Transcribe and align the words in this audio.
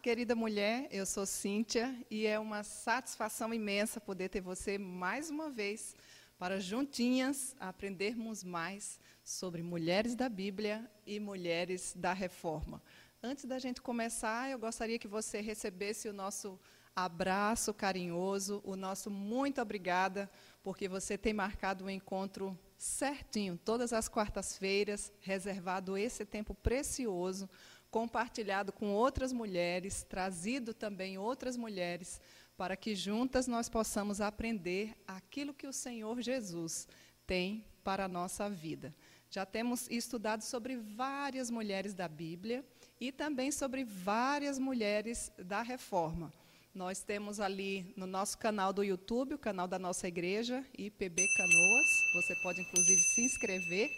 querida 0.00 0.34
mulher, 0.34 0.88
eu 0.90 1.04
sou 1.04 1.26
Cíntia 1.26 1.94
e 2.10 2.26
é 2.26 2.38
uma 2.38 2.62
satisfação 2.62 3.52
imensa 3.52 4.00
poder 4.00 4.30
ter 4.30 4.40
você 4.40 4.78
mais 4.78 5.28
uma 5.28 5.50
vez 5.50 5.94
para 6.38 6.58
juntinhas 6.58 7.54
aprendermos 7.60 8.42
mais 8.42 8.98
sobre 9.22 9.62
mulheres 9.62 10.14
da 10.14 10.26
Bíblia 10.26 10.90
e 11.06 11.20
mulheres 11.20 11.92
da 11.94 12.14
Reforma. 12.14 12.82
Antes 13.22 13.44
da 13.44 13.58
gente 13.58 13.82
começar, 13.82 14.50
eu 14.50 14.58
gostaria 14.58 14.98
que 14.98 15.06
você 15.06 15.42
recebesse 15.42 16.08
o 16.08 16.14
nosso 16.14 16.58
abraço 16.96 17.74
carinhoso, 17.74 18.62
o 18.64 18.76
nosso 18.76 19.10
muito 19.10 19.60
obrigada, 19.60 20.30
porque 20.62 20.88
você 20.88 21.18
tem 21.18 21.34
marcado 21.34 21.84
um 21.84 21.90
encontro 21.90 22.58
certinho, 22.78 23.60
todas 23.62 23.92
as 23.92 24.08
quartas-feiras, 24.08 25.12
reservado 25.20 25.94
esse 25.94 26.24
tempo 26.24 26.54
precioso 26.54 27.46
compartilhado 27.90 28.72
com 28.72 28.92
outras 28.92 29.32
mulheres, 29.32 30.02
trazido 30.02 30.72
também 30.72 31.18
outras 31.18 31.56
mulheres, 31.56 32.20
para 32.56 32.76
que 32.76 32.94
juntas 32.94 33.46
nós 33.46 33.68
possamos 33.68 34.20
aprender 34.20 34.94
aquilo 35.06 35.54
que 35.54 35.66
o 35.66 35.72
Senhor 35.72 36.20
Jesus 36.20 36.86
tem 37.26 37.64
para 37.82 38.04
a 38.04 38.08
nossa 38.08 38.48
vida. 38.48 38.94
Já 39.30 39.46
temos 39.46 39.88
estudado 39.88 40.42
sobre 40.42 40.76
várias 40.76 41.50
mulheres 41.50 41.94
da 41.94 42.08
Bíblia 42.08 42.64
e 43.00 43.12
também 43.12 43.50
sobre 43.50 43.84
várias 43.84 44.58
mulheres 44.58 45.32
da 45.38 45.62
Reforma. 45.62 46.32
Nós 46.74 47.02
temos 47.02 47.40
ali 47.40 47.92
no 47.96 48.06
nosso 48.06 48.38
canal 48.38 48.72
do 48.72 48.84
YouTube, 48.84 49.34
o 49.34 49.38
canal 49.38 49.66
da 49.66 49.78
nossa 49.78 50.06
igreja, 50.06 50.64
IPB 50.78 51.26
Canoas. 51.36 51.86
Você 52.14 52.34
pode, 52.42 52.60
inclusive, 52.60 53.00
se 53.00 53.22
inscrever 53.22 53.90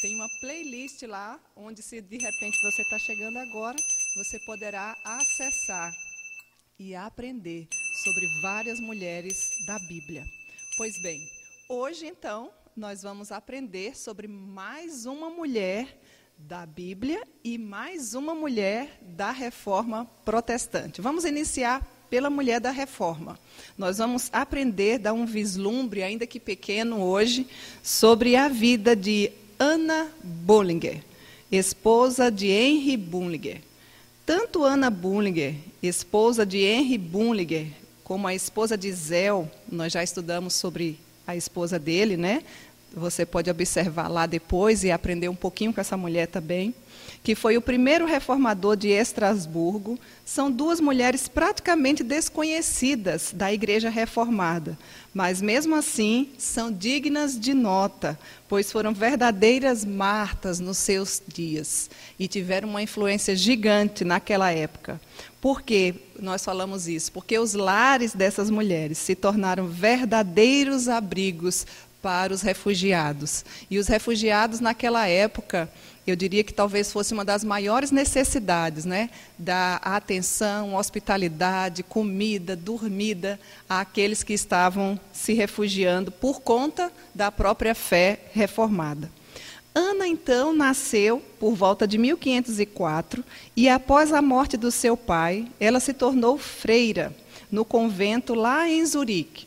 tem 0.00 0.14
uma 0.14 0.28
playlist 0.40 1.02
lá, 1.02 1.38
onde 1.54 1.82
se 1.82 2.00
de 2.00 2.16
repente 2.16 2.58
você 2.62 2.82
está 2.82 2.98
chegando 2.98 3.36
agora, 3.38 3.76
você 4.16 4.38
poderá 4.40 4.96
acessar 5.04 5.92
e 6.78 6.94
aprender 6.94 7.68
sobre 8.02 8.26
várias 8.40 8.80
mulheres 8.80 9.36
da 9.66 9.78
Bíblia. 9.80 10.24
Pois 10.78 11.00
bem, 11.02 11.20
hoje 11.68 12.06
então 12.06 12.50
nós 12.74 13.02
vamos 13.02 13.30
aprender 13.30 13.94
sobre 13.94 14.26
mais 14.26 15.04
uma 15.04 15.28
mulher 15.28 16.00
da 16.38 16.64
Bíblia 16.64 17.22
e 17.44 17.58
mais 17.58 18.14
uma 18.14 18.34
mulher 18.34 18.98
da 19.02 19.30
Reforma 19.30 20.06
Protestante. 20.24 21.02
Vamos 21.02 21.26
iniciar 21.26 21.86
pela 22.08 22.30
mulher 22.30 22.58
da 22.58 22.70
Reforma. 22.70 23.38
Nós 23.76 23.98
vamos 23.98 24.30
aprender, 24.32 24.98
dar 24.98 25.12
um 25.12 25.26
vislumbre, 25.26 26.02
ainda 26.02 26.26
que 26.26 26.40
pequeno 26.40 27.02
hoje, 27.02 27.46
sobre 27.82 28.34
a 28.34 28.48
vida 28.48 28.96
de 28.96 29.30
Anna 29.62 30.08
Bullinger, 30.24 31.02
esposa 31.52 32.30
de 32.30 32.48
Henry 32.48 32.96
Bullinger. 32.96 33.60
Tanto 34.24 34.64
Anna 34.64 34.88
Bullinger, 34.88 35.54
esposa 35.82 36.46
de 36.46 36.60
Henry 36.60 36.96
Bullinger, 36.96 37.66
como 38.02 38.26
a 38.26 38.34
esposa 38.34 38.74
de 38.74 38.90
Zell, 38.90 39.50
nós 39.70 39.92
já 39.92 40.02
estudamos 40.02 40.54
sobre 40.54 40.98
a 41.26 41.36
esposa 41.36 41.78
dele, 41.78 42.16
né? 42.16 42.42
Você 42.94 43.26
pode 43.26 43.50
observar 43.50 44.08
lá 44.08 44.24
depois 44.24 44.82
e 44.82 44.90
aprender 44.90 45.28
um 45.28 45.36
pouquinho 45.36 45.74
com 45.74 45.80
essa 45.82 45.94
mulher 45.94 46.26
também 46.26 46.74
que 47.22 47.34
foi 47.34 47.56
o 47.56 47.62
primeiro 47.62 48.06
reformador 48.06 48.76
de 48.76 48.88
Estrasburgo, 48.88 49.98
são 50.24 50.50
duas 50.50 50.80
mulheres 50.80 51.28
praticamente 51.28 52.02
desconhecidas 52.02 53.32
da 53.34 53.52
Igreja 53.52 53.90
Reformada, 53.90 54.78
mas 55.12 55.42
mesmo 55.42 55.74
assim 55.74 56.30
são 56.38 56.72
dignas 56.72 57.38
de 57.38 57.52
nota, 57.52 58.18
pois 58.48 58.72
foram 58.72 58.94
verdadeiras 58.94 59.84
martas 59.84 60.60
nos 60.60 60.78
seus 60.78 61.22
dias 61.28 61.90
e 62.18 62.26
tiveram 62.26 62.70
uma 62.70 62.82
influência 62.82 63.36
gigante 63.36 64.04
naquela 64.04 64.50
época. 64.50 65.00
Por 65.40 65.62
que 65.62 65.94
nós 66.18 66.44
falamos 66.44 66.88
isso? 66.88 67.12
Porque 67.12 67.38
os 67.38 67.54
lares 67.54 68.14
dessas 68.14 68.50
mulheres 68.50 68.98
se 68.98 69.14
tornaram 69.14 69.66
verdadeiros 69.66 70.88
abrigos 70.88 71.66
para 72.02 72.32
os 72.32 72.40
refugiados. 72.40 73.44
E 73.70 73.78
os 73.78 73.86
refugiados 73.86 74.60
naquela 74.60 75.06
época 75.06 75.70
eu 76.06 76.16
diria 76.16 76.42
que 76.42 76.52
talvez 76.52 76.92
fosse 76.92 77.12
uma 77.12 77.24
das 77.24 77.44
maiores 77.44 77.90
necessidades, 77.90 78.84
né, 78.84 79.10
da 79.38 79.76
atenção, 79.76 80.74
hospitalidade, 80.74 81.82
comida, 81.82 82.56
dormida 82.56 83.38
àqueles 83.68 84.22
que 84.22 84.32
estavam 84.32 84.98
se 85.12 85.32
refugiando 85.32 86.10
por 86.10 86.40
conta 86.40 86.92
da 87.14 87.30
própria 87.30 87.74
fé 87.74 88.20
reformada. 88.32 89.10
Ana, 89.74 90.08
então, 90.08 90.52
nasceu 90.52 91.22
por 91.38 91.54
volta 91.54 91.86
de 91.86 91.96
1504 91.96 93.24
e, 93.56 93.68
após 93.68 94.12
a 94.12 94.20
morte 94.20 94.56
do 94.56 94.70
seu 94.70 94.96
pai, 94.96 95.46
ela 95.60 95.78
se 95.78 95.92
tornou 95.92 96.36
freira 96.36 97.14
no 97.50 97.64
convento 97.64 98.34
lá 98.34 98.68
em 98.68 98.84
Zurique. 98.84 99.46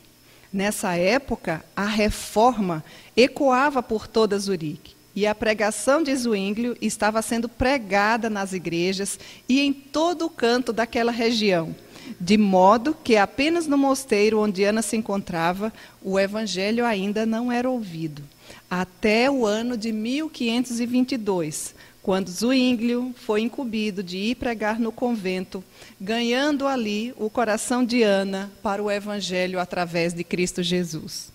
Nessa 0.50 0.94
época, 0.96 1.64
a 1.76 1.84
reforma 1.84 2.82
ecoava 3.16 3.82
por 3.82 4.06
toda 4.06 4.38
Zurique. 4.38 4.94
E 5.16 5.26
a 5.26 5.34
pregação 5.34 6.02
de 6.02 6.14
Zwinglio 6.14 6.76
estava 6.80 7.22
sendo 7.22 7.48
pregada 7.48 8.28
nas 8.28 8.52
igrejas 8.52 9.18
e 9.48 9.60
em 9.60 9.72
todo 9.72 10.26
o 10.26 10.30
canto 10.30 10.72
daquela 10.72 11.12
região, 11.12 11.74
de 12.20 12.36
modo 12.36 12.96
que 13.02 13.16
apenas 13.16 13.66
no 13.66 13.78
mosteiro 13.78 14.40
onde 14.40 14.64
Ana 14.64 14.82
se 14.82 14.96
encontrava, 14.96 15.72
o 16.02 16.18
evangelho 16.18 16.84
ainda 16.84 17.24
não 17.24 17.52
era 17.52 17.70
ouvido. 17.70 18.22
Até 18.68 19.30
o 19.30 19.46
ano 19.46 19.76
de 19.76 19.92
1522, 19.92 21.74
quando 22.02 22.28
Zwinglio 22.28 23.14
foi 23.16 23.40
incumbido 23.40 24.02
de 24.02 24.18
ir 24.18 24.34
pregar 24.34 24.78
no 24.78 24.92
convento, 24.92 25.64
ganhando 26.00 26.66
ali 26.66 27.14
o 27.16 27.30
coração 27.30 27.84
de 27.84 28.02
Ana 28.02 28.52
para 28.62 28.82
o 28.82 28.90
evangelho 28.90 29.60
através 29.60 30.12
de 30.12 30.22
Cristo 30.24 30.62
Jesus. 30.62 31.33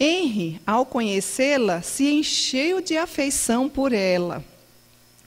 Henry, 0.00 0.58
ao 0.66 0.86
conhecê-la, 0.86 1.82
se 1.82 2.10
encheu 2.10 2.80
de 2.80 2.96
afeição 2.96 3.68
por 3.68 3.92
ela. 3.92 4.42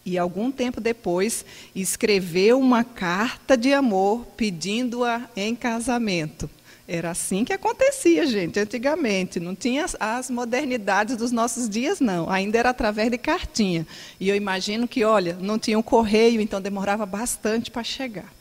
E 0.03 0.17
algum 0.17 0.51
tempo 0.51 0.81
depois, 0.81 1.45
escreveu 1.75 2.59
uma 2.59 2.83
carta 2.83 3.55
de 3.55 3.71
amor 3.71 4.25
pedindo-a 4.35 5.29
em 5.35 5.55
casamento. 5.55 6.49
Era 6.87 7.11
assim 7.11 7.45
que 7.45 7.53
acontecia, 7.53 8.25
gente, 8.25 8.59
antigamente. 8.59 9.39
Não 9.39 9.55
tinha 9.55 9.85
as 9.99 10.29
modernidades 10.29 11.15
dos 11.15 11.31
nossos 11.31 11.69
dias, 11.69 12.01
não. 12.01 12.29
Ainda 12.29 12.57
era 12.57 12.71
através 12.71 13.09
de 13.09 13.17
cartinha. 13.17 13.87
E 14.19 14.27
eu 14.27 14.35
imagino 14.35 14.87
que, 14.87 15.03
olha, 15.05 15.37
não 15.39 15.57
tinha 15.57 15.79
um 15.79 15.83
correio, 15.83 16.41
então 16.41 16.59
demorava 16.59 17.05
bastante 17.05 17.71
para 17.71 17.83
chegar. 17.83 18.33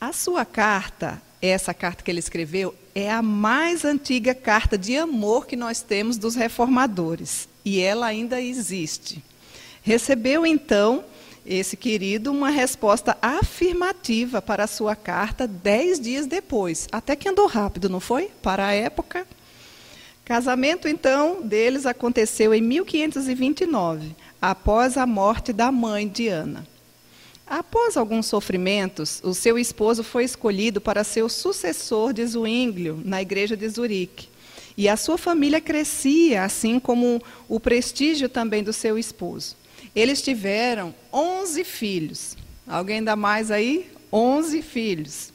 A 0.00 0.12
sua 0.12 0.44
carta 0.44 1.22
essa 1.48 1.74
carta 1.74 2.02
que 2.02 2.10
ele 2.10 2.20
escreveu 2.20 2.74
é 2.94 3.10
a 3.10 3.20
mais 3.20 3.84
antiga 3.84 4.34
carta 4.34 4.78
de 4.78 4.96
amor 4.96 5.46
que 5.46 5.56
nós 5.56 5.82
temos 5.82 6.16
dos 6.16 6.34
reformadores. 6.34 7.48
E 7.64 7.80
ela 7.80 8.06
ainda 8.06 8.40
existe. 8.40 9.22
Recebeu, 9.82 10.46
então, 10.46 11.04
esse 11.44 11.76
querido 11.76 12.30
uma 12.30 12.48
resposta 12.48 13.16
afirmativa 13.20 14.40
para 14.40 14.64
a 14.64 14.68
sua 14.68 14.96
carta 14.96 15.46
dez 15.46 16.00
dias 16.00 16.26
depois. 16.26 16.88
Até 16.90 17.14
que 17.14 17.28
andou 17.28 17.46
rápido, 17.46 17.88
não 17.88 18.00
foi? 18.00 18.30
Para 18.42 18.66
a 18.66 18.72
época. 18.72 19.26
Casamento, 20.24 20.88
então, 20.88 21.42
deles 21.42 21.84
aconteceu 21.84 22.54
em 22.54 22.62
1529, 22.62 24.16
após 24.40 24.96
a 24.96 25.06
morte 25.06 25.52
da 25.52 25.70
mãe 25.70 26.08
de 26.08 26.28
Ana. 26.28 26.66
Após 27.46 27.96
alguns 27.96 28.26
sofrimentos, 28.26 29.20
o 29.22 29.34
seu 29.34 29.58
esposo 29.58 30.02
foi 30.02 30.24
escolhido 30.24 30.80
para 30.80 31.04
ser 31.04 31.22
o 31.22 31.28
sucessor 31.28 32.12
de 32.12 32.26
Zwinglio 32.26 33.00
na 33.04 33.20
igreja 33.20 33.56
de 33.56 33.68
Zurique. 33.68 34.28
E 34.76 34.88
a 34.88 34.96
sua 34.96 35.18
família 35.18 35.60
crescia, 35.60 36.42
assim 36.42 36.80
como 36.80 37.22
o 37.48 37.60
prestígio 37.60 38.28
também 38.28 38.62
do 38.62 38.72
seu 38.72 38.98
esposo. 38.98 39.56
Eles 39.94 40.22
tiveram 40.22 40.94
11 41.12 41.62
filhos. 41.64 42.36
Alguém 42.66 43.04
dá 43.04 43.14
mais 43.14 43.50
aí? 43.50 43.90
11 44.12 44.62
filhos. 44.62 45.32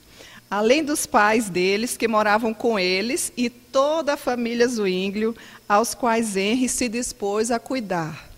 Além 0.49 0.83
dos 0.83 1.05
pais 1.05 1.47
deles, 1.47 1.95
que 1.95 2.07
moravam 2.07 2.53
com 2.55 2.79
eles, 2.79 3.31
e 3.37 3.51
toda 3.51 4.13
a 4.13 4.17
família 4.17 4.67
Zwinglio, 4.67 5.35
aos 5.67 5.93
quais 5.93 6.35
Henry 6.35 6.67
se 6.67 6.89
dispôs 6.89 7.51
a 7.51 7.59
cuidar. 7.59 8.28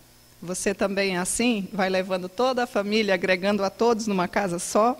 Você 0.41 0.73
também 0.73 1.15
é 1.15 1.19
assim? 1.19 1.67
Vai 1.71 1.87
levando 1.87 2.27
toda 2.27 2.63
a 2.63 2.67
família, 2.67 3.13
agregando 3.13 3.63
a 3.63 3.69
todos 3.69 4.07
numa 4.07 4.27
casa 4.27 4.57
só? 4.57 4.97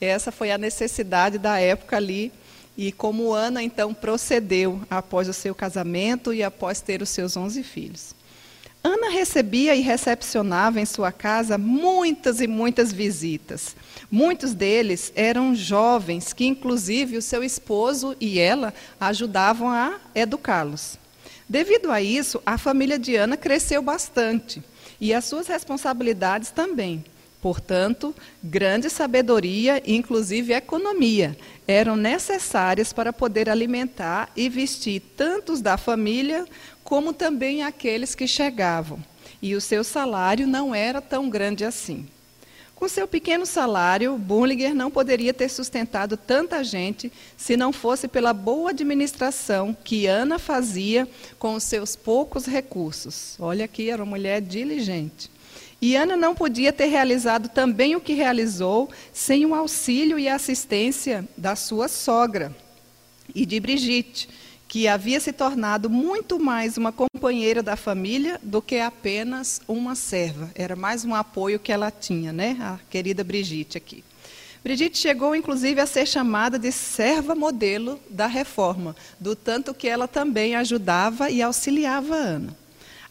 Essa 0.00 0.32
foi 0.32 0.50
a 0.50 0.58
necessidade 0.58 1.38
da 1.38 1.60
época 1.60 1.96
ali. 1.96 2.32
E 2.76 2.90
como 2.90 3.32
Ana 3.32 3.62
então 3.62 3.94
procedeu 3.94 4.80
após 4.90 5.28
o 5.28 5.32
seu 5.32 5.54
casamento 5.54 6.34
e 6.34 6.42
após 6.42 6.80
ter 6.80 7.00
os 7.00 7.10
seus 7.10 7.36
onze 7.36 7.62
filhos. 7.62 8.12
Ana 8.82 9.08
recebia 9.08 9.76
e 9.76 9.82
recepcionava 9.82 10.80
em 10.80 10.84
sua 10.84 11.12
casa 11.12 11.56
muitas 11.56 12.40
e 12.40 12.48
muitas 12.48 12.92
visitas. 12.92 13.76
Muitos 14.10 14.52
deles 14.52 15.12
eram 15.14 15.54
jovens 15.54 16.32
que, 16.32 16.44
inclusive, 16.44 17.16
o 17.16 17.22
seu 17.22 17.44
esposo 17.44 18.16
e 18.18 18.40
ela 18.40 18.74
ajudavam 18.98 19.70
a 19.70 20.00
educá-los. 20.12 20.98
Devido 21.48 21.92
a 21.92 22.02
isso, 22.02 22.42
a 22.44 22.58
família 22.58 22.98
de 22.98 23.14
Ana 23.14 23.36
cresceu 23.36 23.80
bastante 23.80 24.60
e 25.02 25.12
as 25.12 25.24
suas 25.24 25.48
responsabilidades 25.48 26.52
também. 26.52 27.04
Portanto, 27.40 28.14
grande 28.40 28.88
sabedoria, 28.88 29.82
inclusive 29.84 30.52
economia, 30.52 31.36
eram 31.66 31.96
necessárias 31.96 32.92
para 32.92 33.12
poder 33.12 33.50
alimentar 33.50 34.30
e 34.36 34.48
vestir 34.48 35.00
tantos 35.16 35.60
da 35.60 35.76
família 35.76 36.46
como 36.84 37.12
também 37.12 37.64
aqueles 37.64 38.14
que 38.14 38.28
chegavam. 38.28 39.04
E 39.42 39.56
o 39.56 39.60
seu 39.60 39.82
salário 39.82 40.46
não 40.46 40.72
era 40.72 41.00
tão 41.00 41.28
grande 41.28 41.64
assim. 41.64 42.06
Com 42.82 42.88
seu 42.88 43.06
pequeno 43.06 43.46
salário, 43.46 44.18
Bullinger 44.18 44.74
não 44.74 44.90
poderia 44.90 45.32
ter 45.32 45.48
sustentado 45.48 46.16
tanta 46.16 46.64
gente 46.64 47.12
se 47.36 47.56
não 47.56 47.72
fosse 47.72 48.08
pela 48.08 48.32
boa 48.32 48.70
administração 48.70 49.72
que 49.84 50.08
Ana 50.08 50.36
fazia 50.36 51.08
com 51.38 51.54
os 51.54 51.62
seus 51.62 51.94
poucos 51.94 52.44
recursos. 52.44 53.36
Olha 53.38 53.66
aqui, 53.66 53.88
era 53.88 54.02
uma 54.02 54.10
mulher 54.10 54.40
diligente. 54.40 55.30
E 55.80 55.94
Ana 55.94 56.16
não 56.16 56.34
podia 56.34 56.72
ter 56.72 56.86
realizado 56.86 57.48
também 57.48 57.94
o 57.94 58.00
que 58.00 58.14
realizou 58.14 58.90
sem 59.12 59.46
o 59.46 59.54
auxílio 59.54 60.18
e 60.18 60.28
assistência 60.28 61.24
da 61.36 61.54
sua 61.54 61.86
sogra 61.86 62.52
e 63.32 63.46
de 63.46 63.60
Brigitte, 63.60 64.28
que 64.72 64.88
havia 64.88 65.20
se 65.20 65.34
tornado 65.34 65.90
muito 65.90 66.40
mais 66.40 66.78
uma 66.78 66.90
companheira 66.90 67.62
da 67.62 67.76
família 67.76 68.40
do 68.42 68.62
que 68.62 68.78
apenas 68.78 69.60
uma 69.68 69.94
serva. 69.94 70.50
Era 70.54 70.74
mais 70.74 71.04
um 71.04 71.14
apoio 71.14 71.60
que 71.60 71.70
ela 71.70 71.90
tinha, 71.90 72.32
né? 72.32 72.56
A 72.58 72.78
querida 72.88 73.22
Brigitte 73.22 73.76
aqui. 73.76 74.02
Brigitte 74.64 74.96
chegou, 74.96 75.36
inclusive, 75.36 75.78
a 75.78 75.84
ser 75.84 76.06
chamada 76.06 76.58
de 76.58 76.72
serva 76.72 77.34
modelo 77.34 78.00
da 78.08 78.26
reforma, 78.26 78.96
do 79.20 79.36
tanto 79.36 79.74
que 79.74 79.86
ela 79.86 80.08
também 80.08 80.54
ajudava 80.54 81.28
e 81.28 81.42
auxiliava 81.42 82.14
Ana. 82.14 82.56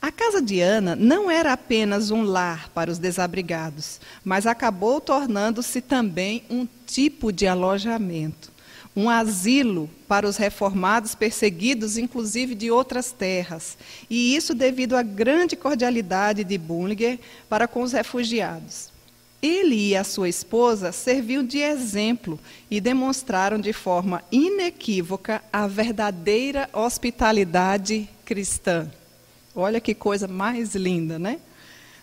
A 0.02 0.12
casa 0.12 0.42
de 0.42 0.60
Ana 0.62 0.96
não 0.96 1.30
era 1.30 1.54
apenas 1.54 2.10
um 2.10 2.24
lar 2.24 2.70
para 2.70 2.90
os 2.90 2.98
desabrigados, 2.98 4.02
mas 4.26 4.48
acabou 4.48 5.00
tornando-se 5.00 5.80
também 5.80 6.42
um 6.50 6.68
tipo 6.88 7.32
de 7.32 7.46
alojamento 7.46 8.51
um 8.96 9.10
asilo 9.10 9.90
para 10.08 10.28
os 10.28 10.38
reformados 10.38 11.16
perseguidos, 11.16 11.98
inclusive 11.98 12.56
de 12.56 12.70
outras 12.70 13.12
terras. 13.12 13.78
E 14.10 14.36
isso 14.36 14.54
devido 14.54 14.96
à 14.96 15.02
grande 15.02 15.56
cordialidade 15.56 16.44
de 16.44 16.58
Bullinger 16.58 17.20
para 17.48 17.68
com 17.68 17.82
os 17.82 17.94
refugiados. 17.94 18.90
Ele 19.42 19.90
e 19.90 19.96
a 19.96 20.04
sua 20.04 20.30
esposa 20.30 20.92
serviam 20.92 21.44
de 21.44 21.60
exemplo 21.60 22.40
e 22.70 22.80
demonstraram 22.80 23.58
de 23.58 23.74
forma 23.74 24.24
inequívoca 24.32 25.42
a 25.52 25.66
verdadeira 25.66 26.70
hospitalidade 26.72 28.08
cristã. 28.24 28.92
Olha 29.56 29.82
que 29.82 29.96
coisa 29.96 30.28
mais 30.28 30.76
linda, 30.76 31.18
né? 31.18 31.40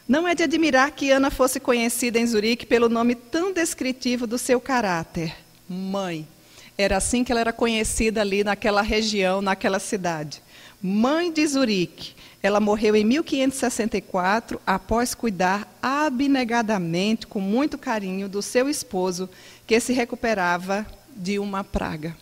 Não 0.08 0.26
é 0.26 0.34
de 0.34 0.42
admirar 0.42 0.90
que 0.90 1.10
Ana 1.10 1.30
fosse 1.30 1.60
conhecida 1.60 2.18
em 2.18 2.26
Zurique 2.26 2.66
pelo 2.66 2.88
nome 2.88 3.14
tão 3.14 3.52
descritivo 3.52 4.26
do 4.26 4.38
seu 4.38 4.58
caráter, 4.58 5.36
mãe. 5.68 6.26
Era 6.80 6.98
assim 6.98 7.24
que 7.24 7.32
ela 7.32 7.40
era 7.40 7.52
conhecida 7.52 8.20
ali 8.20 8.44
naquela 8.44 8.82
região, 8.82 9.42
naquela 9.42 9.80
cidade. 9.80 10.40
Mãe 10.80 11.32
de 11.32 11.44
Zurique. 11.44 12.14
Ela 12.40 12.60
morreu 12.60 12.94
em 12.94 13.04
1564 13.04 14.60
após 14.64 15.12
cuidar 15.12 15.66
abnegadamente, 15.82 17.26
com 17.26 17.40
muito 17.40 17.76
carinho, 17.76 18.28
do 18.28 18.40
seu 18.40 18.68
esposo, 18.68 19.28
que 19.66 19.80
se 19.80 19.92
recuperava 19.92 20.86
de 21.16 21.36
uma 21.40 21.64
praga. 21.64 22.16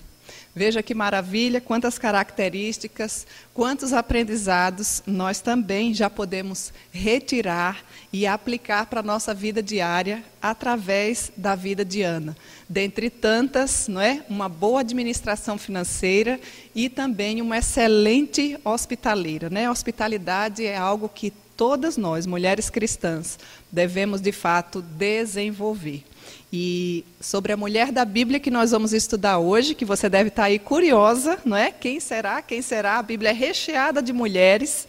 Veja 0.59 0.83
que 0.83 0.95
maravilha, 0.95 1.61
quantas 1.61 1.99
características, 1.99 3.27
quantos 3.53 3.93
aprendizados 3.93 5.03
nós 5.07 5.39
também 5.39 5.93
já 5.93 6.09
podemos 6.09 6.73
retirar 6.91 7.85
e 8.11 8.27
aplicar 8.27 8.87
para 8.87 9.01
a 9.01 9.03
nossa 9.03 9.35
vida 9.35 9.63
diária 9.63 10.25
através 10.41 11.31
da 11.37 11.55
vida 11.55 11.85
de 11.85 12.01
Ana. 12.01 12.35
Dentre 12.67 13.11
tantas, 13.11 13.87
não 13.87 14.01
é? 14.01 14.25
Uma 14.31 14.49
boa 14.49 14.81
administração 14.81 15.59
financeira 15.59 16.41
e 16.75 16.89
também 16.89 17.43
uma 17.43 17.59
excelente 17.59 18.59
hospitaleira, 18.65 19.51
né? 19.51 19.71
Hospitalidade 19.71 20.65
é 20.65 20.75
algo 20.75 21.07
que 21.07 21.35
todas 21.55 21.99
nós, 21.99 22.27
mulheres 22.27 22.71
cristãs, 22.71 23.39
devemos 23.71 24.23
de 24.23 24.33
fato 24.33 24.81
desenvolver. 24.81 26.03
E 26.53 27.05
sobre 27.21 27.53
a 27.53 27.57
mulher 27.57 27.91
da 27.93 28.05
Bíblia 28.05 28.41
que 28.41 28.51
nós 28.51 28.71
vamos 28.71 28.93
estudar 28.93 29.39
hoje, 29.39 29.75
que 29.75 29.85
você 29.85 30.09
deve 30.09 30.29
estar 30.29 30.45
aí 30.45 30.59
curiosa, 30.59 31.39
não 31.45 31.57
é? 31.57 31.71
Quem 31.71 32.01
será? 32.01 32.41
Quem 32.43 32.63
será? 32.63 32.99
A 32.99 33.03
Bíblia 33.03 33.31
é 33.31 33.35
recheada 33.35 34.01
de 34.03 34.13
mulheres. 34.13 34.87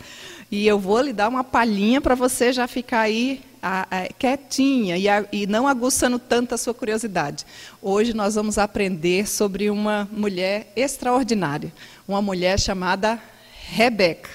E 0.50 0.66
eu 0.66 0.80
vou 0.80 1.02
lhe 1.02 1.12
dar 1.12 1.28
uma 1.28 1.44
palhinha 1.44 2.00
para 2.00 2.16
você 2.16 2.54
já 2.54 2.68
ficar 2.68 3.02
aí 3.02 3.42
a, 3.62 3.88
a, 3.90 4.08
quietinha 4.14 4.98
e, 4.98 5.10
a, 5.10 5.26
e 5.32 5.46
não 5.46 5.68
aguçando 5.68 6.18
tanto 6.18 6.56
a 6.56 6.58
sua 6.58 6.74
curiosidade. 6.74 7.46
Hoje 7.82 8.14
nós 8.14 8.36
vamos 8.36 8.58
aprender 8.58 9.28
sobre 9.28 9.70
uma 9.70 10.08
mulher 10.12 10.72
extraordinária, 10.76 11.74
uma 12.08 12.22
mulher 12.22 12.60
chamada 12.60 13.22
Rebeca. 13.70 14.30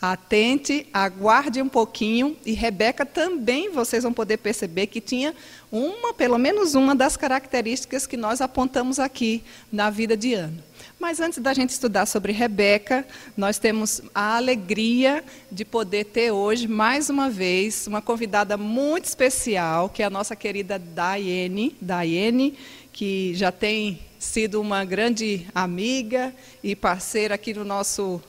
Atente, 0.00 0.86
aguarde 0.92 1.60
um 1.60 1.68
pouquinho. 1.68 2.36
E 2.44 2.52
Rebeca 2.52 3.04
também 3.04 3.70
vocês 3.70 4.02
vão 4.02 4.12
poder 4.12 4.38
perceber 4.38 4.86
que 4.86 5.00
tinha 5.00 5.34
uma, 5.70 6.14
pelo 6.14 6.38
menos 6.38 6.74
uma 6.74 6.94
das 6.94 7.16
características 7.16 8.06
que 8.06 8.16
nós 8.16 8.40
apontamos 8.40 8.98
aqui 8.98 9.42
na 9.70 9.90
vida 9.90 10.16
de 10.16 10.34
Ana. 10.34 10.70
Mas 10.98 11.20
antes 11.20 11.38
da 11.38 11.52
gente 11.52 11.70
estudar 11.70 12.06
sobre 12.06 12.32
Rebeca, 12.32 13.06
nós 13.36 13.58
temos 13.58 14.02
a 14.14 14.36
alegria 14.36 15.24
de 15.50 15.64
poder 15.64 16.04
ter 16.04 16.30
hoje, 16.30 16.66
mais 16.66 17.08
uma 17.08 17.28
vez, 17.30 17.86
uma 17.86 18.02
convidada 18.02 18.56
muito 18.56 19.06
especial, 19.06 19.88
que 19.88 20.02
é 20.02 20.06
a 20.06 20.10
nossa 20.10 20.36
querida 20.36 20.78
Daiane, 20.78 21.76
Daiane 21.80 22.56
que 22.92 23.34
já 23.34 23.50
tem 23.50 24.00
sido 24.18 24.60
uma 24.60 24.84
grande 24.84 25.46
amiga 25.54 26.34
e 26.62 26.76
parceira 26.76 27.34
aqui 27.34 27.54
no 27.54 27.64
nosso 27.64 28.20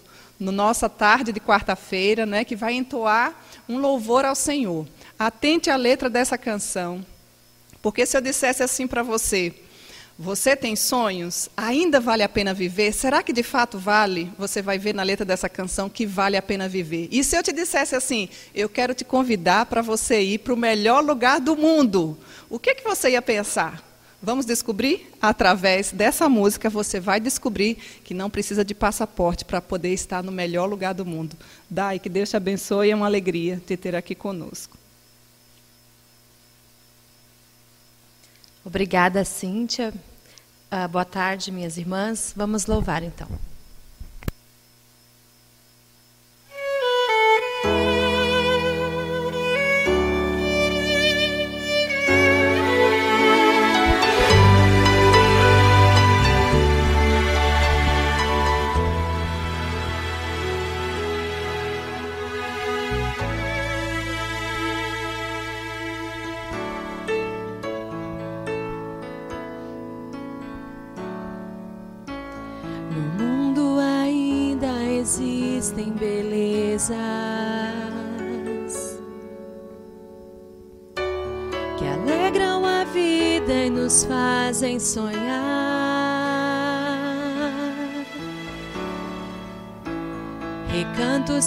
no 0.41 0.51
nossa 0.51 0.89
tarde 0.89 1.31
de 1.31 1.39
quarta-feira, 1.39 2.25
né, 2.25 2.43
que 2.43 2.55
vai 2.55 2.73
entoar 2.73 3.45
um 3.69 3.77
louvor 3.77 4.25
ao 4.25 4.33
Senhor. 4.33 4.87
Atente 5.17 5.69
à 5.69 5.75
letra 5.75 6.09
dessa 6.09 6.35
canção, 6.35 7.05
porque 7.79 8.07
se 8.07 8.17
eu 8.17 8.21
dissesse 8.21 8.63
assim 8.63 8.87
para 8.87 9.03
você, 9.03 9.53
você 10.17 10.55
tem 10.55 10.75
sonhos? 10.75 11.47
Ainda 11.55 11.99
vale 11.99 12.23
a 12.23 12.29
pena 12.29 12.55
viver? 12.55 12.91
Será 12.91 13.21
que 13.21 13.31
de 13.31 13.43
fato 13.43 13.77
vale? 13.77 14.31
Você 14.37 14.63
vai 14.63 14.79
ver 14.79 14.95
na 14.95 15.03
letra 15.03 15.23
dessa 15.25 15.47
canção 15.47 15.87
que 15.87 16.07
vale 16.07 16.35
a 16.35 16.41
pena 16.41 16.67
viver. 16.67 17.07
E 17.11 17.23
se 17.23 17.37
eu 17.37 17.43
te 17.43 17.51
dissesse 17.51 17.95
assim, 17.95 18.27
eu 18.53 18.67
quero 18.67 18.95
te 18.95 19.05
convidar 19.05 19.67
para 19.67 19.83
você 19.83 20.21
ir 20.21 20.39
para 20.39 20.53
o 20.53 20.57
melhor 20.57 21.03
lugar 21.03 21.39
do 21.39 21.55
mundo, 21.55 22.17
o 22.49 22.57
que, 22.57 22.73
que 22.73 22.83
você 22.83 23.11
ia 23.11 23.21
pensar? 23.21 23.90
Vamos 24.21 24.45
descobrir? 24.45 25.09
Através 25.19 25.91
dessa 25.91 26.29
música, 26.29 26.69
você 26.69 26.99
vai 26.99 27.19
descobrir 27.19 27.75
que 28.03 28.13
não 28.13 28.29
precisa 28.29 28.63
de 28.63 28.75
passaporte 28.75 29.43
para 29.43 29.59
poder 29.59 29.93
estar 29.93 30.21
no 30.21 30.31
melhor 30.31 30.69
lugar 30.69 30.93
do 30.93 31.03
mundo. 31.03 31.35
Dai, 31.67 31.97
que 31.97 32.07
Deus 32.07 32.29
te 32.29 32.37
abençoe, 32.37 32.91
é 32.91 32.95
uma 32.95 33.07
alegria 33.07 33.59
te 33.65 33.75
ter 33.75 33.95
aqui 33.95 34.13
conosco. 34.13 34.77
Obrigada, 38.63 39.25
Cíntia. 39.25 39.91
Uh, 40.71 40.87
boa 40.87 41.03
tarde, 41.03 41.51
minhas 41.51 41.77
irmãs. 41.77 42.31
Vamos 42.35 42.67
louvar 42.67 43.01
então. 43.01 43.50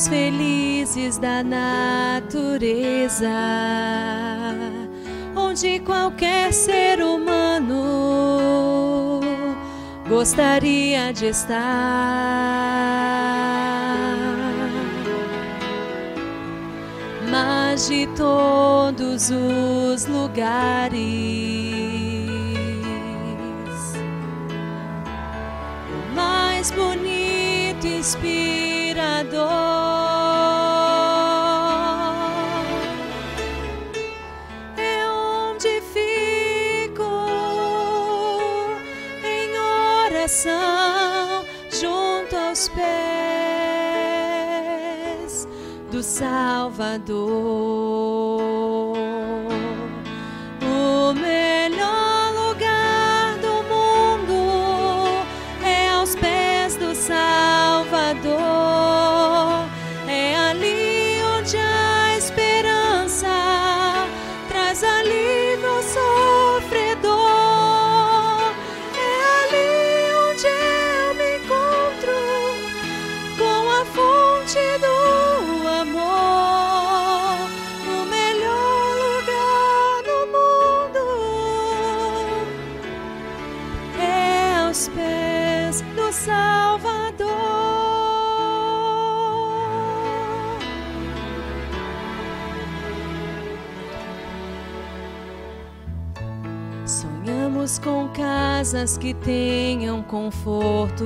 Felizes 0.09 1.19
da 1.19 1.43
natureza, 1.43 3.29
onde 5.35 5.81
qualquer 5.81 6.53
ser 6.53 7.03
humano 7.03 7.81
gostaria 10.09 11.13
de 11.13 11.27
estar. 11.27 11.65
Mas 17.31 17.89
de 17.89 18.07
todos 18.09 19.31
os 19.31 20.07
lugares. 20.07 21.64
Inspirador. 28.05 29.74
Que 98.99 99.15
tenham 99.15 100.03
conforto. 100.03 101.05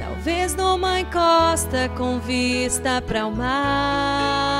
Talvez 0.00 0.56
numa 0.56 1.00
encosta 1.00 1.88
com 1.96 2.18
vista 2.18 3.00
para 3.00 3.26
o 3.26 3.30
mar. 3.30 4.58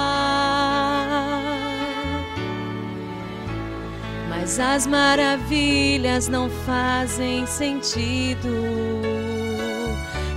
Mas 4.31 4.61
as 4.61 4.87
maravilhas 4.87 6.29
não 6.29 6.49
fazem 6.49 7.45
sentido 7.45 8.49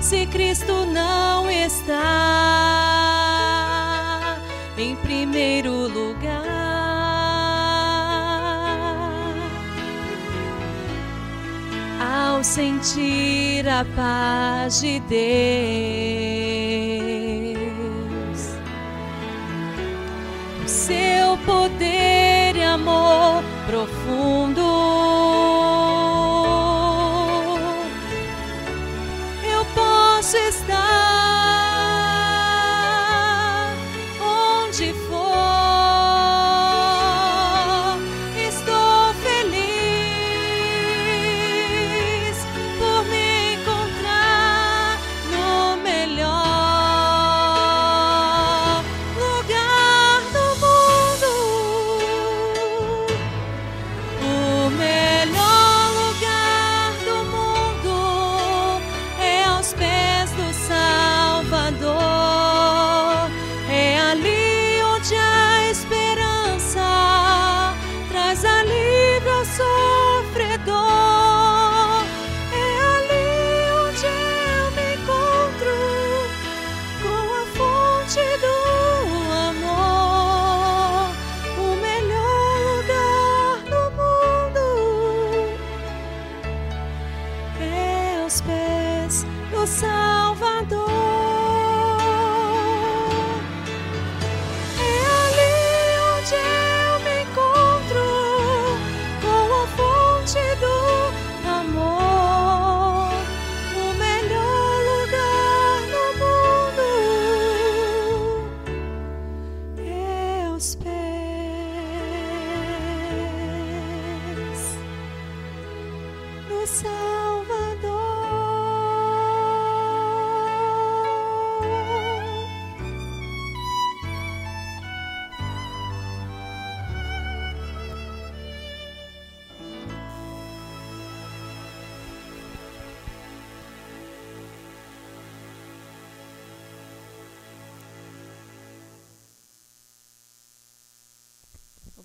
se 0.02 0.26
Cristo 0.26 0.86
não 0.88 1.50
está 1.50 2.42
em 4.78 4.96
primeiro 4.98 5.88
lugar. 5.88 6.41
Ao 12.42 12.46
sentir 12.46 13.70
a 13.70 13.86
paz 13.96 14.82
de 14.82 15.00
Deus, 15.02 15.20
o 20.66 20.68
seu 20.68 21.38
poder 21.46 22.56
e 22.56 22.64
amor 22.64 23.44
profundo. 23.68 24.61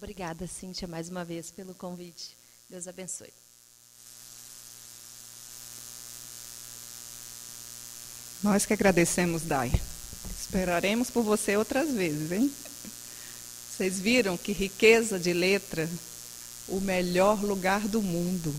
Obrigada, 0.06 0.46
Cíntia, 0.46 0.86
mais 0.86 1.08
uma 1.08 1.25
vez 1.25 1.50
pelo 1.50 1.75
convite. 1.75 2.36
Deus 2.70 2.86
abençoe. 2.86 3.32
Nós 8.40 8.64
que 8.64 8.72
agradecemos, 8.72 9.42
Dai. 9.42 9.72
Esperaremos 10.40 11.10
por 11.10 11.25
você 11.25 11.56
outras 11.56 11.90
vezes, 11.90 12.30
hein? 12.30 12.52
Vocês 13.68 13.98
viram 13.98 14.36
que 14.36 14.52
riqueza 14.52 15.18
de 15.18 15.32
letra, 15.32 15.90
o 16.68 16.78
melhor 16.78 17.42
lugar 17.42 17.88
do 17.88 18.00
mundo 18.00 18.54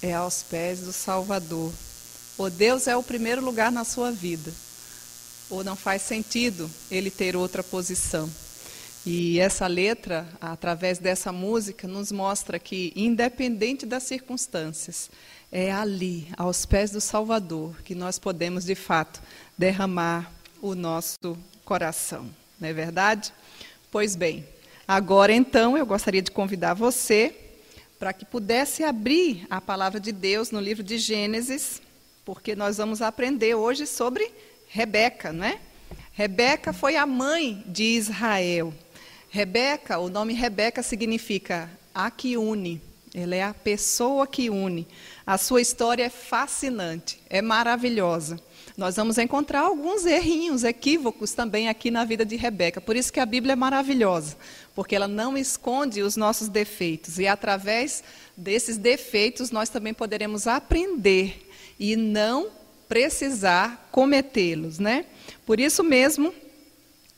é 0.00 0.14
aos 0.14 0.44
pés 0.44 0.78
do 0.78 0.92
Salvador. 0.92 1.72
Ou 2.38 2.48
Deus 2.48 2.86
é 2.86 2.96
o 2.96 3.02
primeiro 3.02 3.44
lugar 3.44 3.72
na 3.72 3.82
sua 3.82 4.12
vida, 4.12 4.52
ou 5.50 5.64
não 5.64 5.74
faz 5.74 6.02
sentido 6.02 6.70
ele 6.88 7.10
ter 7.10 7.34
outra 7.34 7.64
posição. 7.64 8.30
E 9.06 9.38
essa 9.38 9.66
letra, 9.66 10.26
através 10.40 10.98
dessa 10.98 11.30
música, 11.30 11.86
nos 11.86 12.10
mostra 12.10 12.58
que, 12.58 12.90
independente 12.96 13.84
das 13.84 14.04
circunstâncias, 14.04 15.10
é 15.52 15.70
ali, 15.70 16.26
aos 16.38 16.64
pés 16.64 16.90
do 16.90 17.00
Salvador, 17.00 17.76
que 17.82 17.94
nós 17.94 18.18
podemos, 18.18 18.64
de 18.64 18.74
fato, 18.74 19.20
derramar 19.58 20.32
o 20.62 20.74
nosso 20.74 21.38
coração. 21.66 22.30
Não 22.58 22.68
é 22.68 22.72
verdade? 22.72 23.30
Pois 23.90 24.16
bem, 24.16 24.44
agora 24.88 25.32
então 25.32 25.76
eu 25.76 25.84
gostaria 25.84 26.22
de 26.22 26.30
convidar 26.30 26.72
você 26.72 27.36
para 27.98 28.12
que 28.12 28.24
pudesse 28.24 28.82
abrir 28.82 29.46
a 29.50 29.60
palavra 29.60 30.00
de 30.00 30.12
Deus 30.12 30.50
no 30.50 30.60
livro 30.60 30.82
de 30.82 30.96
Gênesis, 30.96 31.80
porque 32.24 32.56
nós 32.56 32.78
vamos 32.78 33.02
aprender 33.02 33.54
hoje 33.54 33.86
sobre 33.86 34.32
Rebeca, 34.66 35.30
né? 35.30 35.60
Rebeca 36.12 36.72
foi 36.72 36.96
a 36.96 37.06
mãe 37.06 37.62
de 37.66 37.84
Israel. 37.84 38.72
Rebeca, 39.34 39.98
o 39.98 40.08
nome 40.08 40.32
Rebeca 40.32 40.80
significa 40.80 41.68
a 41.92 42.08
que 42.08 42.36
une. 42.36 42.80
Ela 43.12 43.34
é 43.34 43.42
a 43.42 43.52
pessoa 43.52 44.28
que 44.28 44.48
une. 44.48 44.86
A 45.26 45.36
sua 45.36 45.60
história 45.60 46.04
é 46.04 46.08
fascinante, 46.08 47.18
é 47.28 47.42
maravilhosa. 47.42 48.38
Nós 48.76 48.94
vamos 48.94 49.18
encontrar 49.18 49.62
alguns 49.62 50.06
errinhos, 50.06 50.62
equívocos 50.62 51.32
também 51.32 51.68
aqui 51.68 51.90
na 51.90 52.04
vida 52.04 52.24
de 52.24 52.36
Rebeca. 52.36 52.80
Por 52.80 52.94
isso 52.94 53.12
que 53.12 53.18
a 53.18 53.26
Bíblia 53.26 53.54
é 53.54 53.56
maravilhosa, 53.56 54.36
porque 54.72 54.94
ela 54.94 55.08
não 55.08 55.36
esconde 55.36 56.00
os 56.00 56.16
nossos 56.16 56.46
defeitos. 56.46 57.18
E 57.18 57.26
através 57.26 58.04
desses 58.36 58.76
defeitos 58.76 59.50
nós 59.50 59.68
também 59.68 59.92
poderemos 59.92 60.46
aprender 60.46 61.50
e 61.76 61.96
não 61.96 62.50
precisar 62.88 63.88
cometê-los, 63.90 64.78
né? 64.78 65.06
Por 65.44 65.58
isso 65.58 65.82
mesmo, 65.82 66.32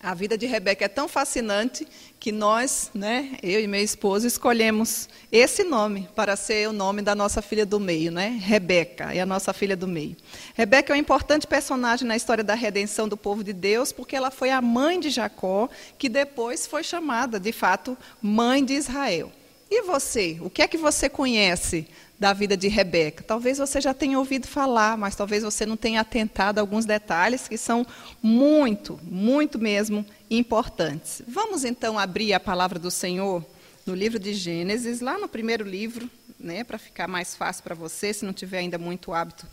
a 0.07 0.15
vida 0.15 0.39
de 0.39 0.47
Rebeca 0.47 0.85
é 0.85 0.89
tão 0.89 1.09
fascinante 1.09 1.85
que 2.21 2.31
nós, 2.31 2.93
né, 2.95 3.37
eu 3.43 3.61
e 3.61 3.67
meu 3.67 3.83
esposo, 3.83 4.25
escolhemos 4.25 5.09
esse 5.33 5.65
nome 5.65 6.09
para 6.15 6.37
ser 6.37 6.69
o 6.69 6.73
nome 6.73 7.03
da 7.03 7.13
nossa 7.13 7.43
filha 7.43 7.67
do 7.67 7.81
meio, 7.81 8.13
né? 8.13 8.39
Rebeca, 8.41 9.13
é 9.13 9.21
a 9.21 9.27
nossa 9.27 9.53
filha 9.53 9.77
do 9.77 9.89
meio. 9.89 10.17
Rebeca 10.55 10.93
é 10.93 10.97
um 10.97 11.01
importante 11.01 11.45
personagem 11.45 12.07
na 12.07 12.15
história 12.15 12.45
da 12.45 12.55
redenção 12.55 13.09
do 13.09 13.17
povo 13.17 13.43
de 13.43 13.53
Deus, 13.53 13.91
porque 13.91 14.15
ela 14.15 14.31
foi 14.31 14.51
a 14.51 14.63
mãe 14.63 15.01
de 15.01 15.11
Jacó, 15.11 15.69
que 15.99 16.09
depois 16.09 16.69
foi 16.69 16.85
chamada, 16.85 17.41
de 17.41 17.51
fato, 17.51 17.99
mãe 18.23 18.65
de 18.65 18.75
Israel. 18.75 19.33
E 19.69 19.83
você? 19.83 20.39
O 20.41 20.49
que 20.49 20.63
é 20.63 20.69
que 20.69 20.79
você 20.79 21.09
conhece 21.09 21.89
da 22.19 22.33
vida 22.33 22.57
de 22.57 22.69
Rebeca. 22.69 23.23
Talvez 23.23 23.59
você 23.59 23.81
já 23.81 23.93
tenha 23.93 24.19
ouvido 24.19 24.47
falar, 24.47 24.97
mas 24.97 25.15
talvez 25.15 25.43
você 25.43 25.67
não 25.67 25.77
tenha 25.77 26.01
atentado 26.01 26.59
a 26.59 26.63
alguns 26.63 26.87
detalhes 26.87 27.47
que 27.47 27.59
são 27.59 27.87
muito, 28.23 28.99
muito 29.03 29.59
mesmo 29.59 30.05
importantes. 30.31 31.23
Vamos 31.29 31.65
então 31.65 31.99
abrir 31.99 32.33
a 32.33 32.41
palavra 32.41 32.79
do 32.79 32.91
Senhor 32.91 33.45
no 33.85 33.95
livro 33.95 34.19
de 34.19 34.35
Gênesis, 34.35 35.01
lá 35.01 35.19
no 35.19 35.29
primeiro 35.29 35.65
livro, 35.65 36.11
né, 36.41 36.65
para 36.65 36.79
ficar 36.79 37.07
mais 37.07 37.37
fácil 37.37 37.63
para 37.63 37.75
você, 37.75 38.13
se 38.13 38.25
não 38.25 38.33
tiver 38.33 38.59
ainda 38.59 38.79
muito 38.79 39.13
hábito 39.13 39.47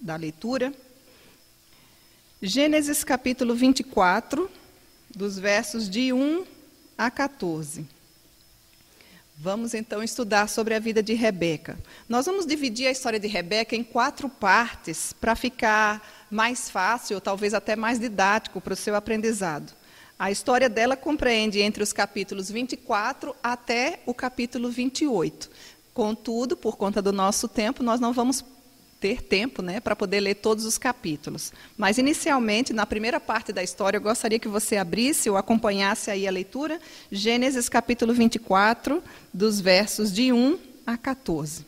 da 0.00 0.16
leitura. 0.16 0.72
Gênesis 2.40 3.04
capítulo 3.04 3.54
24, 3.54 4.50
dos 5.14 5.38
versos 5.38 5.90
de 5.90 6.12
1 6.12 6.46
a 6.96 7.10
14. 7.10 7.86
Vamos 9.42 9.72
então 9.72 10.02
estudar 10.02 10.50
sobre 10.50 10.74
a 10.74 10.78
vida 10.78 11.02
de 11.02 11.14
Rebeca. 11.14 11.78
Nós 12.06 12.26
vamos 12.26 12.44
dividir 12.44 12.86
a 12.86 12.90
história 12.90 13.18
de 13.18 13.26
Rebeca 13.26 13.74
em 13.74 13.82
quatro 13.82 14.28
partes 14.28 15.14
para 15.14 15.34
ficar 15.34 16.26
mais 16.30 16.68
fácil, 16.68 17.14
ou 17.14 17.22
talvez 17.22 17.54
até 17.54 17.74
mais 17.74 17.98
didático 17.98 18.60
para 18.60 18.74
o 18.74 18.76
seu 18.76 18.94
aprendizado. 18.94 19.72
A 20.18 20.30
história 20.30 20.68
dela 20.68 20.94
compreende 20.94 21.58
entre 21.62 21.82
os 21.82 21.90
capítulos 21.90 22.50
24 22.50 23.34
até 23.42 24.00
o 24.04 24.12
capítulo 24.12 24.68
28. 24.68 25.48
Contudo, 25.94 26.54
por 26.54 26.76
conta 26.76 27.00
do 27.00 27.10
nosso 27.10 27.48
tempo, 27.48 27.82
nós 27.82 27.98
não 27.98 28.12
vamos 28.12 28.44
ter 29.00 29.22
tempo 29.22 29.62
né, 29.62 29.80
para 29.80 29.96
poder 29.96 30.20
ler 30.20 30.34
todos 30.34 30.66
os 30.66 30.76
capítulos. 30.76 31.52
Mas, 31.76 31.96
inicialmente, 31.96 32.72
na 32.72 32.84
primeira 32.84 33.18
parte 33.18 33.52
da 33.52 33.62
história, 33.62 33.96
eu 33.96 34.02
gostaria 34.02 34.38
que 34.38 34.46
você 34.46 34.76
abrisse 34.76 35.30
ou 35.30 35.38
acompanhasse 35.38 36.10
aí 36.10 36.28
a 36.28 36.30
leitura, 36.30 36.78
Gênesis 37.10 37.68
capítulo 37.68 38.12
24, 38.12 39.02
dos 39.32 39.58
versos 39.58 40.12
de 40.12 40.30
1 40.32 40.58
a 40.86 40.98
14. 40.98 41.64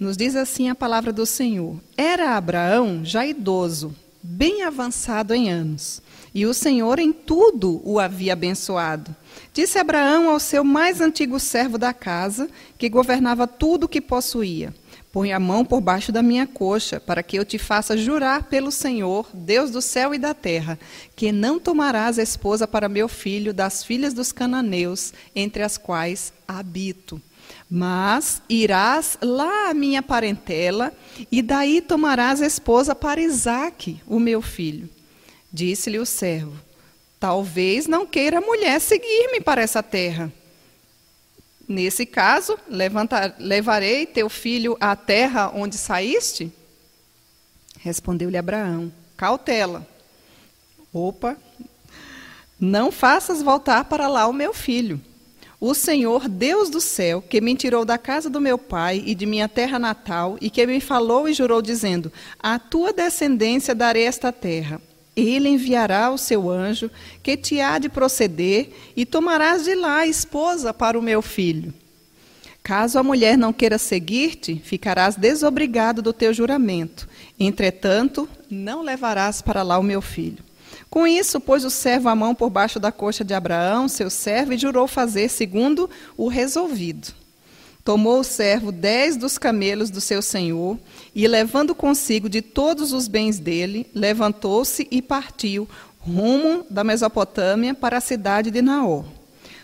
Nos 0.00 0.16
diz 0.16 0.34
assim 0.34 0.68
a 0.68 0.74
palavra 0.74 1.12
do 1.12 1.26
Senhor: 1.26 1.78
Era 1.96 2.36
Abraão 2.36 3.04
já 3.04 3.26
idoso, 3.26 3.94
bem 4.22 4.62
avançado 4.62 5.34
em 5.34 5.50
anos, 5.50 6.02
e 6.34 6.46
o 6.46 6.54
Senhor 6.54 6.98
em 6.98 7.12
tudo 7.12 7.80
o 7.84 8.00
havia 8.00 8.32
abençoado. 8.32 9.14
Disse 9.52 9.78
Abraão 9.78 10.28
ao 10.30 10.40
seu 10.40 10.64
mais 10.64 11.00
antigo 11.00 11.38
servo 11.38 11.78
da 11.78 11.92
casa, 11.92 12.48
que 12.76 12.88
governava 12.88 13.46
tudo 13.46 13.84
o 13.84 13.88
que 13.88 14.00
possuía: 14.00 14.74
Põe 15.14 15.32
a 15.32 15.38
mão 15.38 15.64
por 15.64 15.80
baixo 15.80 16.10
da 16.10 16.24
minha 16.24 16.44
coxa, 16.44 16.98
para 16.98 17.22
que 17.22 17.38
eu 17.38 17.44
te 17.44 17.56
faça 17.56 17.96
jurar 17.96 18.48
pelo 18.48 18.72
Senhor, 18.72 19.28
Deus 19.32 19.70
do 19.70 19.80
céu 19.80 20.12
e 20.12 20.18
da 20.18 20.34
terra, 20.34 20.76
que 21.14 21.30
não 21.30 21.60
tomarás 21.60 22.18
esposa 22.18 22.66
para 22.66 22.88
meu 22.88 23.06
filho 23.06 23.54
das 23.54 23.84
filhas 23.84 24.12
dos 24.12 24.32
cananeus, 24.32 25.14
entre 25.32 25.62
as 25.62 25.78
quais 25.78 26.32
habito. 26.48 27.22
Mas 27.70 28.42
irás 28.48 29.16
lá 29.22 29.70
à 29.70 29.72
minha 29.72 30.02
parentela, 30.02 30.92
e 31.30 31.42
daí 31.42 31.80
tomarás 31.80 32.40
esposa 32.40 32.92
para 32.92 33.20
Isaque, 33.20 34.00
o 34.08 34.18
meu 34.18 34.42
filho. 34.42 34.90
Disse-lhe 35.52 36.00
o 36.00 36.04
servo: 36.04 36.54
Talvez 37.20 37.86
não 37.86 38.04
queira 38.04 38.38
a 38.38 38.40
mulher 38.40 38.80
seguir-me 38.80 39.40
para 39.40 39.62
essa 39.62 39.80
terra. 39.80 40.32
Nesse 41.66 42.04
caso, 42.04 42.58
levarei 43.38 44.06
teu 44.06 44.28
filho 44.28 44.76
à 44.80 44.94
terra 44.94 45.50
onde 45.54 45.78
saíste? 45.78 46.52
Respondeu-lhe 47.80 48.36
Abraão: 48.36 48.92
Cautela. 49.16 49.86
Opa, 50.92 51.36
não 52.60 52.92
faças 52.92 53.42
voltar 53.42 53.84
para 53.84 54.08
lá 54.08 54.26
o 54.26 54.32
meu 54.32 54.54
filho. 54.54 55.00
O 55.60 55.74
Senhor, 55.74 56.28
Deus 56.28 56.68
do 56.68 56.80
céu, 56.80 57.22
que 57.22 57.40
me 57.40 57.54
tirou 57.54 57.84
da 57.84 57.96
casa 57.96 58.28
do 58.28 58.40
meu 58.40 58.58
pai 58.58 59.02
e 59.06 59.14
de 59.14 59.24
minha 59.24 59.48
terra 59.48 59.78
natal, 59.78 60.36
e 60.40 60.50
que 60.50 60.66
me 60.66 60.80
falou 60.80 61.28
e 61.28 61.32
jurou, 61.32 61.62
dizendo: 61.62 62.12
A 62.38 62.58
tua 62.58 62.92
descendência 62.92 63.74
darei 63.74 64.04
esta 64.04 64.30
terra. 64.30 64.80
Ele 65.16 65.48
enviará 65.48 66.10
o 66.10 66.18
seu 66.18 66.50
anjo, 66.50 66.90
que 67.22 67.36
te 67.36 67.60
há 67.60 67.78
de 67.78 67.88
proceder, 67.88 68.70
e 68.96 69.06
tomarás 69.06 69.64
de 69.64 69.74
lá 69.74 70.06
esposa 70.06 70.74
para 70.74 70.98
o 70.98 71.02
meu 71.02 71.22
filho. 71.22 71.72
Caso 72.62 72.98
a 72.98 73.02
mulher 73.02 73.36
não 73.36 73.52
queira 73.52 73.76
seguir-te, 73.76 74.60
ficarás 74.64 75.16
desobrigado 75.16 76.00
do 76.00 76.12
teu 76.12 76.32
juramento. 76.32 77.06
Entretanto, 77.38 78.28
não 78.50 78.82
levarás 78.82 79.42
para 79.42 79.62
lá 79.62 79.78
o 79.78 79.82
meu 79.82 80.00
filho. 80.00 80.42
Com 80.88 81.06
isso, 81.06 81.40
pôs 81.40 81.64
o 81.64 81.70
servo 81.70 82.08
a 82.08 82.14
mão 82.14 82.34
por 82.34 82.48
baixo 82.48 82.80
da 82.80 82.90
coxa 82.90 83.24
de 83.24 83.34
Abraão, 83.34 83.86
seu 83.88 84.08
servo, 84.08 84.52
e 84.52 84.58
jurou 84.58 84.86
fazer 84.86 85.28
segundo 85.28 85.90
o 86.16 86.28
resolvido. 86.28 87.23
Tomou 87.84 88.20
o 88.20 88.24
servo 88.24 88.72
dez 88.72 89.14
dos 89.14 89.36
camelos 89.36 89.90
do 89.90 90.00
seu 90.00 90.22
senhor, 90.22 90.78
e, 91.14 91.28
levando 91.28 91.74
consigo 91.74 92.30
de 92.30 92.40
todos 92.40 92.94
os 92.94 93.06
bens 93.06 93.38
dele, 93.38 93.86
levantou-se 93.94 94.88
e 94.90 95.02
partiu, 95.02 95.68
rumo 95.98 96.64
da 96.70 96.82
Mesopotâmia 96.82 97.74
para 97.74 97.98
a 97.98 98.00
cidade 98.00 98.50
de 98.50 98.62
Naor. 98.62 99.04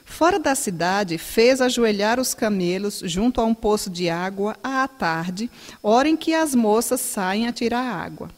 Fora 0.05 0.39
da 0.39 0.55
cidade, 0.55 1.17
fez 1.17 1.63
ajoelhar 1.63 2.21
os 2.21 2.35
camelos 2.35 3.01
junto 3.05 3.41
a 3.41 3.45
um 3.45 3.55
poço 3.55 3.89
de 3.89 4.11
água 4.11 4.57
à 4.63 4.87
tarde, 4.87 5.51
hora 5.83 6.09
em 6.09 6.17
que 6.17 6.35
as 6.35 6.55
moças 6.55 7.01
saem 7.01 7.47
a 7.47 7.53
tirar 7.53 7.83
água. 7.83 8.29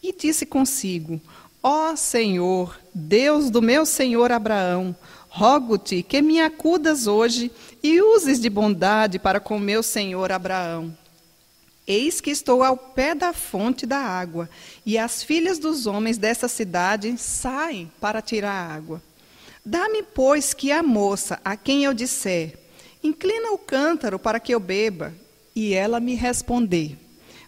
E 0.00 0.14
disse 0.14 0.44
consigo: 0.46 1.20
Ó 1.62 1.96
Senhor, 1.96 2.78
Deus 2.94 3.50
do 3.50 3.62
meu 3.62 3.86
senhor 3.86 4.30
Abraão, 4.30 4.94
rogo-te 5.34 6.02
que 6.02 6.20
me 6.20 6.42
acudas 6.42 7.06
hoje 7.06 7.50
e 7.82 8.02
uses 8.02 8.38
de 8.38 8.50
bondade 8.50 9.18
para 9.18 9.40
com 9.40 9.58
meu 9.58 9.82
senhor 9.82 10.30
Abraão. 10.30 10.94
Eis 11.86 12.20
que 12.20 12.30
estou 12.30 12.62
ao 12.62 12.76
pé 12.76 13.14
da 13.14 13.32
fonte 13.32 13.86
da 13.86 13.96
água, 13.96 14.48
e 14.84 14.98
as 14.98 15.22
filhas 15.22 15.58
dos 15.58 15.86
homens 15.86 16.18
dessa 16.18 16.48
cidade 16.48 17.16
saem 17.16 17.90
para 17.98 18.20
tirar 18.20 18.52
água. 18.52 19.02
Dá-me, 19.64 20.02
pois, 20.02 20.52
que 20.52 20.70
a 20.70 20.82
moça, 20.82 21.40
a 21.42 21.56
quem 21.56 21.84
eu 21.84 21.94
disser, 21.94 22.58
inclina 23.02 23.52
o 23.52 23.58
cântaro 23.58 24.18
para 24.18 24.38
que 24.38 24.54
eu 24.54 24.60
beba, 24.60 25.14
e 25.56 25.72
ela 25.72 25.98
me 25.98 26.14
responder, 26.14 26.96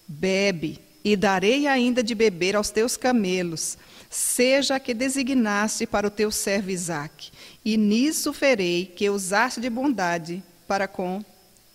bebe, 0.08 0.80
e 1.04 1.16
darei 1.16 1.66
ainda 1.66 2.02
de 2.02 2.14
beber 2.14 2.56
aos 2.56 2.70
teus 2.70 2.96
camelos, 2.96 3.76
seja 4.08 4.76
a 4.76 4.80
que 4.80 4.94
designaste 4.94 5.86
para 5.86 6.06
o 6.06 6.10
teu 6.10 6.30
servo 6.30 6.70
Isaque 6.70 7.30
e 7.64 7.76
nisso 7.76 8.32
ferei 8.32 8.86
que 8.86 9.08
usaste 9.08 9.60
de 9.60 9.70
bondade 9.70 10.42
para 10.68 10.86
com 10.86 11.24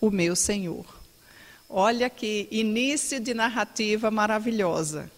o 0.00 0.10
meu 0.10 0.36
Senhor. 0.36 0.86
Olha 1.68 2.08
que 2.08 2.48
início 2.50 3.20
de 3.20 3.34
narrativa 3.34 4.10
maravilhosa. 4.10 5.10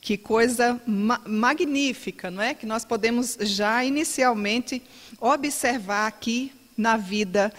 Que 0.00 0.16
coisa 0.16 0.80
ma 0.84 1.20
magnífica, 1.24 2.28
não 2.28 2.42
é? 2.42 2.54
Que 2.54 2.66
nós 2.66 2.84
podemos 2.84 3.36
já 3.40 3.84
inicialmente 3.84 4.82
observar 5.20 6.08
aqui 6.08 6.52
na 6.76 6.96
vida 6.96 7.52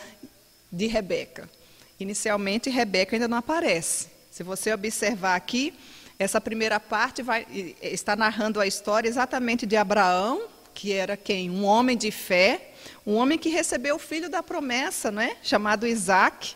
de 0.69 0.87
Rebeca. 0.87 1.49
Inicialmente, 1.97 2.69
Rebeca 2.69 3.15
ainda 3.15 3.29
não 3.29 3.37
aparece. 3.37 4.07
Se 4.29 4.43
você 4.43 4.73
observar 4.73 5.35
aqui, 5.35 5.73
essa 6.19 6.41
primeira 6.41 6.79
parte 6.79 7.21
vai, 7.21 7.47
está 7.81 8.15
narrando 8.15 8.59
a 8.59 8.67
história 8.67 9.07
exatamente 9.07 9.65
de 9.65 9.77
Abraão, 9.77 10.41
que 10.73 10.91
era 10.91 11.15
quem? 11.15 11.49
Um 11.49 11.63
homem 11.63 11.97
de 11.97 12.11
fé, 12.11 12.71
um 13.05 13.15
homem 13.15 13.37
que 13.37 13.49
recebeu 13.49 13.95
o 13.95 13.99
filho 13.99 14.29
da 14.29 14.41
promessa, 14.41 15.11
né? 15.11 15.37
chamado 15.43 15.87
Isaac, 15.87 16.55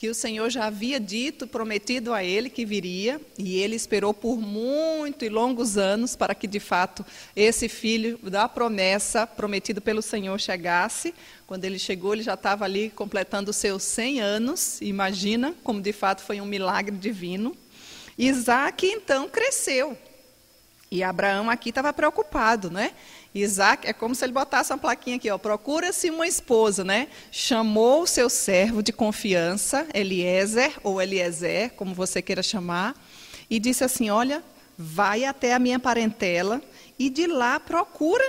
que 0.00 0.08
o 0.08 0.14
Senhor 0.14 0.48
já 0.48 0.64
havia 0.64 0.98
dito, 0.98 1.46
prometido 1.46 2.14
a 2.14 2.24
ele 2.24 2.48
que 2.48 2.64
viria, 2.64 3.20
e 3.38 3.58
ele 3.58 3.76
esperou 3.76 4.14
por 4.14 4.40
muito 4.40 5.26
e 5.26 5.28
longos 5.28 5.76
anos 5.76 6.16
para 6.16 6.34
que 6.34 6.46
de 6.46 6.58
fato 6.58 7.04
esse 7.36 7.68
filho 7.68 8.18
da 8.22 8.48
promessa 8.48 9.26
prometido 9.26 9.78
pelo 9.78 10.00
Senhor 10.00 10.40
chegasse. 10.40 11.14
Quando 11.46 11.66
ele 11.66 11.78
chegou, 11.78 12.14
ele 12.14 12.22
já 12.22 12.32
estava 12.32 12.64
ali 12.64 12.88
completando 12.88 13.52
seus 13.52 13.82
100 13.82 14.20
anos. 14.22 14.80
Imagina 14.80 15.54
como 15.62 15.82
de 15.82 15.92
fato 15.92 16.22
foi 16.22 16.40
um 16.40 16.46
milagre 16.46 16.96
divino. 16.96 17.54
Isaac 18.16 18.86
então 18.86 19.28
cresceu. 19.28 19.98
E 20.90 21.04
Abraão 21.04 21.48
aqui 21.50 21.68
estava 21.68 21.92
preocupado, 21.92 22.70
né? 22.70 22.92
Isaac, 23.34 23.86
é 23.86 23.92
como 23.92 24.14
se 24.14 24.24
ele 24.24 24.32
botasse 24.32 24.72
uma 24.72 24.78
plaquinha 24.78 25.16
aqui, 25.16 25.30
ó, 25.30 25.38
procura-se 25.38 26.10
uma 26.10 26.26
esposa, 26.26 26.82
né? 26.82 27.08
Chamou 27.30 28.02
o 28.02 28.06
seu 28.06 28.28
servo 28.28 28.82
de 28.82 28.92
confiança, 28.92 29.86
Eliezer, 29.94 30.72
ou 30.82 31.00
Eliezer, 31.00 31.70
como 31.74 31.94
você 31.94 32.20
queira 32.20 32.42
chamar, 32.42 32.94
e 33.48 33.60
disse 33.60 33.84
assim: 33.84 34.10
Olha, 34.10 34.42
vai 34.76 35.24
até 35.24 35.54
a 35.54 35.58
minha 35.58 35.78
parentela 35.78 36.60
e 36.98 37.08
de 37.08 37.26
lá 37.26 37.60
procura 37.60 38.24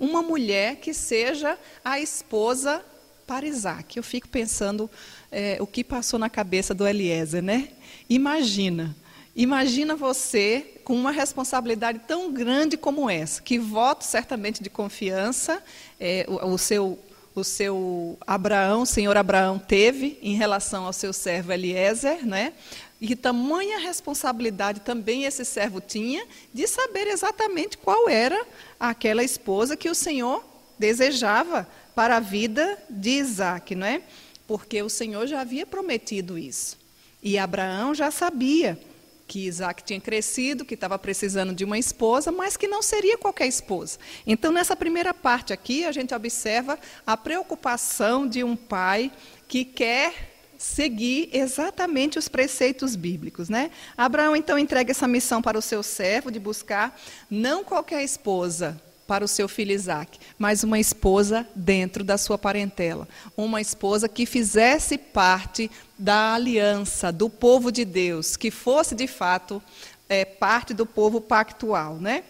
uma 0.00 0.22
mulher 0.22 0.76
que 0.76 0.94
seja 0.94 1.58
a 1.84 2.00
esposa 2.00 2.82
para 3.26 3.46
Isaac. 3.46 3.96
Eu 3.96 4.02
fico 4.02 4.28
pensando 4.28 4.88
é, 5.30 5.58
o 5.60 5.66
que 5.66 5.82
passou 5.82 6.18
na 6.18 6.30
cabeça 6.30 6.72
do 6.72 6.86
Eliezer, 6.86 7.42
né? 7.42 7.70
Imagina, 8.08 8.96
imagina 9.36 9.94
você 9.94 10.80
com 10.82 10.94
uma 10.94 11.10
responsabilidade 11.10 12.00
tão 12.08 12.32
grande 12.32 12.76
como 12.76 13.10
essa, 13.10 13.42
que 13.42 13.58
voto 13.58 14.02
certamente 14.02 14.62
de 14.62 14.70
confiança 14.70 15.62
é, 16.00 16.24
o, 16.26 16.54
o, 16.54 16.58
seu, 16.58 16.98
o 17.34 17.44
seu 17.44 18.18
Abraão, 18.26 18.82
o 18.82 18.86
senhor 18.86 19.16
Abraão 19.16 19.58
teve 19.58 20.18
em 20.22 20.34
relação 20.34 20.86
ao 20.86 20.92
seu 20.92 21.12
servo 21.12 21.52
Eliezer, 21.52 22.26
né? 22.26 22.54
E 22.98 23.14
tamanha 23.14 23.78
responsabilidade 23.78 24.80
também 24.80 25.24
esse 25.24 25.44
servo 25.44 25.82
tinha 25.82 26.26
de 26.52 26.66
saber 26.66 27.06
exatamente 27.08 27.76
qual 27.76 28.08
era 28.08 28.42
aquela 28.80 29.22
esposa 29.22 29.76
que 29.76 29.90
o 29.90 29.94
Senhor 29.94 30.42
desejava 30.78 31.68
para 31.94 32.16
a 32.16 32.20
vida 32.20 32.78
de 32.88 33.10
Isaac, 33.10 33.74
não 33.74 33.86
é? 33.86 34.00
Porque 34.46 34.82
o 34.82 34.88
Senhor 34.88 35.26
já 35.26 35.42
havia 35.42 35.66
prometido 35.66 36.38
isso. 36.38 36.78
E 37.22 37.36
Abraão 37.36 37.94
já 37.94 38.10
sabia 38.10 38.78
que 39.26 39.46
Isaac 39.46 39.82
tinha 39.82 40.00
crescido, 40.00 40.64
que 40.64 40.74
estava 40.74 40.98
precisando 40.98 41.54
de 41.54 41.64
uma 41.64 41.78
esposa, 41.78 42.30
mas 42.30 42.56
que 42.56 42.68
não 42.68 42.80
seria 42.80 43.18
qualquer 43.18 43.46
esposa. 43.46 43.98
Então, 44.26 44.52
nessa 44.52 44.76
primeira 44.76 45.12
parte 45.12 45.52
aqui, 45.52 45.84
a 45.84 45.92
gente 45.92 46.14
observa 46.14 46.78
a 47.06 47.16
preocupação 47.16 48.26
de 48.26 48.44
um 48.44 48.54
pai 48.54 49.10
que 49.48 49.64
quer 49.64 50.36
seguir 50.58 51.28
exatamente 51.32 52.18
os 52.18 52.28
preceitos 52.28 52.96
bíblicos, 52.96 53.48
né? 53.48 53.70
Abraão 53.96 54.34
então 54.34 54.58
entrega 54.58 54.90
essa 54.90 55.06
missão 55.06 55.42
para 55.42 55.58
o 55.58 55.62
seu 55.62 55.82
servo 55.82 56.30
de 56.30 56.38
buscar 56.38 56.98
não 57.30 57.62
qualquer 57.62 58.02
esposa, 58.02 58.80
para 59.06 59.24
o 59.24 59.28
seu 59.28 59.48
filho 59.48 59.72
Isaac, 59.72 60.18
mas 60.38 60.64
uma 60.64 60.78
esposa 60.78 61.46
dentro 61.54 62.02
da 62.02 62.18
sua 62.18 62.36
parentela. 62.36 63.08
Uma 63.36 63.60
esposa 63.60 64.08
que 64.08 64.26
fizesse 64.26 64.98
parte 64.98 65.70
da 65.98 66.34
aliança, 66.34 67.12
do 67.12 67.30
povo 67.30 67.70
de 67.70 67.84
Deus, 67.84 68.36
que 68.36 68.50
fosse 68.50 68.94
de 68.94 69.06
fato 69.06 69.62
é, 70.08 70.24
parte 70.24 70.74
do 70.74 70.84
povo 70.84 71.20
pactual. 71.20 71.96
Né? 71.96 72.24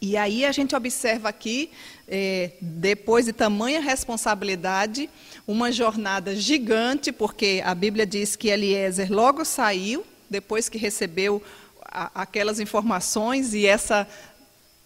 E 0.00 0.16
aí 0.16 0.44
a 0.44 0.50
gente 0.50 0.74
observa 0.74 1.28
aqui, 1.28 1.70
é, 2.08 2.50
depois 2.60 3.26
de 3.26 3.32
tamanha 3.32 3.80
responsabilidade, 3.80 5.08
uma 5.46 5.70
jornada 5.70 6.34
gigante, 6.34 7.12
porque 7.12 7.62
a 7.64 7.74
Bíblia 7.74 8.04
diz 8.04 8.34
que 8.34 8.48
Eliezer 8.48 9.12
logo 9.12 9.44
saiu, 9.44 10.04
depois 10.28 10.68
que 10.68 10.76
recebeu 10.76 11.42
a, 11.84 12.22
aquelas 12.22 12.58
informações 12.58 13.54
e 13.54 13.66
essa 13.66 14.08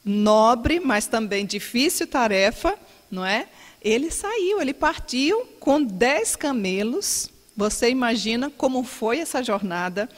nobre, 0.07 0.79
mas 0.79 1.09
também 1.09 1.45
difícil 1.45 2.07
tarefa, 2.07 2.79
não 3.11 3.27
é? 3.27 3.49
Ele 3.83 4.09
saiu, 4.09 4.61
ele 4.61 4.73
partiu 4.73 5.45
com 5.59 5.83
dez 5.83 6.37
camelos. 6.37 7.29
Você 7.57 7.91
imagina 7.91 8.49
como 8.51 8.85
foi 8.85 9.19
essa 9.19 9.43
jornada? 9.43 10.09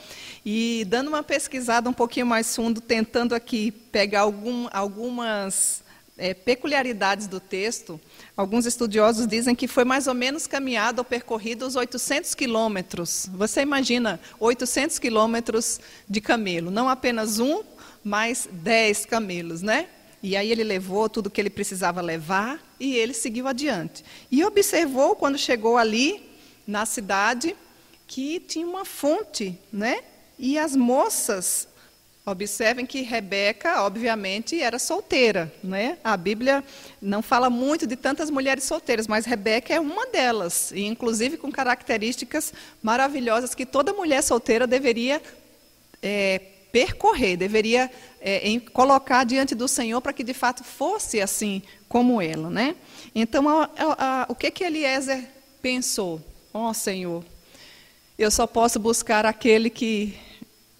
E 0.44 0.84
dando 0.88 1.08
uma 1.08 1.22
pesquisada 1.22 1.88
um 1.88 1.92
pouquinho 1.92 2.26
mais 2.26 2.54
fundo, 2.54 2.80
tentando 2.80 3.34
aqui 3.34 3.70
pegar 3.70 4.20
algum, 4.20 4.68
algumas 4.72 5.82
é, 6.18 6.34
peculiaridades 6.34 7.26
do 7.26 7.38
texto, 7.38 7.98
alguns 8.36 8.66
estudiosos 8.66 9.26
dizem 9.26 9.54
que 9.54 9.68
foi 9.68 9.84
mais 9.84 10.06
ou 10.06 10.14
menos 10.14 10.46
caminhado 10.46 10.98
ou 10.98 11.04
percorrido 11.04 11.66
os 11.66 11.76
800 11.76 12.34
quilômetros. 12.34 13.28
Você 13.34 13.62
imagina 13.62 14.20
800 14.38 14.98
quilômetros 14.98 15.80
de 16.08 16.20
camelo, 16.20 16.70
não 16.70 16.88
apenas 16.88 17.38
um, 17.38 17.62
mais 18.08 18.48
dez 18.50 19.04
camelos, 19.04 19.62
né? 19.62 19.86
E 20.22 20.36
aí 20.36 20.50
ele 20.50 20.64
levou 20.64 21.08
tudo 21.08 21.30
que 21.30 21.40
ele 21.40 21.50
precisava 21.50 22.00
levar 22.00 22.60
e 22.80 22.96
ele 22.96 23.14
seguiu 23.14 23.46
adiante. 23.46 24.04
E 24.30 24.44
observou 24.44 25.14
quando 25.14 25.38
chegou 25.38 25.76
ali 25.76 26.28
na 26.66 26.84
cidade 26.86 27.54
que 28.06 28.40
tinha 28.40 28.66
uma 28.66 28.84
fonte, 28.84 29.56
né? 29.72 30.00
E 30.38 30.58
as 30.58 30.74
moças, 30.74 31.68
observem 32.30 32.84
que 32.86 33.02
Rebeca, 33.02 33.82
obviamente, 33.82 34.60
era 34.60 34.78
solteira, 34.78 35.52
né? 35.62 35.98
A 36.02 36.16
Bíblia 36.16 36.64
não 37.00 37.22
fala 37.22 37.48
muito 37.48 37.86
de 37.86 37.96
tantas 37.96 38.30
mulheres 38.30 38.64
solteiras, 38.64 39.06
mas 39.06 39.24
Rebeca 39.24 39.74
é 39.74 39.80
uma 39.80 40.06
delas, 40.06 40.70
e 40.72 40.84
inclusive 40.84 41.36
com 41.36 41.50
características 41.50 42.52
maravilhosas 42.82 43.54
que 43.54 43.66
toda 43.66 43.92
mulher 43.92 44.22
solteira 44.22 44.66
deveria 44.66 45.22
é, 46.02 46.40
percorrer, 46.72 47.36
deveria 47.36 47.90
é, 48.20 48.48
em, 48.48 48.58
colocar 48.58 49.24
diante 49.24 49.54
do 49.54 49.68
Senhor 49.68 50.00
para 50.00 50.12
que 50.12 50.22
de 50.22 50.34
fato 50.34 50.62
fosse 50.62 51.20
assim 51.20 51.62
como 51.88 52.20
ela, 52.20 52.50
né? 52.50 52.76
Então, 53.14 53.48
a, 53.48 53.70
a, 53.76 54.22
a, 54.22 54.26
o 54.28 54.34
que 54.34 54.50
que 54.50 54.64
Eliezer 54.64 55.24
pensou? 55.62 56.20
Ó 56.52 56.70
oh, 56.70 56.74
Senhor, 56.74 57.24
eu 58.18 58.30
só 58.30 58.46
posso 58.46 58.78
buscar 58.78 59.24
aquele 59.24 59.70
que 59.70 60.14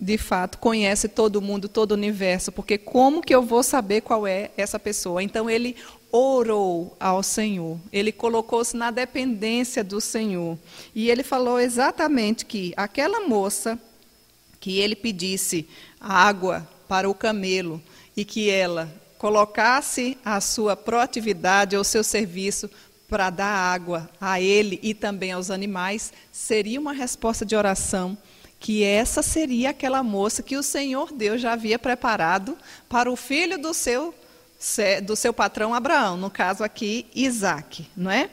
de 0.01 0.17
fato 0.17 0.59
conhece 0.59 1.09
todo 1.09 1.43
mundo, 1.43 1.69
todo 1.69 1.93
o 1.93 1.95
universo, 1.95 2.53
porque 2.53 2.79
como 2.79 3.21
que 3.21 3.35
eu 3.35 3.43
vou 3.43 3.63
saber 3.63 4.01
qual 4.03 4.27
é 4.27 4.51
essa 4.57 4.79
pessoa? 4.79 5.23
Então 5.23 5.51
ele 5.51 5.75
orou 6.13 6.97
ao 7.01 7.23
Senhor, 7.23 7.79
ele 7.93 8.13
colocou-se 8.13 8.77
na 8.77 8.91
dependência 8.91 9.83
do 9.83 10.01
Senhor. 10.01 10.57
E 10.95 11.11
ele 11.11 11.23
falou 11.23 11.59
exatamente 11.59 12.45
que 12.45 12.73
aquela 12.77 13.27
moça 13.27 13.79
que 14.61 14.79
ele 14.79 14.97
pedisse 14.97 15.69
água 16.01 16.69
para 16.89 17.09
o 17.09 17.15
camelo 17.15 17.83
e 18.17 18.25
que 18.25 18.51
ela 18.51 18.93
colocasse 19.19 20.17
a 20.25 20.41
sua 20.41 20.77
proatividade 20.77 21.77
ou 21.77 21.85
seu 21.85 22.05
serviço 22.05 22.71
para 23.09 23.31
dar 23.31 23.47
água 23.47 24.09
a 24.21 24.41
ele 24.41 24.79
e 24.83 24.93
também 24.93 25.33
aos 25.33 25.51
animais, 25.51 26.13
seria 26.31 26.79
uma 26.79 26.93
resposta 26.93 27.45
de 27.45 27.57
oração 27.57 28.17
que 28.61 28.83
essa 28.83 29.23
seria 29.23 29.71
aquela 29.71 30.03
moça 30.03 30.43
que 30.43 30.57
o 30.57 30.63
Senhor 30.63 31.13
Deus 31.13 31.41
já 31.41 31.53
havia 31.53 31.79
preparado 31.79 32.57
para 32.89 33.11
o 33.11 33.17
filho 33.17 33.59
do 33.59 33.73
seu 33.73 34.15
do 35.05 35.15
seu 35.15 35.33
patrão 35.33 35.73
Abraão, 35.73 36.17
no 36.17 36.29
caso 36.29 36.65
aqui 36.65 37.07
Isaac, 37.15 37.87
não 37.97 38.11
é? 38.11 38.29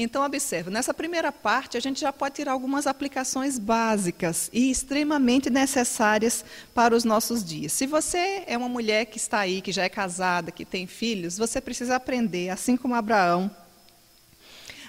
Então, 0.00 0.24
observe, 0.24 0.70
nessa 0.70 0.94
primeira 0.94 1.32
parte, 1.32 1.76
a 1.76 1.80
gente 1.80 2.00
já 2.00 2.12
pode 2.12 2.36
tirar 2.36 2.52
algumas 2.52 2.86
aplicações 2.86 3.58
básicas 3.58 4.48
e 4.52 4.70
extremamente 4.70 5.50
necessárias 5.50 6.44
para 6.72 6.94
os 6.94 7.02
nossos 7.02 7.42
dias. 7.42 7.72
Se 7.72 7.84
você 7.84 8.44
é 8.46 8.56
uma 8.56 8.68
mulher 8.68 9.06
que 9.06 9.16
está 9.16 9.40
aí, 9.40 9.60
que 9.60 9.72
já 9.72 9.82
é 9.82 9.88
casada, 9.88 10.52
que 10.52 10.64
tem 10.64 10.86
filhos, 10.86 11.36
você 11.36 11.60
precisa 11.60 11.96
aprender, 11.96 12.48
assim 12.48 12.76
como 12.76 12.94
Abraão, 12.94 13.50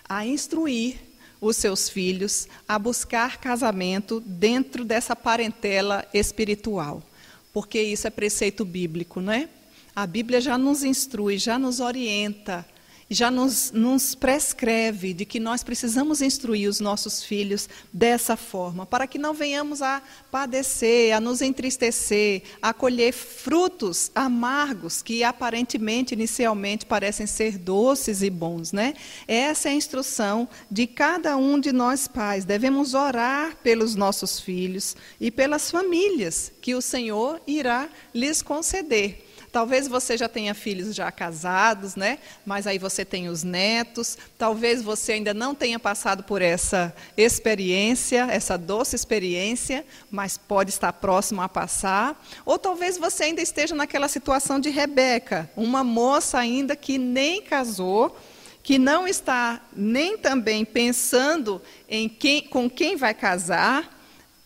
a 0.08 0.28
instruir 0.28 0.98
os 1.41 1.58
seus 1.58 1.89
filhos 1.89 2.48
a 2.67 2.78
buscar 2.78 3.38
casamento 3.38 4.19
dentro 4.19 4.86
dessa 4.86 5.15
parentela 5.15 6.08
espiritual. 6.13 7.02
Porque 7.52 7.82
isso 7.82 8.06
é 8.06 8.12
preceito 8.12 8.63
bíblico, 8.63 9.22
não 9.22 9.34
é? 9.34 9.50
A 9.95 10.06
Bíblia 10.06 10.39
já 10.39 10.56
nos 10.56 10.84
instrui, 10.84 11.39
já 11.39 11.58
nos 11.58 11.80
orienta 11.80 12.63
já 13.10 13.32
nos, 13.32 13.72
nos 13.72 14.13
prescreve 14.13 15.13
de 15.13 15.26
que 15.26 15.39
nós 15.39 15.63
precisamos 15.63 16.22
instruir 16.22 16.69
os 16.69 16.80
nossos 16.80 17.24
filhos 17.24 17.67
dessa 17.91 18.38
forma, 18.38 18.86
para 18.86 19.08
que 19.08 19.17
não 19.17 19.34
venhamos 19.34 19.82
a 19.82 20.02
padecer, 20.30 21.13
a 21.13 21.19
nos 21.19 21.41
entristecer, 21.41 22.43
a 22.62 22.72
colher 22.72 23.12
frutos 23.12 24.12
amargos 24.13 25.02
que 25.02 25.24
aparentemente, 25.24 26.13
inicialmente, 26.13 26.86
parecem 26.86 27.26
ser 27.26 27.58
doces 27.58 28.22
e 28.22 28.30
bons. 28.30 28.72
Né? 28.72 28.93
Essa 29.28 29.69
é 29.69 29.72
a 29.72 29.76
instrução 29.76 30.48
de 30.69 30.86
cada 30.86 31.36
um 31.36 31.60
de 31.60 31.72
nós 31.72 32.08
pais. 32.08 32.45
Devemos 32.45 32.93
orar 32.93 33.58
pelos 33.63 33.95
nossos 33.95 34.39
filhos 34.39 34.95
e 35.19 35.32
pelas 35.32 35.72
famílias 35.72 36.52
que 36.62 36.76
o 36.76 36.82
Senhor 36.82 37.41
irá 37.48 37.89
lhes 38.13 38.43
conceder 38.43 39.29
Talvez 39.52 39.88
você 39.88 40.16
já 40.16 40.30
tenha 40.30 40.54
filhos 40.54 40.96
já 40.96 41.12
casados, 41.12 41.96
né? 41.96 42.20
Mas 42.46 42.68
aí 42.68 42.78
você 42.78 43.04
tem 43.04 43.30
os 43.30 43.44
netos. 43.44 44.18
Talvez 44.38 44.82
você 44.82 45.14
ainda 45.14 45.34
não 45.34 45.56
tenha 45.56 45.80
passado 45.80 46.24
por 46.24 46.42
essa 46.42 46.96
experiência, 47.18 48.28
essa 48.30 48.58
doce 48.58 48.96
experiência, 48.96 49.84
mas 50.12 50.38
pode 50.38 50.70
estar 50.70 50.94
próximo 50.94 51.42
a 51.42 51.50
passar. 51.50 52.24
Ou 52.46 52.60
talvez 52.60 52.98
você 52.98 53.26
ainda 53.26 53.42
esteja 53.42 53.74
naquela 53.74 54.08
situação 54.08 54.60
de 54.60 54.70
Rebeca, 54.70 55.50
uma 55.56 55.84
moça 55.84 56.38
ainda 56.38 56.76
que 56.76 56.98
nem 56.98 57.42
casou, 57.42 58.16
que 58.62 58.78
não 58.78 59.08
está 59.08 59.62
nem 59.76 60.18
também 60.18 60.64
pensando 60.64 61.62
em 61.88 62.08
quem, 62.08 62.44
com 62.44 62.70
quem 62.70 62.96
vai 62.96 63.16
casar, 63.16 63.99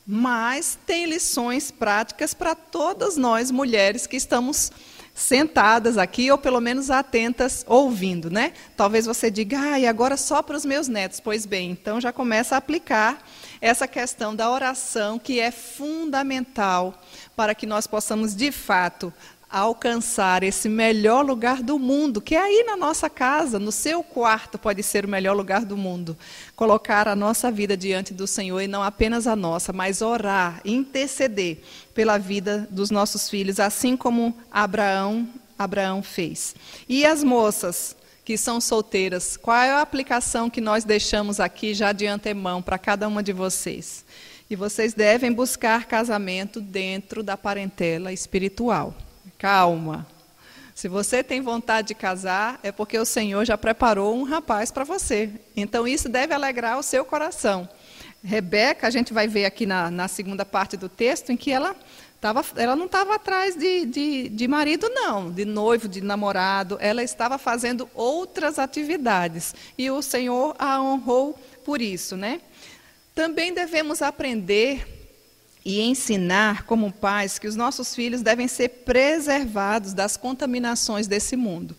mas 0.06 0.78
tem 0.86 1.06
lições 1.06 1.72
práticas 1.72 2.34
para 2.34 2.56
todas 2.56 3.18
nós 3.18 3.52
mulheres 3.52 4.06
que 4.06 4.18
estamos 4.18 4.72
sentadas 5.14 5.98
aqui 5.98 6.32
ou 6.32 6.38
pelo 6.38 6.60
menos 6.60 6.90
atentas 6.90 7.64
ouvindo, 7.68 8.30
né? 8.32 8.54
Talvez 8.76 9.06
você 9.06 9.30
diga: 9.30 9.60
"Ah, 9.60 9.80
e 9.80 9.88
agora 9.88 10.18
só 10.18 10.42
para 10.42 10.58
os 10.58 10.66
meus 10.66 10.88
netos". 10.88 11.20
Pois 11.20 11.46
bem, 11.46 11.72
então 11.72 12.02
já 12.02 12.12
começa 12.12 12.56
a 12.56 12.58
aplicar 12.58 13.24
essa 13.62 13.88
questão 13.88 14.36
da 14.36 14.50
oração 14.50 15.20
que 15.20 15.40
é 15.40 15.52
fundamental 15.52 17.02
para 17.36 17.56
que 17.56 17.66
nós 17.66 17.88
possamos 17.88 18.36
de 18.36 18.52
fato 18.52 19.14
alcançar 19.54 20.42
esse 20.42 20.68
melhor 20.68 21.24
lugar 21.24 21.62
do 21.62 21.78
mundo, 21.78 22.20
que 22.20 22.34
é 22.34 22.42
aí 22.42 22.64
na 22.66 22.76
nossa 22.76 23.08
casa, 23.08 23.60
no 23.60 23.72
seu 23.72 24.04
quarto 24.04 24.58
pode 24.58 24.82
ser 24.82 25.06
o 25.06 25.08
melhor 25.08 25.36
lugar 25.36 25.64
do 25.64 25.78
mundo. 25.78 26.18
Colocar 26.56 27.08
a 27.08 27.16
nossa 27.16 27.52
vida 27.52 27.78
diante 27.78 28.16
do 28.16 28.26
Senhor 28.26 28.60
e 28.62 28.68
não 28.68 28.82
apenas 28.82 29.28
a 29.28 29.36
nossa, 29.36 29.72
mas 29.72 30.02
orar, 30.02 30.60
interceder 30.66 31.60
pela 31.94 32.18
vida 32.18 32.68
dos 32.72 32.90
nossos 32.90 33.30
filhos, 33.30 33.60
assim 33.60 33.96
como 33.96 34.36
Abraão, 34.52 35.30
Abraão 35.58 36.02
fez. 36.02 36.56
E 36.90 37.06
as 37.06 37.24
moças 37.24 37.96
que 38.26 38.36
são 38.40 38.60
solteiras, 38.60 39.38
qual 39.38 39.58
é 39.58 39.70
a 39.70 39.82
aplicação 39.82 40.50
que 40.50 40.62
nós 40.62 40.84
deixamos 40.84 41.40
aqui 41.40 41.76
já 41.76 41.92
de 41.92 42.08
antemão 42.08 42.60
para 42.60 42.80
cada 42.80 43.08
uma 43.08 43.22
de 43.22 43.34
vocês? 43.34 44.04
E 44.50 44.56
vocês 44.56 44.96
devem 44.96 45.32
buscar 45.32 45.86
casamento 45.86 46.60
dentro 46.60 47.22
da 47.22 47.38
parentela 47.38 48.12
espiritual. 48.12 48.96
Calma. 49.44 50.08
Se 50.74 50.88
você 50.88 51.22
tem 51.22 51.42
vontade 51.42 51.90
de 51.90 51.94
casar, 51.94 52.58
é 52.64 52.72
porque 52.72 52.98
o 52.98 53.04
Senhor 53.04 53.44
já 53.44 53.58
preparou 53.58 54.16
um 54.16 54.24
rapaz 54.24 54.72
para 54.72 54.86
você. 54.86 55.32
Então 55.54 55.86
isso 55.86 56.08
deve 56.08 56.34
alegrar 56.34 56.80
o 56.80 56.82
seu 56.82 57.04
coração. 57.04 57.68
Rebeca, 58.24 58.88
a 58.88 58.90
gente 58.90 59.12
vai 59.12 59.28
ver 59.28 59.44
aqui 59.44 59.66
na, 59.66 59.92
na 59.92 60.08
segunda 60.08 60.46
parte 60.46 60.78
do 60.78 60.88
texto, 60.88 61.30
em 61.30 61.36
que 61.36 61.52
ela, 61.52 61.76
tava, 62.22 62.42
ela 62.56 62.74
não 62.74 62.86
estava 62.86 63.16
atrás 63.16 63.58
de, 63.58 63.86
de, 63.86 64.30
de 64.30 64.48
marido, 64.48 64.88
não, 64.88 65.30
de 65.30 65.44
noivo, 65.44 65.90
de 65.90 66.00
namorado. 66.00 66.78
Ela 66.80 67.04
estava 67.04 67.38
fazendo 67.38 67.90
outras 67.94 68.58
atividades. 68.58 69.54
E 69.78 69.92
o 69.92 70.02
Senhor 70.02 70.56
a 70.58 70.82
honrou 70.82 71.38
por 71.66 71.82
isso. 71.82 72.16
Né? 72.16 72.40
Também 73.14 73.54
devemos 73.54 74.02
aprender 74.02 75.03
e 75.66 75.82
ensinar 75.82 76.64
como 76.66 76.92
pais 76.92 77.40
que 77.40 77.48
os 77.48 77.56
nossos 77.56 77.96
filhos 77.96 78.22
devem 78.22 78.48
ser 78.48 78.70
preservados 78.70 79.94
das 79.94 80.18
contaminações 80.18 81.08
desse 81.08 81.36
mundo. 81.36 81.76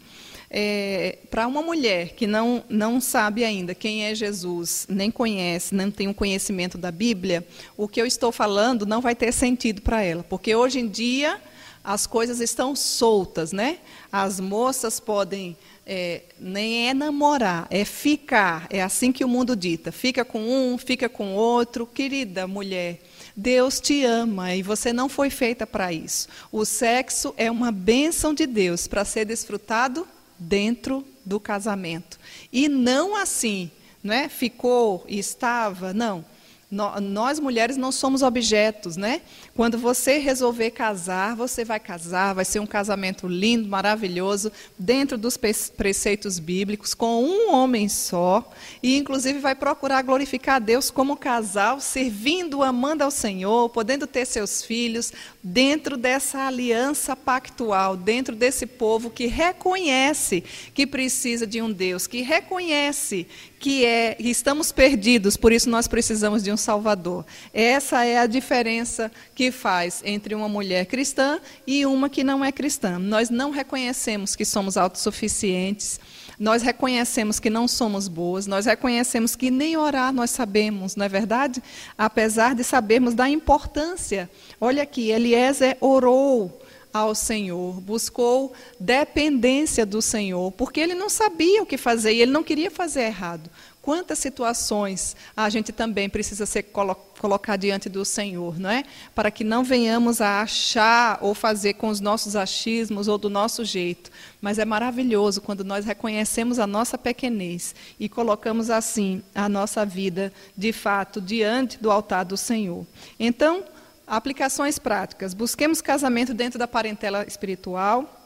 É, 0.51 1.19
Para 1.31 1.47
uma 1.47 1.63
mulher 1.63 2.11
que 2.11 2.27
não, 2.27 2.63
não 2.69 3.01
sabe 3.01 3.45
ainda 3.45 3.75
quem 3.75 4.05
é 4.05 4.15
Jesus, 4.15 4.87
nem 4.89 5.11
conhece, 5.11 5.75
não 5.75 5.91
tem 5.91 6.07
um 6.07 6.15
conhecimento 6.15 6.79
da 6.79 6.93
Bíblia, 6.93 7.47
o 7.77 7.89
que 7.89 8.01
eu 8.01 8.07
estou 8.07 8.31
falando 8.31 8.87
não 8.87 9.01
vai 9.01 9.15
ter 9.15 9.33
sentido 9.33 9.83
para 9.83 10.03
ela, 10.03 10.23
porque 10.23 10.55
hoje 10.55 10.79
em 10.79 10.89
dia 10.89 11.41
as 11.83 12.07
coisas 12.07 12.41
estão 12.41 12.75
soltas, 12.75 13.53
né? 13.53 13.79
As 14.11 14.41
moças 14.41 14.99
podem 14.99 15.55
é, 15.87 16.23
nem 16.39 16.89
é 16.89 16.95
namorar, 16.95 17.67
é 17.69 17.85
ficar, 17.85 18.67
é 18.71 18.83
assim 18.83 19.13
que 19.13 19.25
o 19.25 19.29
mundo 19.29 19.55
dita. 19.55 19.93
Fica 19.93 20.25
com 20.25 20.41
um, 20.41 20.79
fica 20.79 21.09
com 21.09 21.35
outro, 21.35 21.87
querida 21.87 22.47
mulher. 22.47 23.01
Deus 23.37 23.81
te 23.81 24.05
ama 24.05 24.55
e 24.55 24.63
você 24.63 24.93
não 24.93 25.09
foi 25.09 25.31
feita 25.31 25.67
para 25.67 25.93
isso. 25.93 26.29
O 26.53 26.65
sexo 26.65 27.35
é 27.37 27.51
uma 27.51 27.73
bênção 27.73 28.33
de 28.33 28.47
Deus 28.47 28.87
para 28.87 29.05
ser 29.05 29.25
desfrutado 29.25 30.07
dentro 30.39 31.05
do 31.25 31.41
casamento. 31.41 32.19
E 32.53 32.69
não 32.69 33.17
assim, 33.17 33.71
não 34.03 34.15
é? 34.15 34.29
Ficou 34.29 35.05
e 35.09 35.19
estava, 35.19 35.93
não 35.93 36.25
nós 36.71 37.39
mulheres 37.39 37.77
não 37.77 37.93
somos 37.93 38.23
objetos, 38.23 38.97
né? 38.97 39.23
Quando 39.55 39.79
você 39.79 40.19
resolver 40.19 40.71
casar, 40.71 41.37
você 41.37 41.65
vai 41.65 41.79
casar, 41.79 42.35
vai 42.35 42.45
ser 42.45 42.59
um 42.59 42.67
casamento 42.67 43.29
lindo, 43.29 43.69
maravilhoso, 43.69 44.51
dentro 44.79 45.17
dos 45.17 45.37
preceitos 45.37 46.39
bíblicos, 46.39 46.93
com 46.95 47.23
um 47.25 47.53
homem 47.53 47.89
só, 47.89 48.51
e 48.83 48.97
inclusive 48.97 49.39
vai 49.39 49.55
procurar 49.55 50.03
glorificar 50.03 50.57
a 50.57 50.59
Deus 50.59 50.91
como 50.91 51.17
casal, 51.17 51.81
servindo, 51.81 52.63
amando 52.63 53.05
ao 53.05 53.11
Senhor, 53.11 53.69
podendo 53.69 54.07
ter 54.07 54.27
seus 54.27 54.63
filhos, 54.63 55.13
dentro 55.43 55.97
dessa 55.97 56.47
aliança 56.47 57.15
pactual, 57.15 57.97
dentro 57.97 58.35
desse 58.35 58.67
povo 58.67 59.11
que 59.11 59.27
reconhece 59.27 60.43
que 60.75 60.87
precisa 60.87 61.47
de 61.47 61.63
um 61.63 61.71
Deus, 61.71 62.07
que 62.07 62.23
reconhece 62.23 63.27
que 63.65 63.83
é 63.83 64.15
estamos 64.19 64.71
perdidos, 64.71 65.39
por 65.39 65.51
isso 65.51 65.71
nós 65.71 65.89
precisamos 65.89 66.43
de 66.43 66.53
um 66.53 66.57
Salvador. 66.57 67.25
Essa 67.51 68.05
é 68.05 68.19
a 68.19 68.27
diferença 68.27 69.11
que 69.35 69.51
faz 69.51 70.03
entre 70.05 70.35
uma 70.35 70.51
mulher 70.51 70.85
cristã 70.85 71.41
e 71.67 71.87
uma 71.87 72.11
que 72.11 72.23
não 72.23 72.45
é 72.45 72.53
cristã. 72.53 72.99
Nós 72.99 73.31
não 73.31 73.51
reconhecemos 73.51 74.37
que 74.37 74.45
somos 74.45 74.77
autossuficientes, 74.77 75.99
nós 76.39 76.61
reconhecemos 76.61 77.41
que 77.41 77.49
não 77.49 77.67
somos 77.67 78.07
boas, 78.07 78.47
nós 78.47 78.67
reconhecemos 78.67 79.35
que 79.35 79.51
nem 79.51 79.79
orar 79.79 80.13
nós 80.13 80.29
sabemos, 80.29 80.95
não 80.95 81.07
é 81.07 81.09
verdade? 81.09 81.63
Apesar 81.97 82.55
de 82.55 82.63
sabermos 82.63 83.15
da 83.15 83.31
importância. 83.31 84.29
Olha 84.61 84.83
aqui, 84.83 85.11
Eliezer 85.11 85.79
orou 85.81 86.61
ao 86.95 87.13
Senhor, 87.13 87.81
buscou 87.81 88.53
dependência 88.79 89.85
do 89.85 90.01
Senhor, 90.01 90.53
porque 90.53 90.79
ele 90.79 90.95
não 90.95 91.09
sabia 91.09 91.61
o 91.61 91.67
que 91.67 91.77
fazer 91.77 92.13
e 92.13 92.23
ele 92.23 92.31
não 92.31 92.45
queria 92.45 92.71
fazer 92.71 93.03
errado. 93.03 93.51
Quantas 93.83 94.19
situações 94.21 95.15
a 95.37 95.51
gente 95.51 95.73
também 95.73 96.09
precisa 96.09 96.47
ser 96.47 96.63
colo 96.63 96.97
colocar 97.19 97.57
diante 97.57 97.89
do 97.89 98.05
Senhor, 98.05 98.59
não 98.59 98.71
é? 98.71 98.85
Para 99.15 99.31
que 99.31 99.43
não 99.43 99.65
venhamos 99.65 100.21
a 100.21 100.43
achar 100.43 101.19
ou 101.21 101.35
fazer 101.35 101.75
com 101.75 101.89
os 101.89 102.01
nossos 102.01 102.37
achismos 102.37 103.09
ou 103.09 103.19
do 103.19 103.29
nosso 103.29 103.65
jeito. 103.65 104.11
Mas 104.41 104.59
é 104.59 104.65
maravilhoso 104.65 105.41
quando 105.41 105.65
nós 105.65 105.85
reconhecemos 105.85 106.59
a 106.59 106.67
nossa 106.67 106.97
pequenez 106.97 107.75
e 107.99 108.09
colocamos 108.09 108.71
assim 108.71 109.23
a 109.35 109.49
nossa 109.49 109.85
vida, 109.85 110.33
de 110.57 110.73
fato, 110.73 111.21
diante 111.21 111.79
do 111.79 111.91
altar 111.91 112.25
do 112.25 112.37
Senhor. 112.37 112.87
Então, 113.19 113.65
Aplicações 114.07 114.79
práticas. 114.79 115.33
Busquemos 115.33 115.81
casamento 115.81 116.35
dentro 116.35 116.59
da 116.59 116.69
parentela 116.69 117.25
espiritual. 117.27 118.21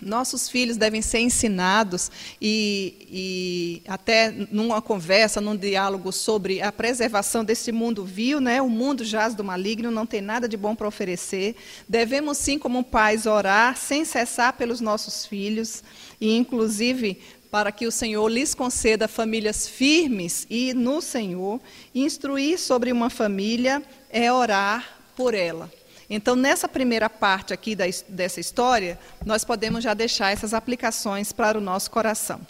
Nossos 0.00 0.48
filhos 0.48 0.76
devem 0.76 1.00
ser 1.00 1.20
ensinados 1.20 2.10
e, 2.40 3.06
e, 3.08 3.82
até 3.88 4.32
numa 4.50 4.82
conversa, 4.82 5.40
num 5.40 5.56
diálogo 5.56 6.10
sobre 6.10 6.60
a 6.60 6.72
preservação 6.72 7.44
desse 7.44 7.70
mundo 7.70 8.04
vil, 8.04 8.40
né? 8.40 8.60
O 8.60 8.68
mundo 8.68 9.04
jaz 9.04 9.32
do 9.32 9.44
maligno, 9.44 9.92
não 9.92 10.04
tem 10.04 10.20
nada 10.20 10.48
de 10.48 10.56
bom 10.56 10.74
para 10.74 10.88
oferecer. 10.88 11.54
Devemos 11.88 12.36
sim, 12.38 12.58
como 12.58 12.82
pais, 12.82 13.26
orar 13.26 13.76
sem 13.76 14.04
cessar 14.04 14.54
pelos 14.54 14.80
nossos 14.80 15.24
filhos 15.24 15.84
e, 16.20 16.36
inclusive, 16.36 17.20
para 17.48 17.70
que 17.70 17.86
o 17.86 17.92
Senhor 17.92 18.26
lhes 18.28 18.56
conceda 18.56 19.06
famílias 19.06 19.68
firmes 19.68 20.48
e 20.50 20.74
no 20.74 21.00
Senhor. 21.00 21.60
Instruir 21.94 22.58
sobre 22.58 22.90
uma 22.90 23.08
família 23.08 23.80
é 24.10 24.32
orar 24.32 25.01
por 25.16 25.34
ela. 25.34 25.70
Então, 26.08 26.36
nessa 26.36 26.68
primeira 26.68 27.08
parte 27.08 27.54
aqui 27.54 27.74
da, 27.74 27.84
dessa 28.08 28.38
história, 28.38 28.98
nós 29.24 29.44
podemos 29.44 29.82
já 29.82 29.94
deixar 29.94 30.30
essas 30.30 30.52
aplicações 30.52 31.32
para 31.32 31.56
o 31.56 31.60
nosso 31.60 31.90
coração. 31.90 32.40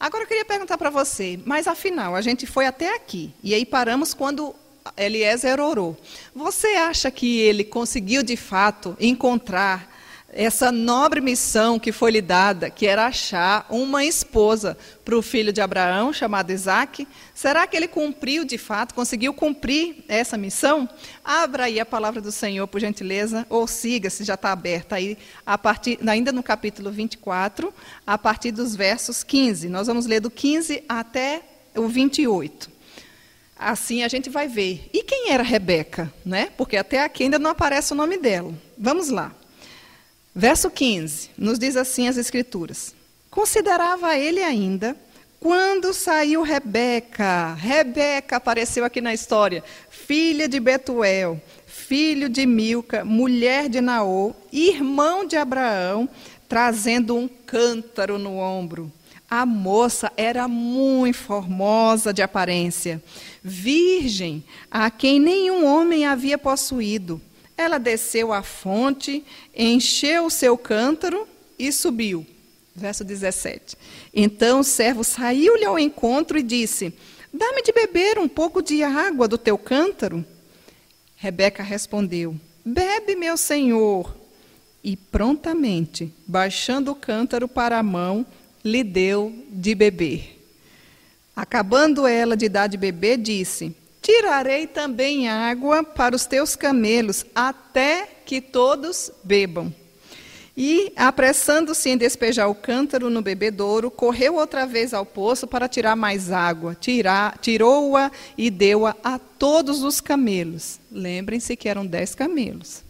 Agora, 0.00 0.24
eu 0.24 0.28
queria 0.28 0.44
perguntar 0.44 0.76
para 0.76 0.90
você, 0.90 1.38
mas 1.44 1.68
afinal, 1.68 2.16
a 2.16 2.20
gente 2.20 2.46
foi 2.46 2.66
até 2.66 2.96
aqui, 2.96 3.32
e 3.42 3.54
aí 3.54 3.64
paramos 3.64 4.12
quando 4.12 4.54
Eliezer 4.96 5.60
orou. 5.60 5.96
Você 6.34 6.68
acha 6.68 7.10
que 7.10 7.38
ele 7.38 7.62
conseguiu, 7.62 8.22
de 8.22 8.36
fato, 8.36 8.96
encontrar 8.98 9.91
essa 10.32 10.72
nobre 10.72 11.20
missão 11.20 11.78
que 11.78 11.92
foi 11.92 12.10
lhe 12.10 12.22
dada, 12.22 12.70
que 12.70 12.86
era 12.86 13.06
achar 13.06 13.66
uma 13.68 14.04
esposa 14.04 14.76
para 15.04 15.16
o 15.16 15.20
filho 15.20 15.52
de 15.52 15.60
Abraão, 15.60 16.12
chamado 16.12 16.50
Isaac, 16.50 17.06
será 17.34 17.66
que 17.66 17.76
ele 17.76 17.86
cumpriu 17.86 18.44
de 18.44 18.56
fato, 18.56 18.94
conseguiu 18.94 19.34
cumprir 19.34 20.04
essa 20.08 20.38
missão? 20.38 20.88
Abra 21.22 21.64
aí 21.64 21.78
a 21.78 21.84
palavra 21.84 22.20
do 22.20 22.32
Senhor, 22.32 22.66
por 22.66 22.80
gentileza, 22.80 23.46
ou 23.50 23.66
siga, 23.66 24.08
se 24.08 24.24
já 24.24 24.34
está 24.34 24.52
aberta 24.52 24.96
aí, 24.96 25.18
a 25.44 25.58
partir, 25.58 25.98
ainda 26.08 26.32
no 26.32 26.42
capítulo 26.42 26.90
24, 26.90 27.72
a 28.06 28.16
partir 28.16 28.52
dos 28.52 28.74
versos 28.74 29.22
15. 29.22 29.68
Nós 29.68 29.86
vamos 29.86 30.06
ler 30.06 30.20
do 30.20 30.30
15 30.30 30.82
até 30.88 31.42
o 31.76 31.86
28. 31.88 32.70
Assim 33.54 34.02
a 34.02 34.08
gente 34.08 34.30
vai 34.30 34.48
ver. 34.48 34.88
E 34.92 35.04
quem 35.04 35.30
era 35.30 35.42
Rebeca? 35.42 36.12
Né? 36.24 36.48
Porque 36.56 36.76
até 36.76 37.04
aqui 37.04 37.24
ainda 37.24 37.38
não 37.38 37.50
aparece 37.50 37.92
o 37.92 37.96
nome 37.96 38.16
dela. 38.16 38.52
Vamos 38.78 39.08
lá. 39.08 39.32
Verso 40.34 40.70
15, 40.70 41.30
nos 41.36 41.58
diz 41.58 41.76
assim 41.76 42.08
as 42.08 42.16
Escrituras: 42.16 42.94
Considerava 43.30 44.16
ele 44.16 44.42
ainda 44.42 44.96
quando 45.38 45.92
saiu 45.92 46.40
Rebeca. 46.42 47.52
Rebeca 47.54 48.36
apareceu 48.36 48.84
aqui 48.84 49.00
na 49.00 49.12
história, 49.12 49.62
filha 49.90 50.48
de 50.48 50.58
Betuel, 50.58 51.40
filho 51.66 52.28
de 52.28 52.46
Milca, 52.46 53.04
mulher 53.04 53.68
de 53.68 53.80
Naô, 53.80 54.34
irmão 54.50 55.26
de 55.26 55.36
Abraão, 55.36 56.08
trazendo 56.48 57.14
um 57.14 57.28
cântaro 57.28 58.18
no 58.18 58.38
ombro. 58.38 58.90
A 59.28 59.44
moça 59.44 60.12
era 60.16 60.46
muito 60.46 61.18
formosa 61.18 62.12
de 62.12 62.22
aparência, 62.22 63.02
virgem, 63.42 64.44
a 64.70 64.90
quem 64.90 65.18
nenhum 65.18 65.66
homem 65.66 66.06
havia 66.06 66.38
possuído. 66.38 67.20
Ela 67.56 67.78
desceu 67.78 68.32
à 68.32 68.42
fonte, 68.42 69.24
encheu 69.54 70.26
o 70.26 70.30
seu 70.30 70.56
cântaro 70.56 71.26
e 71.58 71.70
subiu. 71.70 72.26
Verso 72.74 73.04
17. 73.04 73.76
Então 74.14 74.60
o 74.60 74.64
servo 74.64 75.04
saiu-lhe 75.04 75.64
ao 75.64 75.78
encontro 75.78 76.38
e 76.38 76.42
disse: 76.42 76.92
Dá-me 77.32 77.62
de 77.62 77.72
beber 77.72 78.18
um 78.18 78.28
pouco 78.28 78.62
de 78.62 78.82
água 78.82 79.28
do 79.28 79.36
teu 79.36 79.58
cântaro. 79.58 80.24
Rebeca 81.16 81.62
respondeu: 81.62 82.34
Bebe, 82.64 83.14
meu 83.16 83.36
senhor. 83.36 84.16
E 84.84 84.96
prontamente, 84.96 86.12
baixando 86.26 86.90
o 86.90 86.96
cântaro 86.96 87.46
para 87.46 87.78
a 87.78 87.82
mão, 87.82 88.26
lhe 88.64 88.82
deu 88.82 89.32
de 89.50 89.74
beber. 89.74 90.40
Acabando 91.36 92.06
ela 92.06 92.36
de 92.36 92.48
dar 92.48 92.66
de 92.66 92.76
beber, 92.76 93.18
disse: 93.18 93.74
Tirarei 94.02 94.66
também 94.66 95.28
água 95.28 95.84
para 95.84 96.16
os 96.16 96.26
teus 96.26 96.56
camelos, 96.56 97.24
até 97.32 98.08
que 98.26 98.40
todos 98.40 99.12
bebam. 99.22 99.72
E, 100.56 100.92
apressando-se 100.96 101.88
em 101.88 101.96
despejar 101.96 102.50
o 102.50 102.54
cântaro 102.54 103.08
no 103.08 103.22
bebedouro, 103.22 103.90
correu 103.90 104.34
outra 104.34 104.66
vez 104.66 104.92
ao 104.92 105.06
poço 105.06 105.46
para 105.46 105.68
tirar 105.68 105.94
mais 105.94 106.32
água. 106.32 106.76
Tirou-a 107.40 108.10
e 108.36 108.50
deu-a 108.50 108.94
a 109.02 109.18
todos 109.18 109.82
os 109.84 110.00
camelos. 110.00 110.80
Lembrem-se 110.90 111.56
que 111.56 111.68
eram 111.68 111.86
dez 111.86 112.14
camelos. 112.14 112.82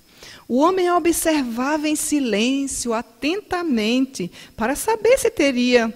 O 0.48 0.58
homem 0.58 0.90
observava 0.90 1.88
em 1.88 1.94
silêncio, 1.94 2.92
atentamente, 2.94 4.32
para 4.56 4.74
saber 4.74 5.18
se 5.18 5.30
teria 5.30 5.92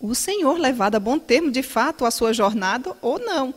o 0.00 0.14
Senhor 0.14 0.58
levado 0.58 0.94
a 0.94 1.00
bom 1.00 1.18
termo 1.18 1.50
de 1.50 1.62
fato 1.62 2.04
a 2.04 2.10
sua 2.10 2.32
jornada 2.32 2.96
ou 3.02 3.18
não. 3.18 3.54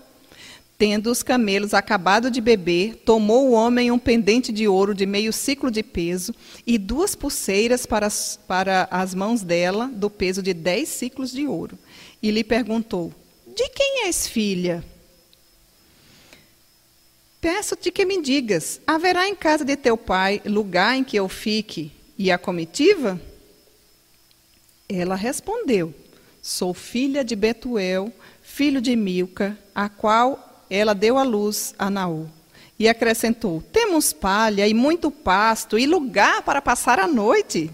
Tendo 0.82 1.12
os 1.12 1.22
camelos 1.22 1.76
acabado 1.76 2.32
de 2.32 2.42
beber, 2.42 3.04
tomou 3.06 3.50
o 3.50 3.52
homem 3.52 3.92
um 3.92 4.00
pendente 4.00 4.52
de 4.52 4.68
ouro 4.68 4.96
de 4.96 5.06
meio 5.06 5.32
ciclo 5.32 5.70
de 5.70 5.84
peso 5.84 6.34
e 6.66 6.76
duas 6.80 7.14
pulseiras 7.14 7.86
para 7.86 8.08
as, 8.08 8.40
para 8.48 8.88
as 8.90 9.14
mãos 9.14 9.44
dela, 9.44 9.92
do 9.94 10.10
peso 10.10 10.42
de 10.42 10.56
dez 10.56 10.90
ciclos 10.90 11.32
de 11.32 11.46
ouro. 11.46 11.78
E 12.20 12.32
lhe 12.32 12.44
perguntou: 12.44 13.14
De 13.56 13.70
quem 13.70 14.08
és 14.08 14.26
filha? 14.26 14.84
Peço-te 17.40 17.92
que 17.92 18.04
me 18.04 18.20
digas: 18.20 18.82
haverá 18.88 19.30
em 19.30 19.36
casa 19.36 19.64
de 19.64 19.76
teu 19.76 19.96
pai 19.96 20.42
lugar 20.48 20.98
em 20.98 21.04
que 21.04 21.16
eu 21.16 21.30
fique 21.30 21.92
e 22.18 22.32
a 22.32 22.40
comitiva? 22.40 23.22
Ela 24.90 25.14
respondeu: 25.14 25.94
Sou 26.42 26.74
filha 26.74 27.24
de 27.24 27.36
Betuel, 27.36 28.12
filho 28.42 28.82
de 28.82 28.96
Milca, 28.96 29.56
a 29.76 29.88
qual 29.88 30.48
ela 30.72 30.96
deu 30.96 31.18
à 31.18 31.24
luz 31.24 31.76
a 31.78 31.90
Naú. 31.90 32.30
E 32.80 32.88
acrescentou: 32.88 33.62
Temos 33.74 34.14
palha 34.14 34.66
e 34.68 34.74
muito 34.74 35.12
pasto 35.12 35.78
e 35.78 35.86
lugar 35.86 36.42
para 36.42 36.62
passar 36.62 36.98
a 36.98 37.06
noite. 37.06 37.70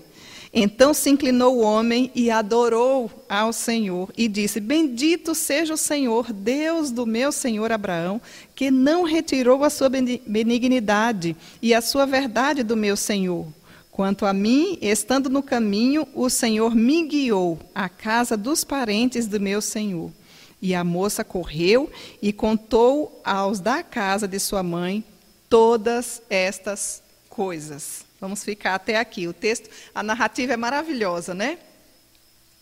Então 0.51 0.93
se 0.93 1.10
inclinou 1.12 1.57
o 1.57 1.62
homem 1.62 2.10
e 2.15 2.31
adorou 2.31 3.12
ao 3.29 3.53
Senhor 3.53 4.12
e 4.17 4.27
disse: 4.27 4.60
Bendito 4.60 5.36
seja 5.36 5.75
o 5.75 5.77
Senhor, 5.77 6.33
Deus 6.33 6.89
do 6.89 7.05
meu 7.05 7.31
senhor 7.31 7.71
Abraão, 7.71 8.19
que 8.55 8.71
não 8.71 9.03
retirou 9.03 9.63
a 9.63 9.69
sua 9.69 9.88
benignidade 9.88 11.36
e 11.62 11.73
a 11.75 11.81
sua 11.81 12.05
verdade 12.05 12.63
do 12.63 12.75
meu 12.75 12.97
senhor. 12.97 13.45
Quanto 13.91 14.25
a 14.25 14.33
mim, 14.33 14.77
estando 14.81 15.29
no 15.29 15.41
caminho, 15.41 16.07
o 16.13 16.29
Senhor 16.29 16.75
me 16.75 17.07
guiou 17.07 17.60
à 17.73 17.89
casa 17.89 18.38
dos 18.38 18.63
parentes 18.63 19.25
do 19.25 19.39
meu 19.39 19.62
senhor. 19.62 20.12
E 20.61 20.73
a 20.73 20.83
moça 20.83 21.23
correu 21.23 21.91
e 22.21 22.33
contou 22.33 23.21
aos 23.23 23.59
da 23.59 23.83
casa 23.83 24.27
de 24.27 24.39
sua 24.39 24.63
mãe 24.63 25.03
todas 25.49 26.21
estas 26.29 27.01
coisas. 27.29 28.05
Vamos 28.19 28.43
ficar 28.43 28.75
até 28.75 28.97
aqui. 28.97 29.27
O 29.27 29.33
texto, 29.33 29.69
a 29.93 30.01
narrativa 30.01 30.53
é 30.53 30.57
maravilhosa, 30.57 31.33
né? 31.33 31.59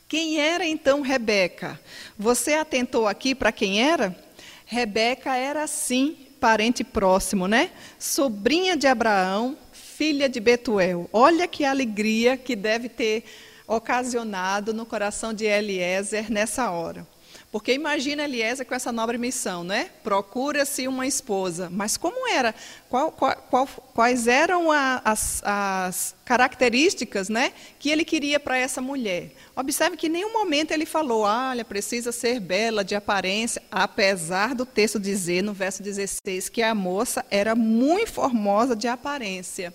Quem 0.08 0.39
era 0.39 0.65
então 0.65 1.01
Rebeca? 1.01 1.79
Você 2.17 2.53
atentou 2.53 3.08
aqui 3.08 3.34
para 3.34 3.51
quem 3.51 3.81
era? 3.81 4.15
Rebeca 4.65 5.36
era 5.36 5.65
sim 5.65 6.17
parente 6.39 6.84
próximo, 6.84 7.47
né? 7.47 7.71
Sobrinha 7.97 8.75
de 8.75 8.86
Abraão, 8.86 9.58
filha 9.71 10.27
de 10.27 10.39
Betuel. 10.39 11.10
Olha 11.12 11.47
que 11.47 11.63
alegria 11.63 12.38
que 12.38 12.55
deve 12.55 12.89
ter 12.89 13.23
ocasionado 13.67 14.73
no 14.73 14.86
coração 14.86 15.34
de 15.34 15.45
Eliezer 15.45 16.31
nessa 16.31 16.69
hora. 16.69 17.08
Porque 17.56 17.72
imagina 17.72 18.26
Eliezer 18.26 18.65
com 18.65 18.76
essa 18.76 18.91
nobre 18.91 19.18
missão, 19.18 19.63
né? 19.63 19.89
Procura-se 20.04 20.89
uma 20.89 21.08
esposa. 21.08 21.70
Mas 21.72 21.96
como 21.96 22.28
era? 22.28 22.54
Qual, 22.89 23.13
qual, 23.13 23.65
quais 23.94 24.28
eram 24.28 24.74
a, 24.74 25.02
as, 25.06 25.41
as, 25.41 26.15
características 26.26 27.30
né, 27.30 27.54
que 27.80 27.89
ele 27.89 28.04
queria 28.04 28.41
para 28.41 28.58
essa 28.58 28.82
mulher? 28.82 29.32
Observe 29.56 29.96
que 29.96 30.08
em 30.08 30.10
nenhum 30.10 30.34
momento 30.34 30.72
ele 30.72 30.86
falou, 30.86 31.22
olha, 31.22 31.63
precisa 31.63 32.12
ser 32.12 32.41
bela 32.41 32.84
de 32.84 32.94
aparência, 32.94 33.63
apesar 33.72 34.54
do 34.54 34.65
texto 34.65 35.00
dizer, 35.00 35.41
no 35.41 35.54
verso 35.54 35.82
16, 35.82 36.50
que 36.50 36.62
a 36.62 36.76
moça 36.76 37.26
era 37.32 37.56
muito 37.56 38.12
formosa 38.12 38.76
de 38.76 38.89
aparência. 38.89 39.74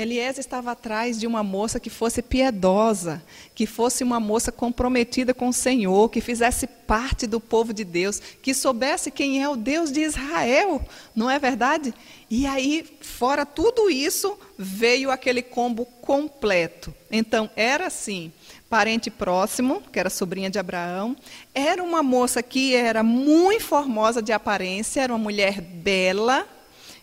Eliezer 0.00 0.38
estava 0.38 0.70
atrás 0.70 1.18
de 1.18 1.26
uma 1.26 1.42
moça 1.42 1.80
que 1.80 1.90
fosse 1.90 2.22
piedosa, 2.22 3.20
que 3.52 3.66
fosse 3.66 4.04
uma 4.04 4.20
moça 4.20 4.52
comprometida 4.52 5.34
com 5.34 5.48
o 5.48 5.52
Senhor, 5.52 6.08
que 6.08 6.20
fizesse 6.20 6.68
parte 6.68 7.26
do 7.26 7.40
povo 7.40 7.72
de 7.72 7.82
Deus, 7.82 8.20
que 8.40 8.54
soubesse 8.54 9.10
quem 9.10 9.42
é 9.42 9.48
o 9.48 9.56
Deus 9.56 9.90
de 9.90 10.00
Israel, 10.00 10.80
não 11.16 11.28
é 11.28 11.36
verdade? 11.38 11.92
E 12.30 12.46
aí, 12.46 12.86
fora 13.00 13.44
tudo 13.44 13.90
isso, 13.90 14.38
veio 14.56 15.10
aquele 15.10 15.42
combo 15.42 15.84
completo. 15.84 16.94
Então, 17.10 17.50
era 17.56 17.88
assim: 17.88 18.32
parente 18.70 19.10
próximo, 19.10 19.82
que 19.92 19.98
era 19.98 20.08
sobrinha 20.08 20.48
de 20.48 20.60
Abraão, 20.60 21.16
era 21.52 21.82
uma 21.82 22.04
moça 22.04 22.40
que 22.40 22.72
era 22.72 23.02
muito 23.02 23.64
formosa 23.64 24.22
de 24.22 24.30
aparência, 24.30 25.00
era 25.00 25.12
uma 25.12 25.18
mulher 25.18 25.60
bela, 25.60 26.46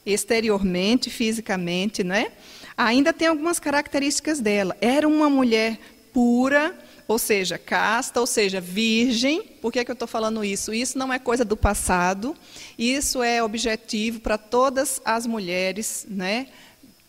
exteriormente, 0.06 1.10
fisicamente, 1.10 2.04
né? 2.04 2.32
Ainda 2.78 3.14
tem 3.14 3.28
algumas 3.28 3.60
características 3.60 4.40
dela. 4.40 4.76
Era 4.82 5.08
uma 5.08 5.30
mulher 5.30 5.80
pura, 6.14 6.78
ou 7.08 7.20
seja, 7.20 7.58
casta, 7.58 8.20
ou 8.20 8.28
seja, 8.28 8.60
virgem. 8.60 9.44
Por 9.62 9.72
que, 9.72 9.80
é 9.80 9.86
que 9.86 9.92
eu 9.92 9.94
estou 9.94 10.08
falando 10.08 10.44
isso? 10.44 10.74
Isso 10.74 10.98
não 10.98 11.12
é 11.12 11.20
coisa 11.20 11.46
do 11.46 11.56
passado, 11.56 12.36
isso 12.78 13.22
é 13.22 13.44
objetivo 13.44 14.20
para 14.20 14.38
todas 14.38 15.02
as 15.06 15.26
mulheres 15.26 16.06
né, 16.10 16.48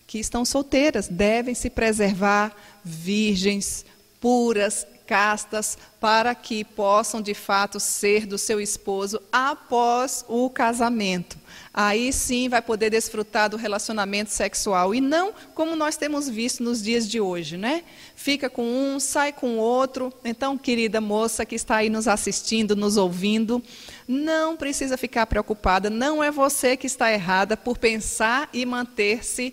que 0.06 0.18
estão 0.18 0.44
solteiras. 0.44 1.08
Devem 1.08 1.54
se 1.54 1.70
preservar 1.70 2.54
virgens, 2.84 3.84
puras, 4.20 4.86
castas, 5.06 5.78
para 6.00 6.34
que 6.34 6.64
possam 6.64 7.22
de 7.22 7.34
fato 7.34 7.78
ser 7.78 8.26
do 8.26 8.36
seu 8.36 8.60
esposo 8.60 9.20
após 9.32 10.24
o 10.28 10.50
casamento 10.50 11.38
aí 11.76 12.10
sim 12.10 12.48
vai 12.48 12.62
poder 12.62 12.88
desfrutar 12.88 13.50
do 13.50 13.58
relacionamento 13.58 14.30
sexual. 14.30 14.94
E 14.94 15.00
não 15.00 15.34
como 15.54 15.76
nós 15.76 15.94
temos 15.98 16.26
visto 16.26 16.62
nos 16.62 16.82
dias 16.82 17.06
de 17.06 17.20
hoje, 17.20 17.58
né? 17.58 17.84
Fica 18.14 18.48
com 18.48 18.64
um, 18.64 18.98
sai 18.98 19.30
com 19.30 19.58
outro. 19.58 20.10
Então, 20.24 20.56
querida 20.56 21.02
moça 21.02 21.44
que 21.44 21.54
está 21.54 21.76
aí 21.76 21.90
nos 21.90 22.08
assistindo, 22.08 22.74
nos 22.74 22.96
ouvindo, 22.96 23.62
não 24.08 24.56
precisa 24.56 24.96
ficar 24.96 25.26
preocupada, 25.26 25.90
não 25.90 26.24
é 26.24 26.30
você 26.30 26.78
que 26.78 26.86
está 26.86 27.12
errada 27.12 27.58
por 27.58 27.76
pensar 27.76 28.48
e 28.54 28.64
manter-se 28.64 29.52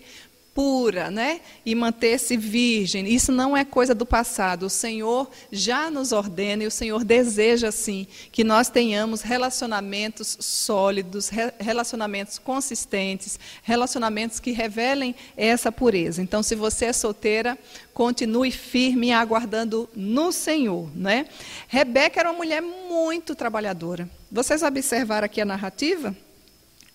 pura, 0.54 1.10
né? 1.10 1.40
E 1.66 1.74
manter-se 1.74 2.36
virgem. 2.36 3.06
Isso 3.12 3.32
não 3.32 3.56
é 3.56 3.64
coisa 3.64 3.92
do 3.94 4.06
passado. 4.06 4.66
O 4.66 4.70
Senhor 4.70 5.28
já 5.50 5.90
nos 5.90 6.12
ordena 6.12 6.62
e 6.62 6.66
o 6.66 6.70
Senhor 6.70 7.02
deseja 7.04 7.72
sim 7.72 8.06
que 8.30 8.44
nós 8.44 8.68
tenhamos 8.68 9.20
relacionamentos 9.20 10.36
sólidos, 10.40 11.28
relacionamentos 11.58 12.38
consistentes, 12.38 13.38
relacionamentos 13.64 14.38
que 14.38 14.52
revelem 14.52 15.14
essa 15.36 15.72
pureza. 15.72 16.22
Então, 16.22 16.42
se 16.42 16.54
você 16.54 16.86
é 16.86 16.92
solteira, 16.92 17.58
continue 17.92 18.52
firme 18.52 19.12
aguardando 19.12 19.88
no 19.94 20.30
Senhor, 20.30 20.88
né? 20.96 21.26
Rebeca 21.66 22.20
era 22.20 22.30
uma 22.30 22.38
mulher 22.38 22.62
muito 22.62 23.34
trabalhadora. 23.34 24.08
Vocês 24.30 24.62
observaram 24.62 25.26
aqui 25.26 25.40
a 25.40 25.44
narrativa? 25.44 26.16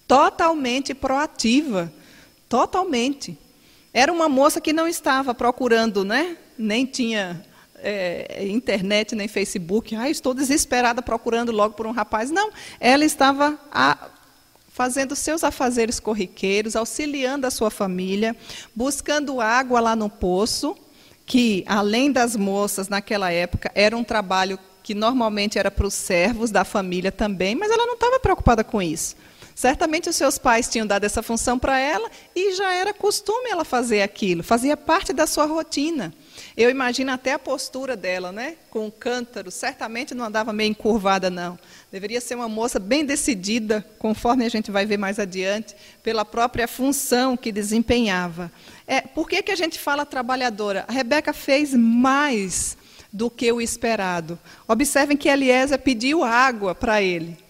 Totalmente 0.07 0.93
proativa. 0.93 1.91
Totalmente. 2.47 3.38
Era 3.99 4.13
uma 4.13 4.29
moça 4.29 4.61
que 4.61 4.71
não 4.71 4.87
estava 4.87 5.33
procurando, 5.33 6.05
né? 6.05 6.37
Nem 6.57 6.85
tinha 6.85 7.43
é, 7.83 8.47
internet 8.47 9.13
nem 9.13 9.27
Facebook. 9.27 9.93
Ah, 9.93 10.09
estou 10.09 10.33
desesperada 10.33 11.01
procurando 11.01 11.51
logo 11.51 11.73
por 11.73 11.85
um 11.85 11.91
rapaz. 11.91 12.31
Não, 12.31 12.49
ela 12.79 13.03
estava 13.03 13.59
a, 13.69 14.07
fazendo 14.69 15.17
seus 15.17 15.43
afazeres 15.43 15.99
corriqueiros, 15.99 16.77
auxiliando 16.77 17.45
a 17.45 17.51
sua 17.51 17.69
família, 17.69 18.37
buscando 18.73 19.41
água 19.41 19.81
lá 19.81 19.97
no 19.97 20.09
poço, 20.09 20.77
que, 21.25 21.65
além 21.67 22.09
das 22.09 22.37
moças 22.37 22.87
naquela 22.87 23.29
época, 23.33 23.69
era 23.75 23.97
um 23.97 24.03
trabalho 24.05 24.57
que 24.81 24.95
normalmente 24.95 25.59
era 25.59 25.69
para 25.69 25.85
os 25.85 25.93
servos 25.93 26.51
da 26.51 26.63
família 26.63 27.11
também, 27.11 27.53
mas 27.53 27.69
ela 27.69 27.85
não 27.85 27.95
estava 27.95 28.17
preocupada 28.17 28.63
com 28.63 28.81
isso. 28.81 29.17
Certamente 29.60 30.10
os 30.10 30.16
seus 30.16 30.38
pais 30.38 30.70
tinham 30.70 30.88
dado 30.88 31.03
essa 31.03 31.22
função 31.22 31.60
para 31.60 31.78
ela 31.78 32.10
e 32.34 32.55
já 32.55 32.72
era 32.72 32.93
costume 32.93 33.49
ela 33.49 33.66
fazer 33.66 34.01
aquilo, 34.01 34.41
fazia 34.41 34.78
parte 34.78 35.12
da 35.12 35.28
sua 35.28 35.43
rotina. 35.43 36.14
Eu 36.55 36.70
imagino 36.70 37.12
até 37.12 37.34
a 37.34 37.39
postura 37.39 37.97
dela, 37.97 38.32
né? 38.32 38.55
Com 38.70 38.88
o 38.88 38.91
cântaro, 38.91 39.51
certamente 39.51 40.16
não 40.16 40.24
andava 40.24 40.53
meio 40.53 40.70
encurvada, 40.70 41.30
não. 41.30 41.60
Deveria 41.91 42.22
ser 42.22 42.36
uma 42.36 42.47
moça 42.47 42.80
bem 42.80 43.03
decidida, 43.03 43.86
conforme 43.99 44.45
a 44.45 44.49
gente 44.49 44.72
vai 44.72 44.86
ver 44.86 44.95
mais 44.95 45.20
adiante, 45.20 45.76
pela 46.01 46.24
própria 46.24 46.66
função 46.66 47.36
que 47.36 47.51
desempenhava. 47.51 48.49
É, 48.88 49.01
por 49.01 49.28
que, 49.28 49.43
que 49.43 49.51
a 49.51 49.57
gente 49.57 49.78
fala 49.78 50.05
trabalhadora? 50.05 50.86
A 50.88 50.93
Rebeca 50.93 51.34
fez 51.34 51.74
mais 51.74 52.78
do 53.12 53.30
que 53.30 53.51
o 53.51 53.60
esperado. 53.60 54.39
Observem 54.66 55.18
que 55.18 55.28
Eliezer 55.28 55.80
pediu 55.80 56.24
água 56.24 56.74
para 56.74 57.01
ele. 57.01 57.48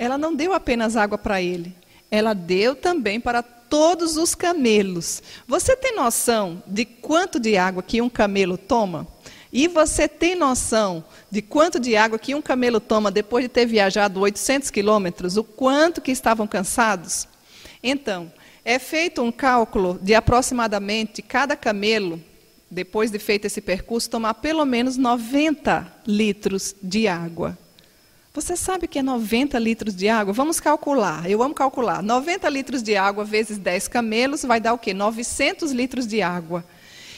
Ela 0.00 0.16
não 0.16 0.34
deu 0.34 0.54
apenas 0.54 0.96
água 0.96 1.18
para 1.18 1.42
ele, 1.42 1.74
ela 2.10 2.32
deu 2.32 2.74
também 2.74 3.20
para 3.20 3.42
todos 3.42 4.16
os 4.16 4.34
camelos. 4.34 5.22
Você 5.46 5.76
tem 5.76 5.94
noção 5.94 6.62
de 6.66 6.86
quanto 6.86 7.38
de 7.38 7.58
água 7.58 7.82
que 7.82 8.00
um 8.00 8.08
camelo 8.08 8.56
toma? 8.56 9.06
E 9.52 9.68
você 9.68 10.08
tem 10.08 10.34
noção 10.34 11.04
de 11.30 11.42
quanto 11.42 11.78
de 11.78 11.96
água 11.96 12.18
que 12.18 12.34
um 12.34 12.40
camelo 12.40 12.80
toma 12.80 13.10
depois 13.10 13.44
de 13.44 13.50
ter 13.50 13.66
viajado 13.66 14.20
800 14.20 14.70
quilômetros? 14.70 15.36
O 15.36 15.44
quanto 15.44 16.00
que 16.00 16.10
estavam 16.10 16.46
cansados? 16.46 17.28
Então, 17.82 18.32
é 18.64 18.78
feito 18.78 19.20
um 19.20 19.30
cálculo 19.30 19.98
de 20.00 20.14
aproximadamente 20.14 21.20
cada 21.20 21.54
camelo, 21.54 22.18
depois 22.70 23.10
de 23.10 23.18
feito 23.18 23.44
esse 23.44 23.60
percurso, 23.60 24.08
tomar 24.08 24.32
pelo 24.32 24.64
menos 24.64 24.96
90 24.96 25.92
litros 26.06 26.74
de 26.82 27.06
água. 27.06 27.58
Você 28.32 28.56
sabe 28.56 28.86
que 28.86 29.00
é 29.00 29.02
90 29.02 29.58
litros 29.58 29.94
de 29.94 30.08
água? 30.08 30.32
Vamos 30.32 30.60
calcular. 30.60 31.28
Eu 31.28 31.42
amo 31.42 31.52
calcular. 31.52 32.00
90 32.00 32.48
litros 32.48 32.80
de 32.80 32.96
água 32.96 33.24
vezes 33.24 33.58
10 33.58 33.88
camelos 33.88 34.44
vai 34.44 34.60
dar 34.60 34.72
o 34.72 34.78
quê? 34.78 34.94
900 34.94 35.72
litros 35.72 36.06
de 36.06 36.22
água. 36.22 36.64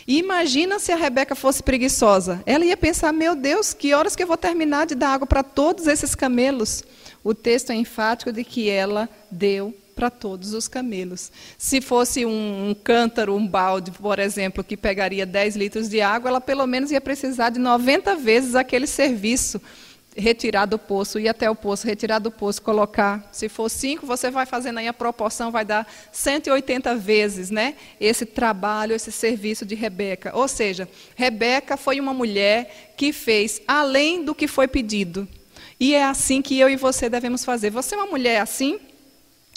E 0.06 0.18
imagina 0.18 0.78
se 0.78 0.90
a 0.90 0.96
Rebeca 0.96 1.34
fosse 1.34 1.62
preguiçosa. 1.62 2.42
Ela 2.46 2.64
ia 2.64 2.78
pensar: 2.78 3.12
meu 3.12 3.36
Deus, 3.36 3.74
que 3.74 3.92
horas 3.92 4.16
que 4.16 4.22
eu 4.22 4.26
vou 4.26 4.38
terminar 4.38 4.86
de 4.86 4.94
dar 4.94 5.10
água 5.10 5.26
para 5.26 5.42
todos 5.42 5.86
esses 5.86 6.14
camelos? 6.14 6.82
O 7.22 7.34
texto 7.34 7.70
é 7.70 7.74
enfático 7.74 8.32
de 8.32 8.42
que 8.42 8.70
ela 8.70 9.06
deu 9.30 9.76
para 9.94 10.08
todos 10.08 10.54
os 10.54 10.66
camelos. 10.66 11.30
Se 11.58 11.82
fosse 11.82 12.24
um, 12.24 12.70
um, 12.70 12.74
cântaro, 12.74 13.36
um 13.36 13.46
balde, 13.46 13.90
por 13.90 14.18
exemplo, 14.18 14.64
que 14.64 14.78
pegaria 14.78 15.26
10 15.26 15.56
litros 15.56 15.90
de 15.90 16.00
água, 16.00 16.30
ela 16.30 16.40
pelo 16.40 16.66
menos 16.66 16.90
ia 16.90 17.00
precisar 17.02 17.50
de 17.50 17.58
90 17.58 18.16
vezes 18.16 18.54
aquele 18.54 18.86
serviço 18.86 19.60
retirar 20.16 20.66
do 20.66 20.78
poço, 20.78 21.18
ir 21.18 21.28
até 21.28 21.50
o 21.50 21.54
poço, 21.54 21.86
retirar 21.86 22.18
do 22.18 22.30
poço, 22.30 22.60
colocar. 22.62 23.28
Se 23.32 23.48
for 23.48 23.68
cinco, 23.68 24.06
você 24.06 24.30
vai 24.30 24.46
fazendo 24.46 24.78
aí 24.78 24.88
a 24.88 24.92
proporção, 24.92 25.50
vai 25.50 25.64
dar 25.64 25.86
180 26.10 26.94
vezes 26.96 27.50
né, 27.50 27.74
esse 28.00 28.26
trabalho, 28.26 28.94
esse 28.94 29.10
serviço 29.10 29.64
de 29.64 29.74
Rebeca. 29.74 30.30
Ou 30.34 30.46
seja, 30.46 30.88
Rebeca 31.16 31.76
foi 31.76 32.00
uma 32.00 32.12
mulher 32.12 32.94
que 32.96 33.12
fez 33.12 33.60
além 33.66 34.24
do 34.24 34.34
que 34.34 34.46
foi 34.46 34.68
pedido. 34.68 35.26
E 35.80 35.94
é 35.94 36.04
assim 36.04 36.42
que 36.42 36.58
eu 36.58 36.68
e 36.68 36.76
você 36.76 37.08
devemos 37.08 37.44
fazer. 37.44 37.70
Você 37.70 37.94
é 37.94 37.98
uma 37.98 38.06
mulher 38.06 38.40
assim? 38.40 38.78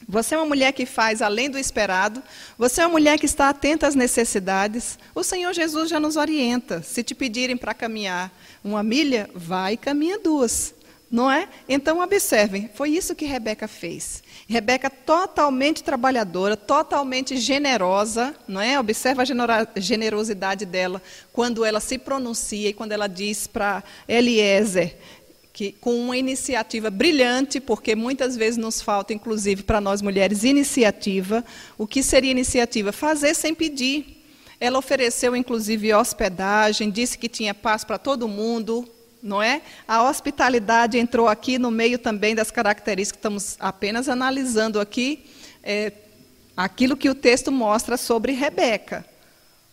Você 0.07 0.35
é 0.35 0.37
uma 0.37 0.45
mulher 0.45 0.71
que 0.71 0.85
faz 0.85 1.21
além 1.21 1.49
do 1.49 1.57
esperado. 1.57 2.21
Você 2.57 2.81
é 2.81 2.85
uma 2.85 2.91
mulher 2.91 3.17
que 3.17 3.25
está 3.25 3.49
atenta 3.49 3.87
às 3.87 3.95
necessidades. 3.95 4.99
O 5.15 5.23
Senhor 5.23 5.51
Jesus 5.53 5.89
já 5.89 5.99
nos 5.99 6.15
orienta. 6.15 6.83
Se 6.83 7.03
te 7.03 7.15
pedirem 7.15 7.57
para 7.57 7.73
caminhar 7.73 8.31
uma 8.63 8.83
milha, 8.83 9.29
vai 9.33 9.73
e 9.73 9.77
caminha 9.77 10.19
duas. 10.19 10.75
Não 11.09 11.31
é? 11.31 11.47
Então, 11.69 12.01
observem, 12.01 12.69
foi 12.73 12.89
isso 12.89 13.15
que 13.15 13.25
Rebeca 13.25 13.67
fez. 13.67 14.23
Rebeca 14.47 14.89
totalmente 14.89 15.83
trabalhadora, 15.83 16.57
totalmente 16.57 17.37
generosa, 17.37 18.35
não 18.47 18.59
é? 18.59 18.79
Observa 18.79 19.23
a 19.23 19.79
generosidade 19.79 20.65
dela 20.65 21.01
quando 21.31 21.63
ela 21.63 21.79
se 21.79 21.97
pronuncia 21.97 22.69
e 22.69 22.73
quando 22.73 22.91
ela 22.91 23.07
diz 23.07 23.47
para 23.47 23.83
Eliezer, 24.07 24.97
que, 25.55 25.71
com 25.71 25.97
uma 25.97 26.17
iniciativa 26.17 26.89
brilhante, 26.89 27.61
porque 27.61 27.95
muitas 27.95 28.35
vezes 28.35 28.57
nos 28.57 28.81
falta, 28.81 29.13
inclusive 29.13 29.63
para 29.63 29.79
nós 29.79 30.01
mulheres, 30.01 30.43
iniciativa. 30.43 31.45
O 31.77 31.87
que 31.87 32.03
seria 32.03 32.29
iniciativa? 32.29 32.91
Fazer 32.91 33.33
sem 33.33 33.55
pedir. 33.55 34.21
Ela 34.59 34.77
ofereceu, 34.77 35.33
inclusive, 35.33 35.93
hospedagem, 35.93 36.91
disse 36.91 37.17
que 37.17 37.29
tinha 37.29 37.53
paz 37.53 37.85
para 37.85 37.97
todo 37.97 38.27
mundo, 38.27 38.85
não 39.23 39.41
é? 39.41 39.61
A 39.87 40.03
hospitalidade 40.03 40.97
entrou 40.97 41.29
aqui 41.29 41.57
no 41.57 41.71
meio 41.71 41.97
também 41.97 42.35
das 42.35 42.51
características 42.51 43.13
que 43.13 43.19
estamos 43.19 43.55
apenas 43.57 44.09
analisando 44.09 44.77
aqui, 44.77 45.23
é, 45.63 45.93
aquilo 46.57 46.97
que 46.97 47.09
o 47.09 47.15
texto 47.15 47.49
mostra 47.49 47.95
sobre 47.95 48.33
Rebeca. 48.33 49.05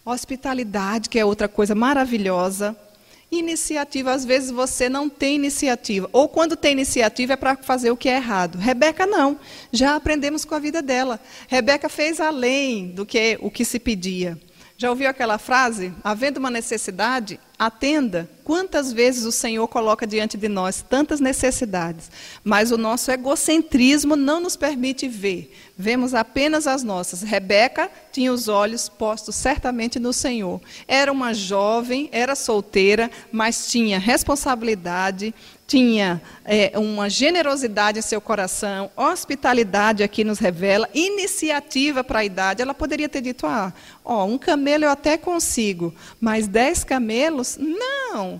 Hospitalidade, 0.04 1.08
que 1.08 1.18
é 1.18 1.24
outra 1.24 1.48
coisa 1.48 1.74
maravilhosa. 1.74 2.76
Iniciativa, 3.32 4.12
às 4.12 4.26
vezes 4.26 4.50
você 4.50 4.90
não 4.90 5.08
tem 5.08 5.36
iniciativa. 5.36 6.06
Ou 6.12 6.28
quando 6.28 6.54
tem 6.54 6.72
iniciativa 6.72 7.32
é 7.32 7.36
para 7.36 7.56
fazer 7.56 7.90
o 7.90 7.96
que 7.96 8.06
é 8.06 8.16
errado. 8.16 8.58
Rebeca 8.58 9.06
não. 9.06 9.40
Já 9.72 9.96
aprendemos 9.96 10.44
com 10.44 10.54
a 10.54 10.58
vida 10.58 10.82
dela. 10.82 11.18
Rebeca 11.48 11.88
fez 11.88 12.20
além 12.20 12.88
do 12.88 13.06
que 13.06 13.38
o 13.40 13.50
que 13.50 13.64
se 13.64 13.78
pedia. 13.78 14.38
Já 14.82 14.90
ouviu 14.90 15.08
aquela 15.08 15.38
frase? 15.38 15.94
Havendo 16.02 16.40
uma 16.40 16.50
necessidade, 16.50 17.38
atenda. 17.56 18.28
Quantas 18.42 18.92
vezes 18.92 19.24
o 19.24 19.30
Senhor 19.30 19.68
coloca 19.68 20.04
diante 20.04 20.36
de 20.36 20.48
nós 20.48 20.82
tantas 20.82 21.20
necessidades, 21.20 22.10
mas 22.42 22.72
o 22.72 22.76
nosso 22.76 23.08
egocentrismo 23.12 24.16
não 24.16 24.40
nos 24.40 24.56
permite 24.56 25.06
ver. 25.06 25.56
Vemos 25.78 26.14
apenas 26.14 26.66
as 26.66 26.82
nossas. 26.82 27.22
Rebeca 27.22 27.88
tinha 28.10 28.32
os 28.32 28.48
olhos 28.48 28.88
postos 28.88 29.36
certamente 29.36 30.00
no 30.00 30.12
Senhor. 30.12 30.60
Era 30.88 31.12
uma 31.12 31.32
jovem, 31.32 32.08
era 32.10 32.34
solteira, 32.34 33.08
mas 33.30 33.68
tinha 33.68 34.00
responsabilidade, 34.00 35.32
tinha 35.72 36.20
é, 36.44 36.78
uma 36.78 37.08
generosidade 37.08 37.98
em 37.98 38.02
seu 38.02 38.20
coração, 38.20 38.90
hospitalidade 38.94 40.02
aqui 40.02 40.22
nos 40.22 40.38
revela, 40.38 40.86
iniciativa 40.92 42.04
para 42.04 42.18
a 42.18 42.24
idade. 42.26 42.60
Ela 42.60 42.74
poderia 42.74 43.08
ter 43.08 43.22
dito: 43.22 43.46
ah, 43.46 43.72
ó, 44.04 44.26
um 44.26 44.36
camelo 44.36 44.84
eu 44.84 44.90
até 44.90 45.16
consigo, 45.16 45.94
mas 46.20 46.46
dez 46.46 46.84
camelos, 46.84 47.56
não. 47.58 48.38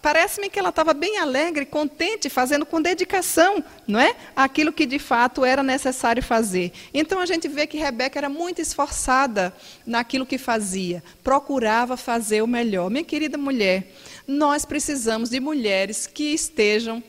Parece-me 0.00 0.48
que 0.48 0.56
ela 0.56 0.68
estava 0.68 0.94
bem 0.94 1.18
alegre, 1.18 1.66
contente, 1.66 2.30
fazendo 2.30 2.64
com 2.64 2.80
dedicação, 2.80 3.64
não 3.84 3.98
é? 3.98 4.14
Aquilo 4.36 4.72
que 4.72 4.86
de 4.86 5.00
fato 5.00 5.44
era 5.44 5.64
necessário 5.64 6.22
fazer. 6.22 6.70
Então 6.94 7.18
a 7.18 7.26
gente 7.26 7.48
vê 7.48 7.66
que 7.66 7.76
Rebeca 7.76 8.20
era 8.20 8.28
muito 8.28 8.60
esforçada 8.60 9.52
naquilo 9.84 10.24
que 10.24 10.38
fazia, 10.38 11.02
procurava 11.24 11.96
fazer 11.96 12.40
o 12.40 12.46
melhor. 12.46 12.88
Minha 12.88 13.02
querida 13.02 13.36
mulher, 13.36 13.92
nós 14.28 14.66
precisamos 14.66 15.30
de 15.30 15.40
mulheres 15.40 16.06
que 16.06 16.34
estejam 16.34 17.02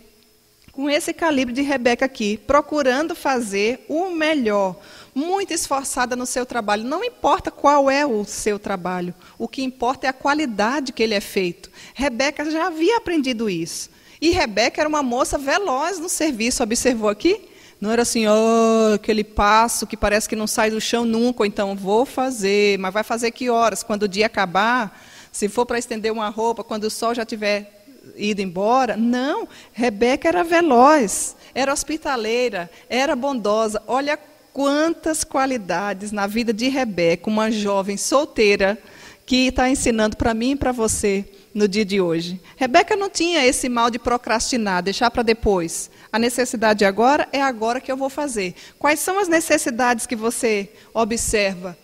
com 0.72 0.89
esse 0.89 1.11
calibre 1.11 1.53
de 1.53 1.61
Rebeca 1.61 2.05
aqui, 2.05 2.38
procurando 2.38 3.13
fazer 3.13 3.84
o 3.89 4.09
melhor, 4.11 4.78
muito 5.13 5.53
esforçada 5.53 6.15
no 6.15 6.26
seu 6.26 6.45
trabalho. 6.45 6.86
Não 6.86 7.03
importa 7.03 7.51
qual 7.51 7.91
é 7.91 8.05
o 8.05 8.24
seu 8.24 8.57
trabalho, 8.57 9.13
o 9.38 9.49
que 9.49 9.61
importa 9.61 10.07
é 10.07 10.09
a 10.09 10.13
qualidade 10.13 10.93
que 10.93 11.03
ele 11.03 11.13
é 11.13 11.20
feito. 11.20 11.70
Rebeca 11.93 12.49
já 12.49 12.67
havia 12.67 12.95
aprendido 12.95 13.49
isso. 13.49 13.89
E 14.22 14.30
Rebeca 14.30 14.82
era 14.82 14.88
uma 14.88 15.03
moça 15.03 15.38
veloz 15.38 15.99
no 15.99 16.07
serviço, 16.07 16.63
observou 16.63 17.09
aqui? 17.09 17.41
Não 17.82 17.91
era 17.91 18.03
assim, 18.03 18.26
oh, 18.28 18.93
aquele 18.93 19.26
passo 19.26 19.86
que 19.86 19.97
parece 19.97 20.30
que 20.30 20.36
não 20.36 20.47
sai 20.47 20.72
do 20.72 20.80
chão 20.80 21.03
nunca, 21.03 21.45
então 21.45 21.76
vou 21.76 22.05
fazer, 22.05 22.78
mas 22.80 22.93
vai 22.93 23.03
fazer 23.03 23.32
que 23.32 23.49
horas? 23.49 23.84
Quando 23.84 24.03
o 24.03 24.07
dia 24.07 24.28
acabar? 24.28 24.97
Se 25.32 25.48
for 25.48 25.66
para 25.66 25.80
estender 25.80 26.12
uma 26.12 26.30
roupa, 26.30 26.64
quando 26.64 26.86
o 26.86 26.90
sol 26.90 27.14
já 27.14 27.26
tiver 27.26 27.80
ido 28.16 28.42
embora. 28.42 28.98
Não, 28.98 29.48
Rebeca 29.72 30.28
era 30.28 30.44
veloz, 30.44 31.36
era 31.54 31.74
hospitaleira, 31.74 32.70
era 32.90 33.16
bondosa. 33.16 33.82
Olha 33.88 34.18
quantas 34.54 35.24
qualidades 35.24 36.12
na 36.12 36.28
vida 36.28 36.54
de 36.54 36.68
Rebeca, 36.70 37.30
uma 37.30 37.52
jovem 37.52 37.98
solteira, 37.98 38.78
que 39.26 39.48
está 39.48 39.70
ensinando 39.70 40.18
para 40.18 40.34
mim 40.34 40.52
e 40.52 40.56
para 40.56 40.72
você 40.72 41.24
no 41.54 41.68
dia 41.68 41.86
de 41.86 42.02
hoje. 42.02 42.42
Rebeca 42.56 42.96
não 42.96 43.10
tinha 43.10 43.46
esse 43.46 43.70
mal 43.70 43.92
de 43.92 44.00
procrastinar, 44.00 44.82
deixar 44.82 45.12
para 45.12 45.22
depois. 45.22 45.92
A 46.12 46.18
necessidade 46.18 46.84
agora 46.84 47.28
é 47.32 47.42
agora 47.42 47.80
que 47.80 47.92
eu 47.92 47.98
vou 47.98 48.10
fazer. 48.10 48.56
Quais 48.80 49.00
são 49.00 49.20
as 49.20 49.28
necessidades 49.28 50.08
que 50.08 50.16
você 50.16 50.70
observa? 50.94 51.78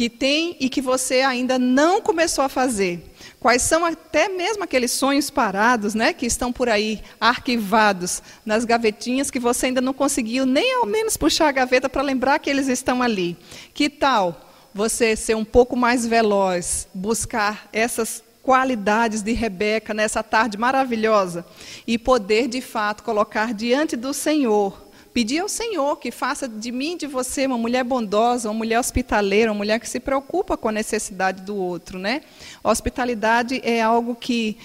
Que 0.00 0.08
tem 0.08 0.56
e 0.58 0.70
que 0.70 0.80
você 0.80 1.20
ainda 1.20 1.58
não 1.58 2.00
começou 2.00 2.42
a 2.42 2.48
fazer. 2.48 3.12
Quais 3.38 3.60
são 3.60 3.84
até 3.84 4.30
mesmo 4.30 4.64
aqueles 4.64 4.92
sonhos 4.92 5.28
parados, 5.28 5.94
né, 5.94 6.14
que 6.14 6.24
estão 6.24 6.50
por 6.50 6.70
aí 6.70 7.02
arquivados 7.20 8.22
nas 8.42 8.64
gavetinhas 8.64 9.30
que 9.30 9.38
você 9.38 9.66
ainda 9.66 9.82
não 9.82 9.92
conseguiu 9.92 10.46
nem 10.46 10.76
ao 10.76 10.86
menos 10.86 11.18
puxar 11.18 11.48
a 11.48 11.52
gaveta 11.52 11.86
para 11.86 12.00
lembrar 12.00 12.38
que 12.38 12.48
eles 12.48 12.66
estão 12.66 13.02
ali. 13.02 13.36
Que 13.74 13.90
tal 13.90 14.40
você 14.72 15.14
ser 15.14 15.36
um 15.36 15.44
pouco 15.44 15.76
mais 15.76 16.06
veloz, 16.06 16.88
buscar 16.94 17.68
essas 17.70 18.24
qualidades 18.42 19.20
de 19.20 19.34
Rebeca 19.34 19.92
nessa 19.92 20.22
tarde 20.22 20.56
maravilhosa 20.56 21.44
e 21.86 21.98
poder 21.98 22.48
de 22.48 22.62
fato 22.62 23.02
colocar 23.02 23.52
diante 23.52 23.96
do 23.96 24.14
Senhor 24.14 24.89
Pedir 25.12 25.40
ao 25.40 25.48
Senhor 25.48 25.96
que 25.96 26.10
faça 26.10 26.48
de 26.48 26.70
mim, 26.70 26.96
de 26.96 27.06
você, 27.06 27.46
uma 27.46 27.58
mulher 27.58 27.82
bondosa, 27.82 28.48
uma 28.48 28.58
mulher 28.58 28.78
hospitaleira, 28.78 29.50
uma 29.50 29.58
mulher 29.58 29.80
que 29.80 29.88
se 29.88 29.98
preocupa 29.98 30.56
com 30.56 30.68
a 30.68 30.72
necessidade 30.72 31.42
do 31.42 31.56
outro, 31.56 31.98
né? 31.98 32.22
Hospitalidade 32.62 33.60
é 33.64 33.82
algo 33.82 34.14
que 34.14 34.56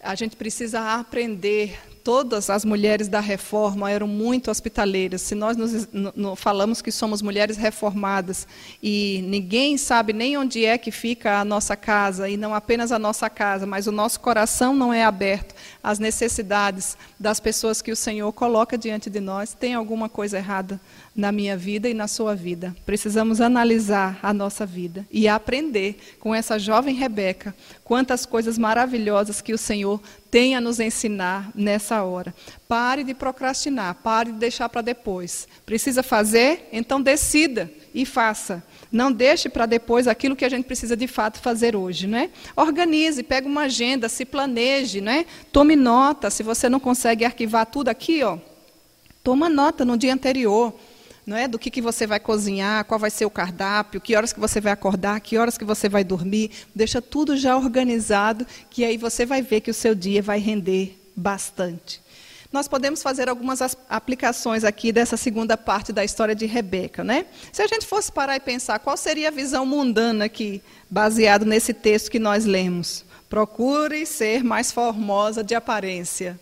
a 0.00 0.14
gente 0.14 0.36
precisa 0.36 0.94
aprender 0.94 1.76
todas 2.02 2.50
as 2.50 2.64
mulheres 2.64 3.08
da 3.08 3.20
reforma 3.20 3.90
eram 3.90 4.06
muito 4.06 4.50
hospitaleiras. 4.50 5.22
Se 5.22 5.34
nós 5.34 5.56
nos, 5.56 5.88
no, 5.92 6.34
falamos 6.34 6.80
que 6.80 6.90
somos 6.90 7.22
mulheres 7.22 7.56
reformadas 7.56 8.46
e 8.82 9.22
ninguém 9.26 9.76
sabe 9.76 10.12
nem 10.12 10.36
onde 10.36 10.64
é 10.64 10.78
que 10.78 10.90
fica 10.90 11.40
a 11.40 11.44
nossa 11.44 11.76
casa, 11.76 12.28
e 12.28 12.36
não 12.36 12.54
apenas 12.54 12.90
a 12.92 12.98
nossa 12.98 13.28
casa, 13.28 13.66
mas 13.66 13.86
o 13.86 13.92
nosso 13.92 14.20
coração 14.20 14.74
não 14.74 14.92
é 14.92 15.04
aberto 15.04 15.54
às 15.82 15.98
necessidades 15.98 16.96
das 17.18 17.40
pessoas 17.40 17.80
que 17.80 17.92
o 17.92 17.96
Senhor 17.96 18.32
coloca 18.32 18.76
diante 18.76 19.08
de 19.08 19.20
nós, 19.20 19.54
tem 19.54 19.74
alguma 19.74 20.08
coisa 20.08 20.38
errada 20.38 20.80
na 21.14 21.32
minha 21.32 21.56
vida 21.56 21.88
e 21.88 21.94
na 21.94 22.08
sua 22.08 22.34
vida. 22.34 22.74
Precisamos 22.86 23.40
analisar 23.40 24.18
a 24.22 24.32
nossa 24.32 24.64
vida 24.64 25.06
e 25.10 25.28
aprender 25.28 25.98
com 26.18 26.34
essa 26.34 26.58
jovem 26.58 26.94
Rebeca 26.94 27.54
quantas 27.84 28.24
coisas 28.24 28.56
maravilhosas 28.56 29.40
que 29.40 29.52
o 29.52 29.58
Senhor 29.58 30.00
tem 30.30 30.54
a 30.54 30.60
nos 30.60 30.78
ensinar 30.78 31.50
nessa 31.54 32.02
hora. 32.02 32.32
Pare 32.68 33.02
de 33.02 33.14
procrastinar, 33.14 33.96
pare 33.96 34.32
de 34.32 34.38
deixar 34.38 34.68
para 34.68 34.80
depois. 34.80 35.48
Precisa 35.66 36.02
fazer? 36.02 36.68
Então 36.72 37.02
decida 37.02 37.70
e 37.94 38.04
faça. 38.06 38.62
Não 38.90 39.12
deixe 39.12 39.48
para 39.48 39.66
depois 39.66 40.08
aquilo 40.08 40.36
que 40.36 40.44
a 40.44 40.48
gente 40.48 40.64
precisa 40.64 40.96
de 40.96 41.06
fato 41.06 41.40
fazer 41.40 41.76
hoje, 41.76 42.06
né? 42.06 42.30
Organize, 42.56 43.22
pegue 43.22 43.46
uma 43.46 43.62
agenda, 43.62 44.08
se 44.08 44.24
planeje, 44.24 45.00
né? 45.00 45.26
Tome 45.52 45.76
nota, 45.76 46.30
se 46.30 46.42
você 46.42 46.68
não 46.68 46.80
consegue 46.80 47.24
arquivar 47.24 47.66
tudo 47.66 47.88
aqui, 47.88 48.22
ó. 48.22 48.38
Toma 49.22 49.48
nota 49.48 49.84
no 49.84 49.96
dia 49.96 50.12
anterior 50.12 50.74
não 51.26 51.36
é? 51.36 51.46
Do 51.46 51.60
que, 51.60 51.70
que 51.70 51.80
você 51.80 52.08
vai 52.08 52.18
cozinhar, 52.18 52.84
qual 52.84 52.98
vai 52.98 53.10
ser 53.10 53.24
o 53.24 53.30
cardápio, 53.30 54.00
que 54.00 54.16
horas 54.16 54.32
que 54.32 54.40
você 54.40 54.60
vai 54.60 54.72
acordar, 54.72 55.20
que 55.20 55.38
horas 55.38 55.56
que 55.56 55.64
você 55.64 55.88
vai 55.88 56.02
dormir. 56.02 56.50
Deixa 56.74 57.00
tudo 57.00 57.36
já 57.36 57.56
organizado, 57.56 58.44
que 58.68 58.84
aí 58.84 58.96
você 58.96 59.24
vai 59.24 59.40
ver 59.40 59.60
que 59.60 59.70
o 59.70 59.74
seu 59.74 59.94
dia 59.94 60.20
vai 60.20 60.40
render 60.40 60.98
bastante. 61.14 62.02
Nós 62.52 62.66
podemos 62.66 63.00
fazer 63.00 63.28
algumas 63.28 63.60
aplicações 63.88 64.64
aqui 64.64 64.90
dessa 64.90 65.16
segunda 65.16 65.56
parte 65.56 65.92
da 65.92 66.04
história 66.04 66.34
de 66.34 66.46
Rebeca, 66.46 67.04
né? 67.04 67.26
Se 67.52 67.62
a 67.62 67.66
gente 67.68 67.86
fosse 67.86 68.10
parar 68.10 68.36
e 68.36 68.40
pensar 68.40 68.80
qual 68.80 68.96
seria 68.96 69.28
a 69.28 69.30
visão 69.30 69.64
mundana 69.64 70.24
aqui, 70.24 70.60
baseado 70.90 71.46
nesse 71.46 71.72
texto 71.72 72.10
que 72.10 72.18
nós 72.18 72.44
lemos. 72.44 73.04
Procure 73.28 74.04
ser 74.04 74.42
mais 74.42 74.72
formosa 74.72 75.44
de 75.44 75.54
aparência. 75.54 76.38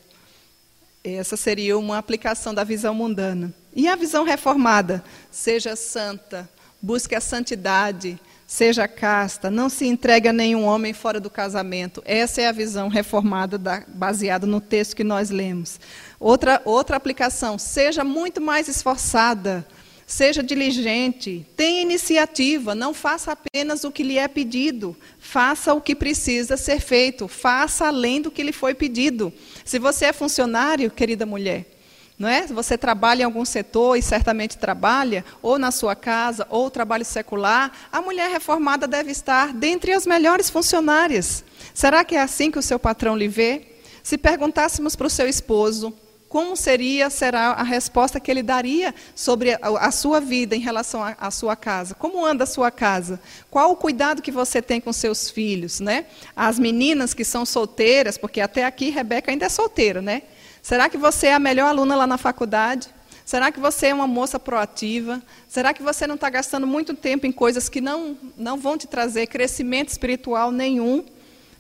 Essa 1.04 1.36
seria 1.36 1.78
uma 1.78 1.98
aplicação 1.98 2.54
da 2.54 2.64
visão 2.64 2.94
mundana. 2.94 3.52
E 3.76 3.86
a 3.86 3.94
visão 3.94 4.24
reformada? 4.24 5.04
Seja 5.30 5.76
santa, 5.76 6.48
busque 6.80 7.14
a 7.14 7.20
santidade, 7.20 8.18
seja 8.49 8.88
casta, 8.88 9.51
não 9.51 9.68
se 9.68 9.84
entregue 9.84 10.26
a 10.26 10.32
nenhum 10.32 10.64
homem 10.64 10.94
fora 10.94 11.20
do 11.20 11.28
casamento. 11.28 12.03
Essa 12.07 12.40
é 12.40 12.49
a 12.49 12.53
visão 12.53 12.88
reformada 12.88 13.59
da, 13.59 13.84
baseada 13.86 14.46
no 14.46 14.59
texto 14.59 14.96
que 14.96 15.05
nós 15.05 15.28
lemos. 15.28 15.78
Outra, 16.18 16.62
outra 16.64 16.96
aplicação, 16.96 17.59
seja 17.59 18.03
muito 18.03 18.40
mais 18.40 18.66
esforçada, 18.66 19.68
seja 20.07 20.42
diligente, 20.42 21.46
tenha 21.55 21.82
iniciativa, 21.82 22.74
não 22.74 22.94
faça 22.94 23.32
apenas 23.32 23.84
o 23.84 23.92
que 23.92 24.03
lhe 24.03 24.16
é 24.16 24.26
pedido, 24.26 24.96
faça 25.18 25.74
o 25.74 25.80
que 25.82 25.94
precisa 25.94 26.57
ser 26.57 26.80
feito, 26.80 27.28
faça 27.28 27.86
além 27.86 28.22
do 28.22 28.30
que 28.30 28.42
lhe 28.42 28.53
foi 28.53 28.72
pedido. 28.72 29.30
Se 29.62 29.78
você 29.78 30.07
é 30.07 30.12
funcionário, 30.14 30.90
querida 30.90 31.26
mulher, 31.26 31.77
não 32.18 32.28
é? 32.28 32.46
Você 32.46 32.76
trabalha 32.76 33.22
em 33.22 33.24
algum 33.24 33.44
setor 33.44 33.96
e 33.96 34.02
certamente 34.02 34.58
trabalha, 34.58 35.24
ou 35.40 35.58
na 35.58 35.70
sua 35.70 35.94
casa, 35.94 36.46
ou 36.50 36.70
trabalho 36.70 37.04
secular, 37.04 37.70
a 37.92 38.02
mulher 38.02 38.28
reformada 38.30 38.88
deve 38.88 39.12
estar 39.12 39.52
dentre 39.52 39.92
as 39.92 40.06
melhores 40.06 40.50
funcionárias. 40.50 41.44
Será 41.72 42.04
que 42.04 42.16
é 42.16 42.20
assim 42.20 42.50
que 42.50 42.58
o 42.58 42.62
seu 42.62 42.78
patrão 42.78 43.16
lhe 43.16 43.28
vê? 43.28 43.76
Se 44.02 44.18
perguntássemos 44.18 44.96
para 44.96 45.06
o 45.06 45.10
seu 45.10 45.28
esposo, 45.28 45.94
como 46.28 46.56
seria 46.56 47.08
será 47.08 47.52
a 47.52 47.62
resposta 47.62 48.20
que 48.20 48.30
ele 48.30 48.42
daria 48.42 48.94
sobre 49.14 49.58
a, 49.62 49.90
sua 49.90 50.20
vida 50.20 50.54
em 50.54 50.60
relação 50.60 51.02
à 51.18 51.30
sua 51.30 51.56
casa? 51.56 51.94
Como 51.94 52.24
anda 52.24 52.44
a 52.44 52.46
sua 52.46 52.70
casa? 52.70 53.18
Qual 53.50 53.70
o 53.70 53.76
cuidado 53.76 54.20
que 54.20 54.30
você 54.30 54.60
tem 54.60 54.80
com 54.80 54.92
seus 54.92 55.30
filhos, 55.30 55.80
né? 55.80 56.04
As 56.36 56.58
meninas 56.58 57.14
que 57.14 57.24
são 57.24 57.46
solteiras, 57.46 58.18
porque 58.18 58.40
até 58.40 58.64
aqui 58.64 58.90
Rebeca 58.90 59.30
ainda 59.30 59.46
é 59.46 59.48
solteira, 59.48 60.02
né? 60.02 60.22
Será 60.62 60.88
que 60.88 60.98
você 60.98 61.28
é 61.28 61.34
a 61.34 61.38
melhor 61.38 61.68
aluna 61.68 61.96
lá 61.96 62.06
na 62.06 62.18
faculdade? 62.18 62.88
Será 63.24 63.52
que 63.52 63.61
você 63.61 63.88
é 63.88 63.94
uma 63.94 64.06
moça 64.06 64.40
proativa? 64.40 65.22
Será 65.46 65.74
que 65.74 65.82
você 65.82 66.06
não 66.06 66.14
está 66.14 66.30
gastando 66.30 66.66
muito 66.66 66.94
tempo 66.94 67.26
em 67.26 67.32
coisas 67.32 67.68
que 67.68 67.80
não, 67.80 68.16
não 68.36 68.56
vão 68.56 68.78
te 68.78 68.86
trazer 68.86 69.26
crescimento 69.26 69.90
espiritual 69.90 70.50
nenhum? 70.50 71.04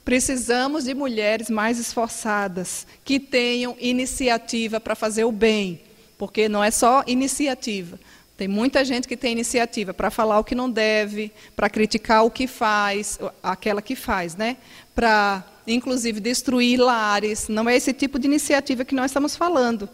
Precisamos 0.02 0.84
de 0.84 0.94
mulheres 0.94 1.50
mais 1.50 1.78
esforçadas, 1.78 2.86
que 3.04 3.20
tenham 3.20 3.76
iniciativa 3.78 4.80
para 4.80 4.94
fazer 4.94 5.24
o 5.24 5.30
bem, 5.30 5.82
porque 6.16 6.48
não 6.48 6.64
é 6.64 6.70
só 6.70 7.04
iniciativa. 7.06 8.00
Tem 8.34 8.48
muita 8.48 8.82
gente 8.82 9.06
que 9.06 9.18
tem 9.18 9.32
iniciativa 9.32 9.92
para 9.92 10.10
falar 10.10 10.38
o 10.38 10.44
que 10.44 10.54
não 10.54 10.70
deve, 10.70 11.30
para 11.54 11.68
criticar 11.68 12.24
o 12.24 12.30
que 12.30 12.46
faz, 12.46 13.18
aquela 13.42 13.82
que 13.82 13.94
faz, 13.94 14.34
né? 14.34 14.56
Para 14.94 15.44
inclusive 15.74 16.20
destruir 16.20 16.78
lares. 16.78 17.48
Não 17.48 17.68
é 17.68 17.76
esse 17.76 17.92
tipo 17.92 18.18
de 18.18 18.26
iniciativa 18.26 18.84
que 18.84 18.94
nós 18.94 19.10
estamos 19.10 19.36
falando. 19.36 19.88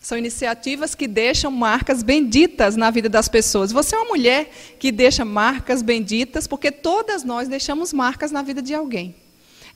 São 0.00 0.18
iniciativas 0.18 0.94
que 0.94 1.08
deixam 1.08 1.50
marcas 1.50 2.02
benditas 2.02 2.76
na 2.76 2.90
vida 2.90 3.08
das 3.08 3.26
pessoas. 3.26 3.72
Você 3.72 3.96
é 3.96 3.98
uma 3.98 4.10
mulher 4.10 4.50
que 4.78 4.92
deixa 4.92 5.24
marcas 5.24 5.80
benditas, 5.80 6.46
porque 6.46 6.70
todas 6.70 7.24
nós 7.24 7.48
deixamos 7.48 7.92
marcas 7.92 8.30
na 8.30 8.42
vida 8.42 8.60
de 8.60 8.74
alguém. 8.74 9.16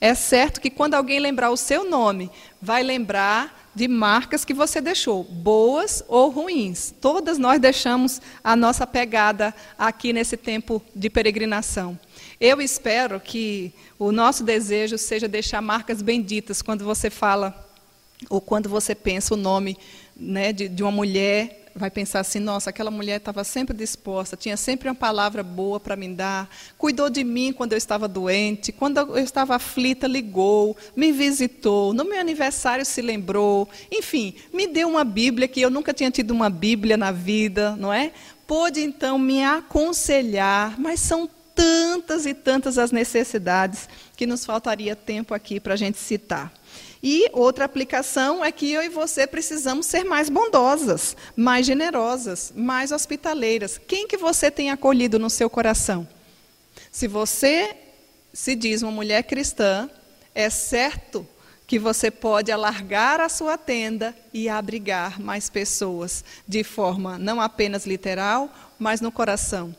É 0.00 0.14
certo 0.14 0.60
que 0.60 0.70
quando 0.70 0.94
alguém 0.94 1.18
lembrar 1.18 1.50
o 1.50 1.56
seu 1.56 1.88
nome, 1.88 2.30
vai 2.60 2.82
lembrar 2.82 3.70
de 3.74 3.88
marcas 3.88 4.44
que 4.44 4.52
você 4.52 4.80
deixou, 4.80 5.24
boas 5.24 6.04
ou 6.08 6.30
ruins. 6.30 6.94
Todas 7.00 7.38
nós 7.38 7.60
deixamos 7.60 8.20
a 8.44 8.54
nossa 8.54 8.86
pegada 8.86 9.54
aqui 9.78 10.12
nesse 10.12 10.36
tempo 10.36 10.82
de 10.94 11.08
peregrinação. 11.08 11.98
Eu 12.40 12.60
espero 12.60 13.20
que 13.20 13.72
o 13.98 14.12
nosso 14.12 14.44
desejo 14.44 14.96
seja 14.96 15.26
deixar 15.26 15.60
marcas 15.60 16.02
benditas 16.02 16.62
quando 16.62 16.84
você 16.84 17.10
fala 17.10 17.66
ou 18.28 18.40
quando 18.40 18.68
você 18.68 18.94
pensa 18.94 19.34
o 19.34 19.36
nome 19.36 19.76
né, 20.16 20.52
de, 20.52 20.68
de 20.68 20.82
uma 20.82 20.92
mulher 20.92 21.68
vai 21.78 21.90
pensar 21.90 22.20
assim: 22.20 22.40
nossa, 22.40 22.70
aquela 22.70 22.90
mulher 22.90 23.16
estava 23.16 23.44
sempre 23.44 23.74
disposta, 23.74 24.36
tinha 24.36 24.56
sempre 24.56 24.88
uma 24.88 24.94
palavra 24.94 25.42
boa 25.42 25.78
para 25.78 25.96
me 25.96 26.08
dar, 26.08 26.50
cuidou 26.76 27.08
de 27.08 27.24
mim 27.24 27.52
quando 27.52 27.72
eu 27.72 27.78
estava 27.78 28.08
doente, 28.08 28.72
quando 28.72 28.98
eu 28.98 29.18
estava 29.18 29.54
aflita, 29.54 30.06
ligou, 30.06 30.76
me 30.94 31.12
visitou, 31.12 31.94
no 31.94 32.04
meu 32.04 32.20
aniversário 32.20 32.84
se 32.84 33.00
lembrou, 33.00 33.68
enfim, 33.90 34.34
me 34.52 34.66
deu 34.66 34.88
uma 34.88 35.04
Bíblia 35.04 35.48
que 35.48 35.60
eu 35.60 35.70
nunca 35.70 35.94
tinha 35.94 36.10
tido 36.10 36.32
uma 36.32 36.50
Bíblia 36.50 36.96
na 36.96 37.12
vida, 37.12 37.76
não 37.76 37.92
é? 37.92 38.12
Pôde 38.46 38.80
então 38.80 39.18
me 39.18 39.44
aconselhar, 39.44 40.78
mas 40.80 41.00
são 41.00 41.28
tantas 41.58 42.24
e 42.24 42.32
tantas 42.32 42.78
as 42.78 42.92
necessidades 42.92 43.88
que 44.16 44.26
nos 44.26 44.46
faltaria 44.46 44.94
tempo 44.94 45.34
aqui 45.34 45.58
para 45.58 45.74
a 45.74 45.76
gente 45.76 45.98
citar. 45.98 46.52
E 47.02 47.28
outra 47.32 47.64
aplicação 47.64 48.44
é 48.44 48.52
que 48.52 48.70
eu 48.70 48.80
e 48.80 48.88
você 48.88 49.26
precisamos 49.26 49.86
ser 49.86 50.04
mais 50.04 50.28
bondosas, 50.28 51.16
mais 51.36 51.66
generosas, 51.66 52.52
mais 52.54 52.92
hospitaleiras. 52.92 53.76
Quem 53.76 54.06
que 54.06 54.16
você 54.16 54.52
tem 54.52 54.70
acolhido 54.70 55.18
no 55.18 55.28
seu 55.28 55.50
coração? 55.50 56.08
Se 56.92 57.08
você 57.08 57.74
se 58.32 58.54
diz 58.54 58.82
uma 58.82 58.92
mulher 58.92 59.24
cristã, 59.24 59.90
é 60.32 60.48
certo 60.48 61.26
que 61.66 61.78
você 61.78 62.08
pode 62.08 62.52
alargar 62.52 63.20
a 63.20 63.28
sua 63.28 63.58
tenda 63.58 64.16
e 64.32 64.48
abrigar 64.48 65.20
mais 65.20 65.50
pessoas, 65.50 66.24
de 66.46 66.62
forma 66.62 67.18
não 67.18 67.40
apenas 67.40 67.84
literal, 67.84 68.48
mas 68.78 69.00
no 69.00 69.10
coração. 69.10 69.74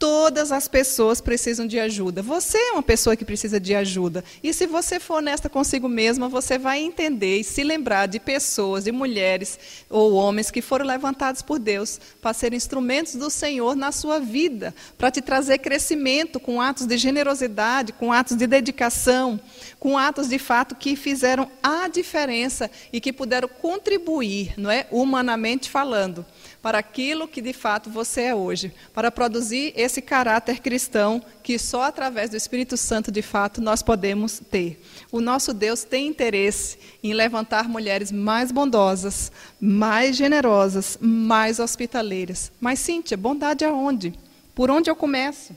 Todas 0.00 0.50
as 0.50 0.66
pessoas 0.66 1.20
precisam 1.20 1.66
de 1.66 1.78
ajuda. 1.78 2.22
Você 2.22 2.56
é 2.56 2.72
uma 2.72 2.82
pessoa 2.82 3.14
que 3.14 3.22
precisa 3.22 3.60
de 3.60 3.74
ajuda. 3.74 4.24
E 4.42 4.50
se 4.50 4.66
você 4.66 4.98
for 4.98 5.18
honesta 5.18 5.46
consigo 5.46 5.90
mesma, 5.90 6.26
você 6.26 6.56
vai 6.56 6.80
entender 6.80 7.40
e 7.40 7.44
se 7.44 7.62
lembrar 7.62 8.06
de 8.06 8.18
pessoas, 8.18 8.84
de 8.84 8.92
mulheres 8.92 9.58
ou 9.90 10.14
homens 10.14 10.50
que 10.50 10.62
foram 10.62 10.86
levantados 10.86 11.42
por 11.42 11.58
Deus 11.58 12.00
para 12.18 12.32
serem 12.32 12.56
instrumentos 12.56 13.14
do 13.14 13.28
Senhor 13.28 13.76
na 13.76 13.92
sua 13.92 14.18
vida, 14.18 14.74
para 14.96 15.10
te 15.10 15.20
trazer 15.20 15.58
crescimento 15.58 16.40
com 16.40 16.62
atos 16.62 16.86
de 16.86 16.96
generosidade, 16.96 17.92
com 17.92 18.10
atos 18.10 18.38
de 18.38 18.46
dedicação, 18.46 19.38
com 19.78 19.98
atos 19.98 20.30
de 20.30 20.38
fato 20.38 20.74
que 20.74 20.96
fizeram 20.96 21.46
a 21.62 21.88
diferença 21.88 22.70
e 22.90 23.02
que 23.02 23.12
puderam 23.12 23.48
contribuir, 23.48 24.54
não 24.56 24.70
é, 24.70 24.86
humanamente 24.90 25.68
falando 25.68 26.24
para 26.62 26.78
aquilo 26.78 27.26
que 27.26 27.40
de 27.40 27.52
fato 27.52 27.88
você 27.88 28.22
é 28.22 28.34
hoje, 28.34 28.72
para 28.92 29.10
produzir 29.10 29.72
esse 29.76 30.02
caráter 30.02 30.60
cristão 30.60 31.22
que 31.42 31.58
só 31.58 31.82
através 31.82 32.30
do 32.30 32.36
Espírito 32.36 32.76
Santo 32.76 33.10
de 33.10 33.22
fato 33.22 33.60
nós 33.60 33.82
podemos 33.82 34.40
ter. 34.50 34.82
O 35.10 35.20
nosso 35.20 35.54
Deus 35.54 35.84
tem 35.84 36.06
interesse 36.06 36.78
em 37.02 37.14
levantar 37.14 37.68
mulheres 37.68 38.12
mais 38.12 38.52
bondosas, 38.52 39.32
mais 39.60 40.16
generosas, 40.16 40.98
mais 41.00 41.58
hospitaleiras. 41.58 42.52
Mas, 42.60 42.78
Cíntia, 42.78 43.16
bondade 43.16 43.64
aonde? 43.64 44.14
Por 44.54 44.70
onde 44.70 44.90
eu 44.90 44.96
começo? 44.96 45.56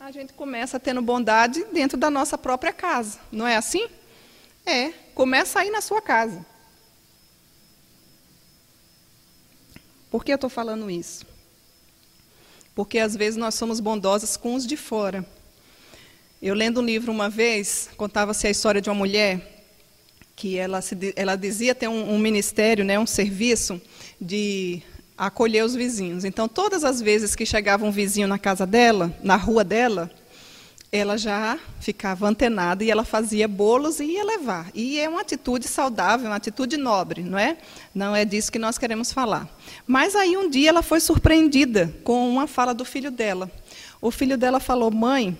A 0.00 0.10
gente 0.10 0.32
começa 0.32 0.80
tendo 0.80 1.02
bondade 1.02 1.64
dentro 1.72 1.98
da 1.98 2.08
nossa 2.08 2.38
própria 2.38 2.72
casa, 2.72 3.18
não 3.30 3.46
é 3.46 3.56
assim? 3.56 3.86
É, 4.64 4.92
começa 5.14 5.60
aí 5.60 5.70
na 5.70 5.80
sua 5.80 6.00
casa. 6.00 6.44
Por 10.10 10.24
que 10.24 10.32
eu 10.32 10.36
estou 10.36 10.50
falando 10.50 10.90
isso? 10.90 11.26
Porque 12.74 12.98
às 12.98 13.16
vezes 13.16 13.36
nós 13.36 13.54
somos 13.54 13.80
bondosas 13.80 14.36
com 14.36 14.54
os 14.54 14.66
de 14.66 14.76
fora. 14.76 15.26
Eu 16.40 16.54
lendo 16.54 16.80
um 16.80 16.84
livro 16.84 17.10
uma 17.10 17.28
vez, 17.28 17.90
contava-se 17.96 18.46
a 18.46 18.50
história 18.50 18.80
de 18.80 18.88
uma 18.88 18.94
mulher 18.94 19.66
que 20.36 20.56
ela, 20.56 20.80
se, 20.80 20.96
ela 21.16 21.34
dizia 21.34 21.74
ter 21.74 21.88
um, 21.88 22.14
um 22.14 22.18
ministério, 22.18 22.84
né, 22.84 22.96
um 22.96 23.06
serviço 23.06 23.80
de 24.20 24.80
acolher 25.16 25.64
os 25.64 25.74
vizinhos. 25.74 26.24
Então, 26.24 26.48
todas 26.48 26.84
as 26.84 27.02
vezes 27.02 27.34
que 27.34 27.44
chegava 27.44 27.84
um 27.84 27.90
vizinho 27.90 28.28
na 28.28 28.38
casa 28.38 28.64
dela, 28.64 29.12
na 29.20 29.34
rua 29.34 29.64
dela, 29.64 30.08
ela 30.90 31.18
já 31.18 31.58
ficava 31.80 32.26
antenada 32.26 32.82
e 32.82 32.90
ela 32.90 33.04
fazia 33.04 33.46
bolos 33.46 34.00
e 34.00 34.04
ia 34.04 34.24
levar. 34.24 34.70
E 34.74 34.98
é 34.98 35.08
uma 35.08 35.20
atitude 35.20 35.68
saudável, 35.68 36.26
uma 36.26 36.36
atitude 36.36 36.76
nobre, 36.76 37.22
não 37.22 37.38
é? 37.38 37.58
Não 37.94 38.16
é 38.16 38.24
disso 38.24 38.50
que 38.50 38.58
nós 38.58 38.78
queremos 38.78 39.12
falar. 39.12 39.48
Mas 39.86 40.16
aí 40.16 40.36
um 40.36 40.48
dia 40.48 40.70
ela 40.70 40.82
foi 40.82 41.00
surpreendida 41.00 41.94
com 42.02 42.28
uma 42.28 42.46
fala 42.46 42.72
do 42.72 42.84
filho 42.84 43.10
dela. 43.10 43.50
O 44.00 44.10
filho 44.10 44.38
dela 44.38 44.60
falou: 44.60 44.90
Mãe, 44.90 45.36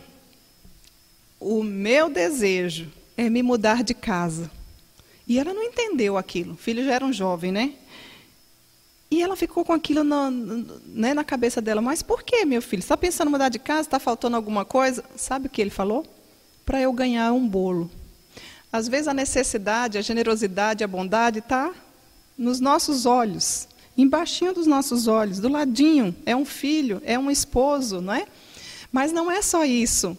o 1.40 1.62
meu 1.62 2.11
desejo 2.11 2.90
é 3.16 3.30
me 3.30 3.42
mudar 3.42 3.82
de 3.82 3.94
casa. 3.94 4.51
E 5.26 5.38
ela 5.38 5.53
não 5.55 5.62
entendeu 5.62 6.16
aquilo. 6.16 6.55
O 6.55 6.57
filho 6.57 6.84
já 6.84 6.94
era 6.94 7.05
um 7.05 7.12
jovem, 7.12 7.53
né? 7.53 7.74
E 9.11 9.22
ela 9.22 9.36
ficou 9.36 9.64
com 9.64 9.72
aquilo 9.72 10.04
na, 10.04 10.30
né, 10.30 11.14
na 11.14 11.24
cabeça 11.24 11.61
dela. 11.61 11.80
Mas 11.80 12.02
por 12.02 12.22
que, 12.22 12.44
meu 12.44 12.61
filho? 12.61 12.80
Está 12.80 12.96
pensando 12.96 13.28
em 13.28 13.32
mudar 13.32 13.48
de 13.48 13.59
casa? 13.59 13.82
Está 13.82 13.98
faltando 13.98 14.36
alguma 14.36 14.64
coisa? 14.64 15.02
Sabe 15.16 15.46
o 15.46 15.50
que 15.50 15.61
ele 15.61 15.70
falou? 15.70 16.06
Para 16.66 16.80
eu 16.80 16.92
ganhar 16.92 17.32
um 17.32 17.48
bolo. 17.48 17.90
Às 18.70 18.86
vezes 18.86 19.09
a 19.09 19.14
necessidade, 19.14 19.96
a 19.96 20.02
generosidade, 20.02 20.84
a 20.84 20.88
bondade 20.88 21.38
está 21.38 21.72
nos 22.36 22.61
nossos 22.61 23.06
olhos, 23.06 23.66
embaixo 23.96 24.52
dos 24.52 24.66
nossos 24.66 25.09
olhos, 25.09 25.40
do 25.40 25.48
ladinho. 25.48 26.14
É 26.26 26.36
um 26.36 26.44
filho, 26.44 27.00
é 27.04 27.18
um 27.18 27.30
esposo, 27.30 28.02
não 28.02 28.12
é? 28.12 28.26
Mas 28.92 29.11
não 29.11 29.30
é 29.30 29.40
só 29.40 29.64
isso. 29.64 30.16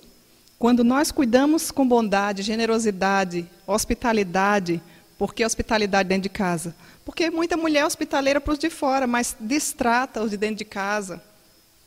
Quando 0.57 0.83
nós 0.83 1.11
cuidamos 1.11 1.71
com 1.71 1.87
bondade, 1.87 2.41
generosidade, 2.41 3.47
hospitalidade, 3.65 4.81
por 5.17 5.33
que 5.33 5.45
hospitalidade 5.45 6.09
dentro 6.09 6.23
de 6.23 6.29
casa? 6.29 6.75
Porque 7.10 7.32
muita 7.32 7.57
mulher 7.57 7.88
hospitaleira 7.88 8.39
para 8.39 8.53
os 8.53 8.60
de 8.60 8.70
fora, 8.70 9.07
mas 9.07 9.36
distrata 9.39 10.22
os 10.22 10.30
de 10.30 10.38
dentro 10.38 10.57
de 10.57 10.66
casa. 10.66 11.20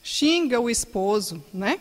Xinga 0.02 0.60
o 0.60 0.68
esposo, 0.68 1.40
né? 1.54 1.78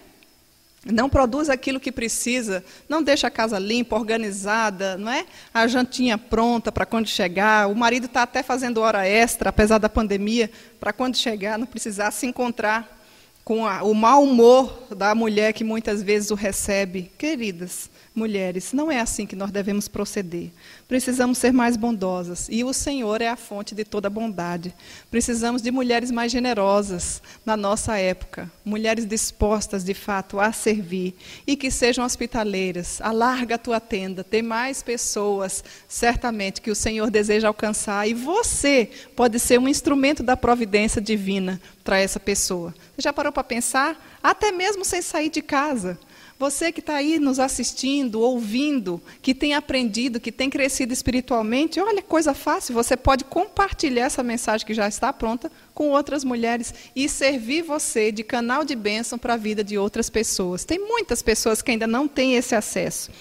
Não 0.85 1.09
produz 1.09 1.49
aquilo 1.49 1.79
que 1.79 1.91
precisa, 1.91 2.63
não 2.87 3.01
deixa 3.01 3.25
a 3.25 3.31
casa 3.31 3.57
limpa, 3.57 3.95
organizada, 3.95 4.95
não 4.95 5.11
é? 5.11 5.25
A 5.51 5.65
jantinha 5.65 6.19
pronta 6.19 6.71
para 6.71 6.85
quando 6.85 7.07
chegar. 7.07 7.67
O 7.67 7.75
marido 7.75 8.05
está 8.05 8.21
até 8.21 8.43
fazendo 8.43 8.79
hora 8.79 9.07
extra, 9.07 9.49
apesar 9.49 9.79
da 9.79 9.89
pandemia, 9.89 10.51
para 10.79 10.93
quando 10.93 11.17
chegar 11.17 11.57
não 11.57 11.65
precisar 11.65 12.11
se 12.11 12.27
encontrar 12.27 13.01
com 13.43 13.65
a, 13.65 13.81
o 13.81 13.95
mau 13.95 14.23
humor 14.23 14.87
da 14.95 15.15
mulher 15.15 15.51
que 15.51 15.63
muitas 15.63 16.03
vezes 16.03 16.29
o 16.29 16.35
recebe. 16.35 17.11
Queridas, 17.17 17.89
mulheres, 18.13 18.73
não 18.73 18.91
é 18.91 18.99
assim 18.99 19.25
que 19.25 19.35
nós 19.35 19.51
devemos 19.51 19.87
proceder. 19.87 20.51
Precisamos 20.87 21.37
ser 21.37 21.53
mais 21.53 21.77
bondosas. 21.77 22.47
E 22.49 22.63
o 22.63 22.73
Senhor 22.73 23.21
é 23.21 23.29
a 23.29 23.37
fonte 23.37 23.73
de 23.73 23.85
toda 23.85 24.09
bondade. 24.09 24.73
Precisamos 25.09 25.61
de 25.61 25.71
mulheres 25.71 26.11
mais 26.11 26.31
generosas 26.31 27.21
na 27.45 27.55
nossa 27.55 27.97
época. 27.97 28.51
Mulheres 28.65 29.05
dispostas, 29.05 29.83
de 29.83 29.93
fato, 29.93 30.39
a 30.39 30.51
servir. 30.51 31.15
E 31.47 31.55
que 31.55 31.71
sejam 31.71 32.03
hospitaleiras. 32.03 32.99
Alarga 33.01 33.55
a 33.55 33.57
tua 33.57 33.79
tenda. 33.79 34.23
Tem 34.23 34.41
mais 34.41 34.83
pessoas, 34.83 35.63
certamente, 35.87 36.61
que 36.61 36.71
o 36.71 36.75
Senhor 36.75 37.09
deseja 37.09 37.47
alcançar. 37.47 38.07
E 38.07 38.13
você 38.13 38.89
pode 39.15 39.39
ser 39.39 39.59
um 39.59 39.69
instrumento 39.69 40.21
da 40.21 40.35
providência 40.35 41.01
divina 41.01 41.61
para 41.83 41.99
essa 41.99 42.19
pessoa. 42.19 42.73
Você 42.95 43.03
já 43.03 43.13
parou 43.13 43.31
para 43.31 43.43
pensar? 43.43 44.19
Até 44.21 44.51
mesmo 44.51 44.83
sem 44.83 45.01
sair 45.01 45.29
de 45.29 45.41
casa. 45.41 45.97
Você 46.41 46.71
que 46.71 46.79
está 46.79 46.95
aí 46.95 47.19
nos 47.19 47.37
assistindo, 47.37 48.19
ouvindo, 48.19 48.99
que 49.21 49.31
tem 49.31 49.53
aprendido, 49.53 50.19
que 50.19 50.31
tem 50.31 50.49
crescido 50.49 50.91
espiritualmente, 50.91 51.79
olha, 51.79 52.01
coisa 52.01 52.33
fácil, 52.33 52.73
você 52.73 52.97
pode 52.97 53.23
compartilhar 53.25 54.05
essa 54.05 54.23
mensagem 54.23 54.65
que 54.65 54.73
já 54.73 54.87
está 54.87 55.13
pronta 55.13 55.51
com 55.71 55.91
outras 55.91 56.23
mulheres 56.23 56.73
e 56.95 57.07
servir 57.07 57.61
você 57.61 58.11
de 58.11 58.23
canal 58.23 58.65
de 58.65 58.75
bênção 58.75 59.19
para 59.19 59.35
a 59.35 59.37
vida 59.37 59.63
de 59.63 59.77
outras 59.77 60.09
pessoas. 60.09 60.65
Tem 60.65 60.79
muitas 60.79 61.21
pessoas 61.21 61.61
que 61.61 61.69
ainda 61.69 61.85
não 61.85 62.07
têm 62.07 62.33
esse 62.33 62.55
acesso. 62.55 63.11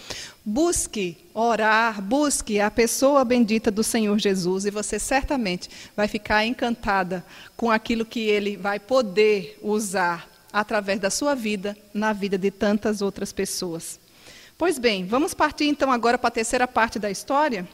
Busque 0.43 1.18
orar, 1.35 2.01
busque 2.01 2.59
a 2.59 2.71
pessoa 2.71 3.23
bendita 3.23 3.71
do 3.71 3.85
Senhor 3.85 4.18
Jesus 4.18 4.64
e 4.64 4.71
você 4.71 4.99
certamente 4.99 5.68
vai 5.95 6.09
ficar 6.09 6.47
encantada 6.47 7.23
com 7.55 7.71
aquilo 7.71 8.07
que 8.07 8.21
ele 8.21 8.57
vai 8.57 8.81
poder 8.81 9.59
usar 9.61 10.27
através 10.53 10.98
da 11.01 11.11
sua 11.11 11.34
vida 11.34 11.76
na 11.92 12.12
vida 12.12 12.36
de 12.36 12.51
tantas 12.51 13.01
outras 13.03 13.32
pessoas. 13.32 14.01
Pois 14.57 14.78
bem, 14.78 15.07
vamos 15.07 15.32
partir 15.32 15.64
então 15.64 15.90
agora 15.90 16.18
para 16.18 16.28
a 16.28 16.32
terceira 16.32 16.68
parte 16.68 16.98
da 16.98 17.11
história. 17.11 17.68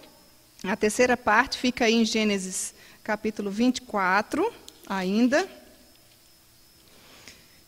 A 0.63 0.77
terceira 0.77 1.17
parte 1.17 1.59
fica 1.59 1.85
aí 1.85 1.95
em 1.95 2.05
Gênesis 2.05 2.75
capítulo 3.03 3.51
24, 3.51 4.53
ainda. 4.87 5.49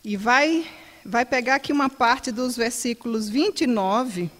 E 0.03 0.17
vai, 0.17 0.69
vai 1.05 1.25
pegar 1.25 1.57
aqui 1.57 1.73
uma 1.73 1.89
parte 1.89 2.33
dos 2.33 2.57
versículos 2.57 3.29
29 3.29 4.31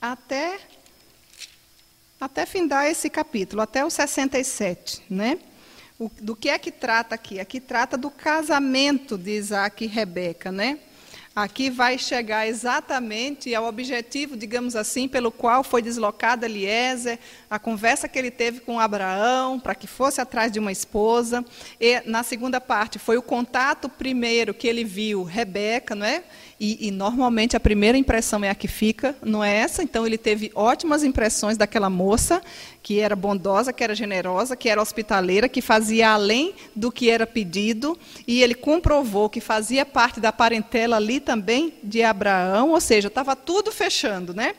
até, 0.00 0.58
até 2.20 2.46
findar 2.46 2.86
esse 2.86 3.08
capítulo, 3.08 3.62
até 3.62 3.84
o 3.84 3.90
67, 3.90 5.02
né? 5.08 5.38
O, 6.02 6.10
do 6.20 6.34
que 6.34 6.48
é 6.48 6.58
que 6.58 6.72
trata 6.72 7.14
aqui? 7.14 7.38
Aqui 7.38 7.60
trata 7.60 7.96
do 7.96 8.10
casamento 8.10 9.16
de 9.16 9.36
Isaac 9.36 9.84
e 9.84 9.86
Rebeca, 9.86 10.50
né? 10.50 10.80
Aqui 11.32 11.70
vai 11.70 11.96
chegar 11.96 12.44
exatamente 12.44 13.54
ao 13.54 13.66
objetivo, 13.66 14.36
digamos 14.36 14.74
assim, 14.74 15.06
pelo 15.06 15.30
qual 15.30 15.62
foi 15.62 15.80
deslocado 15.80 16.44
Eliezer, 16.44 17.20
a 17.48 17.56
conversa 17.56 18.08
que 18.08 18.18
ele 18.18 18.32
teve 18.32 18.58
com 18.58 18.80
Abraão, 18.80 19.60
para 19.60 19.76
que 19.76 19.86
fosse 19.86 20.20
atrás 20.20 20.50
de 20.50 20.58
uma 20.58 20.72
esposa. 20.72 21.44
E 21.80 22.02
na 22.04 22.24
segunda 22.24 22.60
parte 22.60 22.98
foi 22.98 23.16
o 23.16 23.22
contato 23.22 23.88
primeiro 23.88 24.52
que 24.52 24.66
ele 24.66 24.82
viu 24.82 25.22
Rebeca, 25.22 25.94
não 25.94 26.04
é? 26.04 26.24
E, 26.64 26.86
e, 26.86 26.90
normalmente 26.92 27.56
a 27.56 27.60
primeira 27.60 27.98
impressão 27.98 28.44
é 28.44 28.48
a 28.48 28.54
que 28.54 28.68
fica, 28.68 29.16
não 29.20 29.42
é 29.42 29.52
essa? 29.52 29.82
Então 29.82 30.06
ele 30.06 30.16
teve 30.16 30.52
ótimas 30.54 31.02
impressões 31.02 31.56
daquela 31.56 31.90
moça, 31.90 32.40
que 32.80 33.00
era 33.00 33.16
bondosa, 33.16 33.72
que 33.72 33.82
era 33.82 33.96
generosa, 33.96 34.54
que 34.54 34.68
era 34.68 34.80
hospitaleira, 34.80 35.48
que 35.48 35.60
fazia 35.60 36.10
além 36.10 36.54
do 36.72 36.92
que 36.92 37.10
era 37.10 37.26
pedido, 37.26 37.98
e 38.28 38.44
ele 38.44 38.54
comprovou 38.54 39.28
que 39.28 39.40
fazia 39.40 39.84
parte 39.84 40.20
da 40.20 40.32
parentela 40.32 40.94
ali 40.94 41.18
também 41.18 41.74
de 41.82 42.04
Abraão, 42.04 42.70
ou 42.70 42.80
seja, 42.80 43.08
estava 43.08 43.34
tudo 43.34 43.72
fechando, 43.72 44.32
né? 44.32 44.54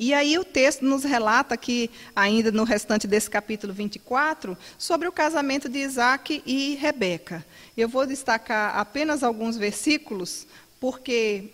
E 0.00 0.12
aí 0.12 0.36
o 0.36 0.44
texto 0.44 0.84
nos 0.84 1.04
relata 1.04 1.56
que, 1.56 1.90
ainda 2.14 2.50
no 2.50 2.64
restante 2.64 3.06
desse 3.06 3.30
capítulo 3.30 3.72
24, 3.72 4.58
sobre 4.76 5.06
o 5.06 5.12
casamento 5.12 5.68
de 5.68 5.78
Isaac 5.78 6.42
e 6.44 6.74
Rebeca. 6.74 7.44
Eu 7.76 7.88
vou 7.88 8.04
destacar 8.04 8.76
apenas 8.76 9.22
alguns 9.22 9.56
versículos 9.56 10.46
porque 10.80 11.50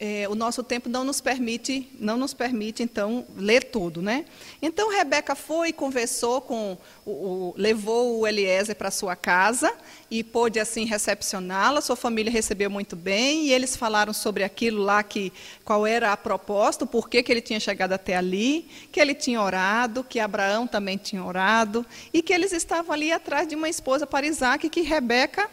é, 0.00 0.28
o 0.28 0.34
nosso 0.36 0.62
tempo 0.62 0.88
não 0.88 1.02
nos 1.02 1.20
permite, 1.20 1.88
não 1.98 2.16
nos 2.16 2.32
permite 2.32 2.84
então 2.84 3.26
ler 3.36 3.64
tudo, 3.64 4.00
né? 4.00 4.24
Então 4.62 4.90
Rebeca 4.90 5.34
foi 5.34 5.70
e 5.70 5.72
conversou 5.72 6.40
com, 6.40 6.78
o, 7.04 7.10
o, 7.10 7.54
levou 7.56 8.20
o 8.20 8.26
Eliezer 8.26 8.76
para 8.76 8.92
sua 8.92 9.16
casa 9.16 9.72
e 10.08 10.22
pôde 10.22 10.60
assim 10.60 10.84
recepcioná-la. 10.84 11.80
Sua 11.80 11.96
família 11.96 12.30
recebeu 12.30 12.70
muito 12.70 12.94
bem 12.94 13.46
e 13.46 13.52
eles 13.52 13.74
falaram 13.74 14.12
sobre 14.12 14.44
aquilo 14.44 14.82
lá 14.82 15.02
que 15.02 15.32
qual 15.64 15.84
era 15.84 16.12
a 16.12 16.16
proposta, 16.16 16.86
por 16.86 17.08
que 17.08 17.20
que 17.20 17.32
ele 17.32 17.42
tinha 17.42 17.58
chegado 17.58 17.92
até 17.92 18.14
ali, 18.14 18.68
que 18.92 19.00
ele 19.00 19.14
tinha 19.14 19.42
orado, 19.42 20.04
que 20.04 20.20
Abraão 20.20 20.68
também 20.68 20.96
tinha 20.96 21.24
orado 21.24 21.84
e 22.12 22.22
que 22.22 22.32
eles 22.32 22.52
estavam 22.52 22.92
ali 22.92 23.10
atrás 23.10 23.48
de 23.48 23.56
uma 23.56 23.68
esposa 23.68 24.06
para 24.06 24.26
Isaac, 24.28 24.68
que 24.68 24.82
Rebeca 24.82 25.50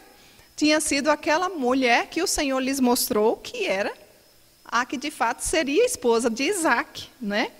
tinha 0.55 0.79
sido 0.79 1.09
aquela 1.09 1.49
mulher 1.49 2.07
que 2.07 2.21
o 2.21 2.27
Senhor 2.27 2.59
lhes 2.59 2.79
mostrou 2.79 3.37
que 3.37 3.65
era 3.65 3.93
a 4.63 4.85
que 4.85 4.97
de 4.97 5.11
fato 5.11 5.41
seria 5.41 5.85
esposa 5.85 6.29
de 6.29 6.43
Isaac. 6.43 7.07
Né? 7.21 7.51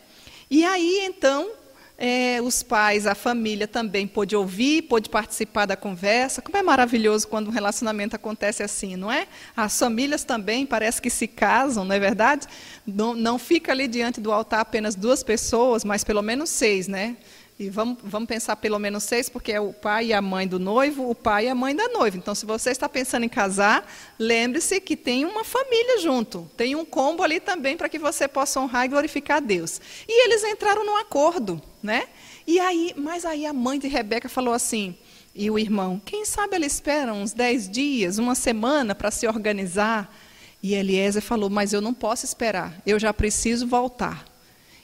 E 0.50 0.64
aí, 0.64 1.06
então, 1.06 1.52
é, 1.98 2.42
os 2.42 2.62
pais, 2.64 3.08
a 3.08 3.16
família 3.16 3.68
também 3.68 4.08
pôde 4.08 4.36
ouvir, 4.36 4.84
pôde 4.84 5.10
participar 5.10 5.66
da 5.66 5.76
conversa. 5.76 6.42
Como 6.42 6.58
é 6.58 6.64
maravilhoso 6.64 7.28
quando 7.28 7.48
um 7.48 7.52
relacionamento 7.52 8.16
acontece 8.16 8.64
assim, 8.64 8.96
não 8.96 9.12
é? 9.12 9.28
As 9.56 9.78
famílias 9.78 10.24
também 10.24 10.66
parece 10.66 11.02
que 11.02 11.10
se 11.10 11.28
casam, 11.28 11.86
não 11.86 11.96
é 11.96 12.00
verdade? 12.00 12.48
Não, 12.86 13.14
não 13.14 13.40
fica 13.40 13.72
ali 13.72 13.88
diante 13.88 14.20
do 14.20 14.32
altar 14.32 14.62
apenas 14.62 14.96
duas 14.96 15.24
pessoas, 15.24 15.84
mas 15.84 16.04
pelo 16.04 16.22
menos 16.22 16.50
seis, 16.50 16.88
né? 16.88 17.16
E 17.58 17.70
vamos, 17.70 17.98
vamos 18.04 18.28
pensar 18.28 18.58
pelo 18.58 18.78
menos 18.78 19.04
seis, 19.04 19.30
porque 19.30 19.54
é 19.54 19.62
o 19.62 19.72
pai 19.72 20.08
e 20.08 20.14
a 20.14 20.22
mãe 20.22 20.46
do 20.46 20.60
noivo, 20.60 21.10
o 21.10 21.16
pai 21.16 21.46
e 21.46 21.50
a 21.50 21.56
mãe 21.56 21.74
da 21.74 21.88
noiva. 21.88 22.18
Então, 22.18 22.36
se 22.36 22.46
você 22.46 22.70
está 22.70 22.90
pensando 22.90 23.24
em 23.24 23.30
casar, 23.30 23.90
lembre-se 24.20 24.82
que 24.82 24.98
tem 24.98 25.24
uma 25.24 25.46
família 25.46 26.00
junto. 26.00 26.52
Tem 26.58 26.76
um 26.76 26.84
combo 26.84 27.24
ali 27.24 27.40
também 27.40 27.78
para 27.78 27.88
que 27.88 27.98
você 27.98 28.28
possa 28.28 28.60
honrar 28.60 28.86
e 28.86 28.90
glorificar 28.90 29.38
a 29.38 29.40
Deus. 29.40 29.80
E 30.06 30.26
eles 30.26 30.44
entraram 30.44 30.86
num 30.86 30.98
acordo, 30.98 31.62
né? 31.82 32.10
E 32.46 32.60
aí, 32.60 32.94
mas 32.98 33.24
aí 33.24 33.46
a 33.46 33.54
mãe 33.54 33.80
de 33.80 33.88
Rebeca 33.88 34.28
falou 34.28 34.54
assim, 34.54 34.94
e 35.34 35.50
o 35.50 35.58
irmão, 35.58 36.02
quem 36.04 36.26
sabe 36.26 36.58
ela 36.58 36.66
espera 36.66 37.14
uns 37.14 37.32
dez 37.32 37.70
dias, 37.70 38.18
uma 38.18 38.36
semana 38.36 38.94
para 38.94 39.10
se 39.12 39.26
organizar. 39.28 40.14
E 40.62 40.74
Eliezer 40.74 41.22
falou, 41.22 41.50
mas 41.50 41.72
eu 41.72 41.80
não 41.80 41.94
posso 41.94 42.26
esperar, 42.26 42.82
eu 42.86 43.00
já 43.00 43.14
preciso 43.14 43.66
voltar. 43.66 44.35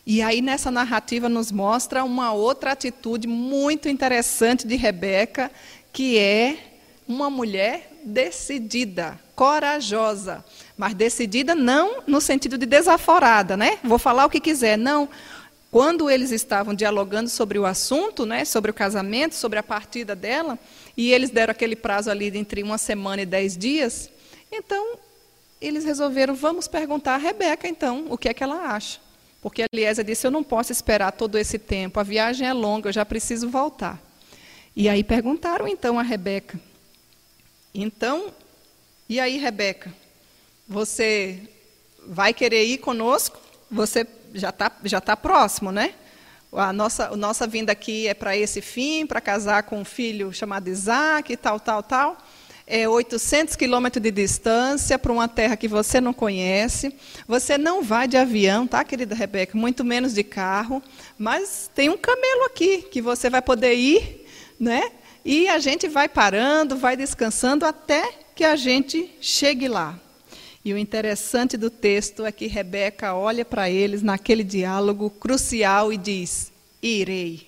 E 0.05 0.21
aí, 0.21 0.41
nessa 0.41 0.71
narrativa, 0.71 1.29
nos 1.29 1.51
mostra 1.51 2.03
uma 2.03 2.33
outra 2.33 2.71
atitude 2.71 3.27
muito 3.27 3.87
interessante 3.87 4.65
de 4.65 4.75
Rebeca, 4.75 5.51
que 5.93 6.17
é 6.17 6.57
uma 7.07 7.29
mulher 7.29 7.91
decidida, 8.03 9.19
corajosa. 9.35 10.43
Mas 10.75 10.93
decidida 10.93 11.53
não 11.53 12.01
no 12.07 12.19
sentido 12.19 12.57
de 12.57 12.65
desaforada, 12.65 13.55
né? 13.55 13.77
Vou 13.83 13.99
falar 13.99 14.25
o 14.25 14.29
que 14.29 14.39
quiser. 14.39 14.77
Não. 14.77 15.07
Quando 15.69 16.09
eles 16.09 16.31
estavam 16.31 16.73
dialogando 16.73 17.29
sobre 17.29 17.57
o 17.57 17.65
assunto, 17.65 18.25
né, 18.25 18.43
sobre 18.43 18.71
o 18.71 18.73
casamento, 18.73 19.35
sobre 19.35 19.57
a 19.57 19.63
partida 19.63 20.13
dela, 20.15 20.59
e 20.97 21.13
eles 21.13 21.29
deram 21.29 21.51
aquele 21.51 21.77
prazo 21.77 22.11
ali 22.11 22.35
entre 22.37 22.61
uma 22.61 22.77
semana 22.77 23.21
e 23.21 23.25
dez 23.25 23.55
dias, 23.55 24.09
então 24.51 24.97
eles 25.61 25.85
resolveram, 25.85 26.35
vamos 26.35 26.67
perguntar 26.67 27.13
a 27.13 27.17
Rebeca, 27.17 27.69
então, 27.69 28.07
o 28.09 28.17
que 28.17 28.27
é 28.27 28.33
que 28.33 28.43
ela 28.43 28.73
acha. 28.73 28.99
Porque 29.41 29.65
Eliezer 29.73 30.05
disse: 30.05 30.25
Eu 30.27 30.31
não 30.31 30.43
posso 30.43 30.71
esperar 30.71 31.11
todo 31.11 31.37
esse 31.37 31.57
tempo, 31.57 31.99
a 31.99 32.03
viagem 32.03 32.47
é 32.47 32.53
longa, 32.53 32.89
eu 32.89 32.93
já 32.93 33.05
preciso 33.05 33.49
voltar. 33.49 33.99
E 34.75 34.87
aí 34.87 35.03
perguntaram 35.03 35.67
então 35.67 35.97
a 35.97 36.03
Rebeca: 36.03 36.59
Então, 37.73 38.31
e 39.09 39.19
aí, 39.19 39.37
Rebeca, 39.37 39.93
você 40.67 41.41
vai 42.05 42.33
querer 42.33 42.63
ir 42.65 42.77
conosco? 42.77 43.39
Você 43.69 44.07
já 44.33 44.49
está 44.49 44.71
já 44.83 45.01
tá 45.01 45.17
próximo, 45.17 45.71
né? 45.71 45.95
A 46.53 46.71
nossa, 46.71 47.07
a 47.07 47.15
nossa 47.15 47.47
vinda 47.47 47.71
aqui 47.71 48.07
é 48.07 48.13
para 48.13 48.35
esse 48.37 48.61
fim, 48.61 49.07
para 49.07 49.21
casar 49.21 49.63
com 49.63 49.79
um 49.79 49.85
filho 49.85 50.33
chamado 50.33 50.69
Isaac, 50.69 51.35
tal, 51.37 51.59
tal, 51.59 51.81
tal 51.81 52.17
é, 52.71 52.87
800 52.87 53.57
quilômetros 53.57 54.01
de 54.01 54.09
distância 54.11 54.97
para 54.97 55.11
uma 55.11 55.27
terra 55.27 55.57
que 55.57 55.67
você 55.67 55.99
não 55.99 56.13
conhece. 56.13 56.95
Você 57.27 57.57
não 57.57 57.83
vai 57.83 58.07
de 58.07 58.15
avião, 58.15 58.65
tá, 58.65 58.81
querida 58.85 59.13
Rebeca? 59.13 59.57
Muito 59.57 59.83
menos 59.83 60.13
de 60.13 60.23
carro. 60.23 60.81
Mas 61.17 61.69
tem 61.75 61.89
um 61.89 61.97
camelo 61.97 62.45
aqui 62.45 62.83
que 62.83 63.01
você 63.01 63.29
vai 63.29 63.41
poder 63.41 63.73
ir, 63.73 64.25
né? 64.57 64.89
E 65.25 65.49
a 65.49 65.59
gente 65.59 65.89
vai 65.89 66.07
parando, 66.07 66.77
vai 66.77 66.95
descansando 66.95 67.65
até 67.65 68.09
que 68.33 68.45
a 68.45 68.55
gente 68.55 69.17
chegue 69.19 69.67
lá. 69.67 69.99
E 70.63 70.73
o 70.73 70.77
interessante 70.77 71.57
do 71.57 71.69
texto 71.69 72.25
é 72.25 72.31
que 72.31 72.47
Rebeca 72.47 73.13
olha 73.13 73.43
para 73.43 73.69
eles 73.69 74.01
naquele 74.01 74.45
diálogo 74.45 75.09
crucial 75.09 75.91
e 75.91 75.97
diz: 75.97 76.53
Irei. 76.81 77.47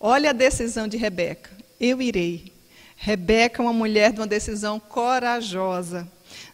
Olha 0.00 0.30
a 0.30 0.32
decisão 0.32 0.88
de 0.88 0.96
Rebeca: 0.96 1.50
Eu 1.78 2.02
irei. 2.02 2.59
Rebeca 3.02 3.62
é 3.62 3.64
uma 3.64 3.72
mulher 3.72 4.12
de 4.12 4.20
uma 4.20 4.26
decisão 4.26 4.78
corajosa. 4.78 6.06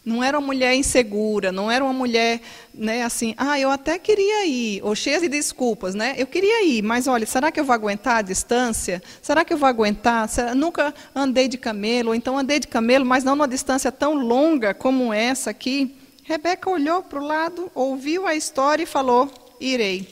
Não 0.03 0.23
era 0.23 0.39
uma 0.39 0.45
mulher 0.45 0.73
insegura, 0.75 1.51
não 1.51 1.69
era 1.69 1.83
uma 1.83 1.91
mulher 1.91 2.39
né, 2.73 3.03
assim, 3.03 3.35
ah, 3.37 3.59
eu 3.59 3.69
até 3.69 3.99
queria 3.99 4.45
ir, 4.45 4.81
ou 4.81 4.95
cheia 4.95 5.19
de 5.19 5.27
desculpas, 5.27 5.93
né? 5.93 6.15
Eu 6.17 6.25
queria 6.25 6.63
ir, 6.63 6.81
mas 6.81 7.05
olha, 7.05 7.25
será 7.25 7.51
que 7.51 7.59
eu 7.59 7.65
vou 7.65 7.73
aguentar 7.73 8.19
a 8.19 8.21
distância? 8.21 9.03
Será 9.21 9.43
que 9.43 9.51
eu 9.51 9.57
vou 9.57 9.67
aguentar? 9.67 10.29
Será, 10.29 10.55
nunca 10.55 10.93
andei 11.13 11.49
de 11.49 11.57
camelo, 11.57 12.09
ou 12.09 12.15
então 12.15 12.37
andei 12.37 12.61
de 12.61 12.67
camelo, 12.69 13.05
mas 13.05 13.25
não 13.25 13.35
numa 13.35 13.47
distância 13.47 13.91
tão 13.91 14.13
longa 14.13 14.73
como 14.73 15.11
essa 15.11 15.49
aqui. 15.49 15.97
Rebeca 16.23 16.69
olhou 16.69 17.03
para 17.03 17.19
o 17.19 17.25
lado, 17.27 17.69
ouviu 17.75 18.25
a 18.25 18.35
história 18.35 18.83
e 18.83 18.87
falou: 18.87 19.29
Irei. 19.59 20.07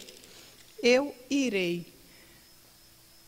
Eu 0.84 1.16
irei. 1.30 1.95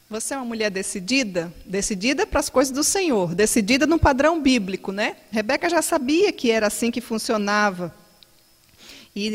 Você 0.10 0.34
é 0.34 0.38
uma 0.38 0.46
mulher 0.46 0.72
decidida? 0.72 1.54
Decidida 1.66 2.26
para 2.26 2.40
as 2.40 2.48
coisas 2.48 2.74
do 2.74 2.82
Senhor, 2.82 3.36
decidida 3.36 3.86
no 3.86 4.00
padrão 4.00 4.42
bíblico, 4.42 4.94
né? 4.94 5.18
Rebeca 5.30 5.70
já 5.70 5.82
sabia 5.82 6.32
que 6.32 6.50
era 6.50 6.68
assim 6.68 6.90
que 6.90 7.02
funcionava. 7.02 7.94
E, 9.14 9.28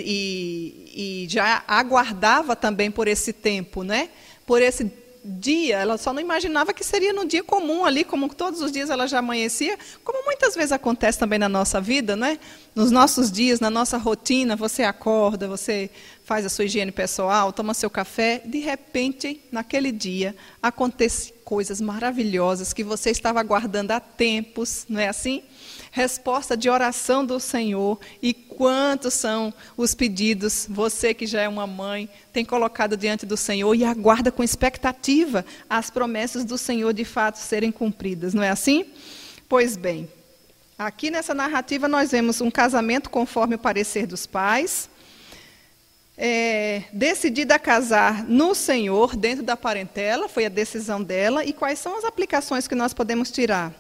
e, 0.94 1.24
e 1.24 1.28
já 1.28 1.62
aguardava 1.68 2.56
também 2.56 2.90
por 2.90 3.06
esse 3.06 3.34
tempo, 3.34 3.82
né? 3.82 4.08
Por 4.46 4.62
esse 4.62 4.90
dia, 5.22 5.78
ela 5.78 5.98
só 5.98 6.12
não 6.12 6.22
imaginava 6.22 6.72
que 6.72 6.82
seria 6.82 7.12
no 7.12 7.26
dia 7.26 7.44
comum 7.44 7.84
ali, 7.84 8.02
como 8.02 8.32
todos 8.34 8.62
os 8.62 8.72
dias 8.72 8.88
ela 8.88 9.06
já 9.06 9.18
amanhecia, 9.18 9.78
como 10.02 10.24
muitas 10.24 10.54
vezes 10.54 10.72
acontece 10.72 11.18
também 11.18 11.38
na 11.38 11.50
nossa 11.50 11.82
vida, 11.82 12.16
né? 12.16 12.38
Nos 12.74 12.90
nossos 12.90 13.30
dias, 13.30 13.60
na 13.60 13.68
nossa 13.68 13.98
rotina, 13.98 14.56
você 14.56 14.82
acorda, 14.82 15.46
você 15.46 15.90
faz 16.32 16.46
a 16.46 16.48
sua 16.48 16.64
higiene 16.64 16.90
pessoal, 16.90 17.52
toma 17.52 17.74
seu 17.74 17.90
café, 17.90 18.40
de 18.42 18.58
repente, 18.58 19.38
naquele 19.52 19.92
dia, 19.92 20.34
acontecem 20.62 21.34
coisas 21.44 21.78
maravilhosas 21.78 22.72
que 22.72 22.82
você 22.82 23.10
estava 23.10 23.38
aguardando 23.38 23.92
há 23.92 24.00
tempos, 24.00 24.86
não 24.88 24.98
é 24.98 25.08
assim? 25.08 25.42
resposta 25.90 26.56
de 26.56 26.70
oração 26.70 27.22
do 27.22 27.38
Senhor. 27.38 28.00
E 28.22 28.32
quantos 28.32 29.12
são 29.12 29.52
os 29.76 29.94
pedidos, 29.94 30.66
você 30.70 31.12
que 31.12 31.26
já 31.26 31.42
é 31.42 31.48
uma 31.50 31.66
mãe, 31.66 32.08
tem 32.32 32.46
colocado 32.46 32.96
diante 32.96 33.26
do 33.26 33.36
Senhor 33.36 33.74
e 33.74 33.84
aguarda 33.84 34.32
com 34.32 34.42
expectativa 34.42 35.44
as 35.68 35.90
promessas 35.90 36.46
do 36.46 36.56
Senhor 36.56 36.94
de 36.94 37.04
fato 37.04 37.36
serem 37.36 37.70
cumpridas, 37.70 38.32
não 38.32 38.42
é 38.42 38.48
assim? 38.48 38.86
Pois 39.50 39.76
bem, 39.76 40.08
aqui 40.78 41.10
nessa 41.10 41.34
narrativa 41.34 41.86
nós 41.86 42.10
vemos 42.10 42.40
um 42.40 42.50
casamento 42.50 43.10
conforme 43.10 43.56
o 43.56 43.58
parecer 43.58 44.06
dos 44.06 44.26
pais. 44.26 44.88
É, 46.16 46.82
decidida 46.92 47.54
a 47.54 47.58
casar 47.58 48.24
no 48.24 48.54
Senhor, 48.54 49.16
dentro 49.16 49.42
da 49.42 49.56
parentela, 49.56 50.28
foi 50.28 50.44
a 50.44 50.50
decisão 50.50 51.02
dela, 51.02 51.44
e 51.44 51.52
quais 51.52 51.78
são 51.78 51.96
as 51.96 52.04
aplicações 52.04 52.68
que 52.68 52.74
nós 52.74 52.92
podemos 52.92 53.30
tirar? 53.30 53.72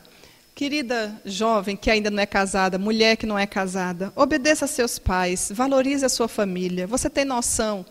Querida 0.54 1.20
jovem 1.24 1.76
que 1.76 1.90
ainda 1.90 2.10
não 2.10 2.22
é 2.22 2.26
casada, 2.26 2.78
mulher 2.78 3.16
que 3.16 3.26
não 3.26 3.38
é 3.38 3.46
casada, 3.46 4.12
obedeça 4.16 4.64
a 4.64 4.68
seus 4.68 4.98
pais, 4.98 5.50
valorize 5.54 6.04
a 6.04 6.08
sua 6.08 6.28
família. 6.28 6.86
Você 6.86 7.08
tem 7.08 7.24
noção 7.24 7.84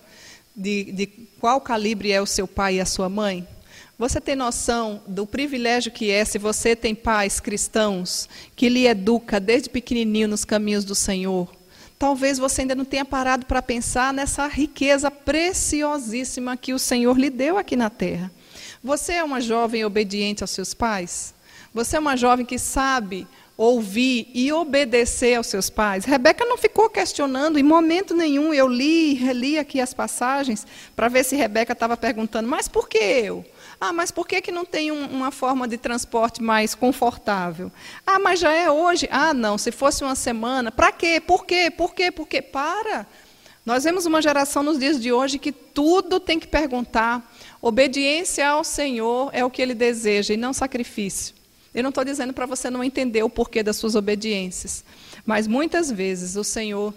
de, 0.56 0.92
de 0.92 1.08
qual 1.40 1.60
calibre 1.62 2.12
é 2.12 2.22
o 2.22 2.26
seu 2.26 2.48
pai 2.48 2.76
e 2.76 2.82
a 2.82 2.86
sua 2.86 3.10
mãe? 3.10 3.48
Você 3.98 4.20
tem 4.20 4.36
noção 4.36 5.02
do 5.08 5.28
privilégio 5.28 5.92
que 5.92 6.10
é 6.10 6.26
se 6.26 6.40
você 6.40 6.76
tem 6.76 6.96
pais 6.96 7.40
cristãos 7.40 8.28
que 8.56 8.68
lhe 8.68 8.88
educa 8.88 9.40
desde 9.40 9.70
pequenininho 9.70 10.28
nos 10.28 10.44
caminhos 10.44 10.84
do 10.84 10.96
Senhor? 10.96 11.61
Talvez 12.02 12.40
você 12.40 12.62
ainda 12.62 12.74
não 12.74 12.84
tenha 12.84 13.06
parado 13.06 13.46
para 13.46 13.62
pensar 13.62 14.12
nessa 14.12 14.48
riqueza 14.48 15.12
preciosíssima 15.12 16.58
que 16.58 16.74
o 16.74 16.80
Senhor 16.80 17.16
lhe 17.16 17.30
deu 17.30 17.60
aqui 17.60 17.76
na 17.76 17.92
terra. 17.92 18.32
Você 18.84 19.14
é 19.14 19.24
uma 19.24 19.40
jovem 19.40 19.86
obediente 19.86 20.44
aos 20.44 20.50
seus 20.50 20.74
pais? 20.74 21.32
Você 21.72 21.98
é 21.98 22.00
uma 22.00 22.18
jovem 22.18 22.44
que 22.44 22.58
sabe 22.58 23.28
ouvir 23.56 24.32
e 24.34 24.52
obedecer 24.52 25.36
aos 25.36 25.46
seus 25.46 25.70
pais. 25.70 26.04
Rebeca 26.04 26.44
não 26.44 26.58
ficou 26.58 26.90
questionando 26.90 27.60
em 27.60 27.64
momento 27.64 28.16
nenhum. 28.16 28.52
Eu 28.52 28.68
li, 28.68 29.14
reli 29.14 29.60
aqui 29.60 29.80
as 29.80 29.94
passagens 29.94 30.66
para 30.96 31.08
ver 31.08 31.24
se 31.24 31.36
Rebeca 31.36 31.74
estava 31.74 31.96
perguntando, 31.96 32.50
mas 32.50 32.68
por 32.68 32.90
que 32.90 32.98
eu? 32.98 33.46
Ah, 33.84 33.92
mas 33.92 34.12
por 34.12 34.28
que, 34.28 34.40
que 34.42 34.52
não 34.52 34.64
tem 34.64 34.92
um, 34.92 35.06
uma 35.08 35.32
forma 35.32 35.68
de 35.68 35.76
transporte 35.76 36.40
mais 36.40 36.76
confortável? 36.76 37.72
Ah, 38.06 38.20
mas 38.20 38.40
já 38.40 38.54
é 38.54 38.70
hoje. 38.70 39.10
Ah, 39.12 39.34
não, 39.34 39.58
se 39.58 39.72
fosse 39.72 40.04
uma 40.04 40.14
semana, 40.14 40.72
para 40.72 40.92
quê? 40.92 41.20
Por 41.20 41.48
quê? 41.48 41.72
Por 41.76 41.96
quê? 41.96 42.12
Por 42.12 42.28
quê? 42.28 42.44
Para. 42.44 43.08
Nós 43.66 43.84
vemos 43.84 44.06
uma 44.06 44.22
geração 44.22 44.62
nos 44.62 44.78
dias 44.78 45.02
de 45.02 45.12
hoje 45.12 45.40
que 45.40 45.52
tudo 45.52 46.20
tem 46.20 46.40
que 46.40 46.48
perguntar. 46.48 47.28
Obediência 47.60 48.48
ao 48.48 48.64
Senhor 48.64 49.32
é 49.34 49.44
o 49.44 49.50
que 49.50 49.64
ele 49.64 49.74
deseja 49.74 50.32
e 50.32 50.38
não 50.38 50.54
sacrifício. 50.54 51.34
Eu 51.74 51.82
não 51.82 51.90
estou 51.90 52.06
dizendo 52.06 52.34
para 52.34 52.46
você 52.46 52.70
não 52.70 52.84
entender 52.84 53.24
o 53.24 53.30
porquê 53.30 53.64
das 53.64 53.78
suas 53.78 53.96
obediências, 53.96 54.84
mas 55.26 55.48
muitas 55.48 55.90
vezes 55.92 56.36
o 56.36 56.44
Senhor 56.44 56.94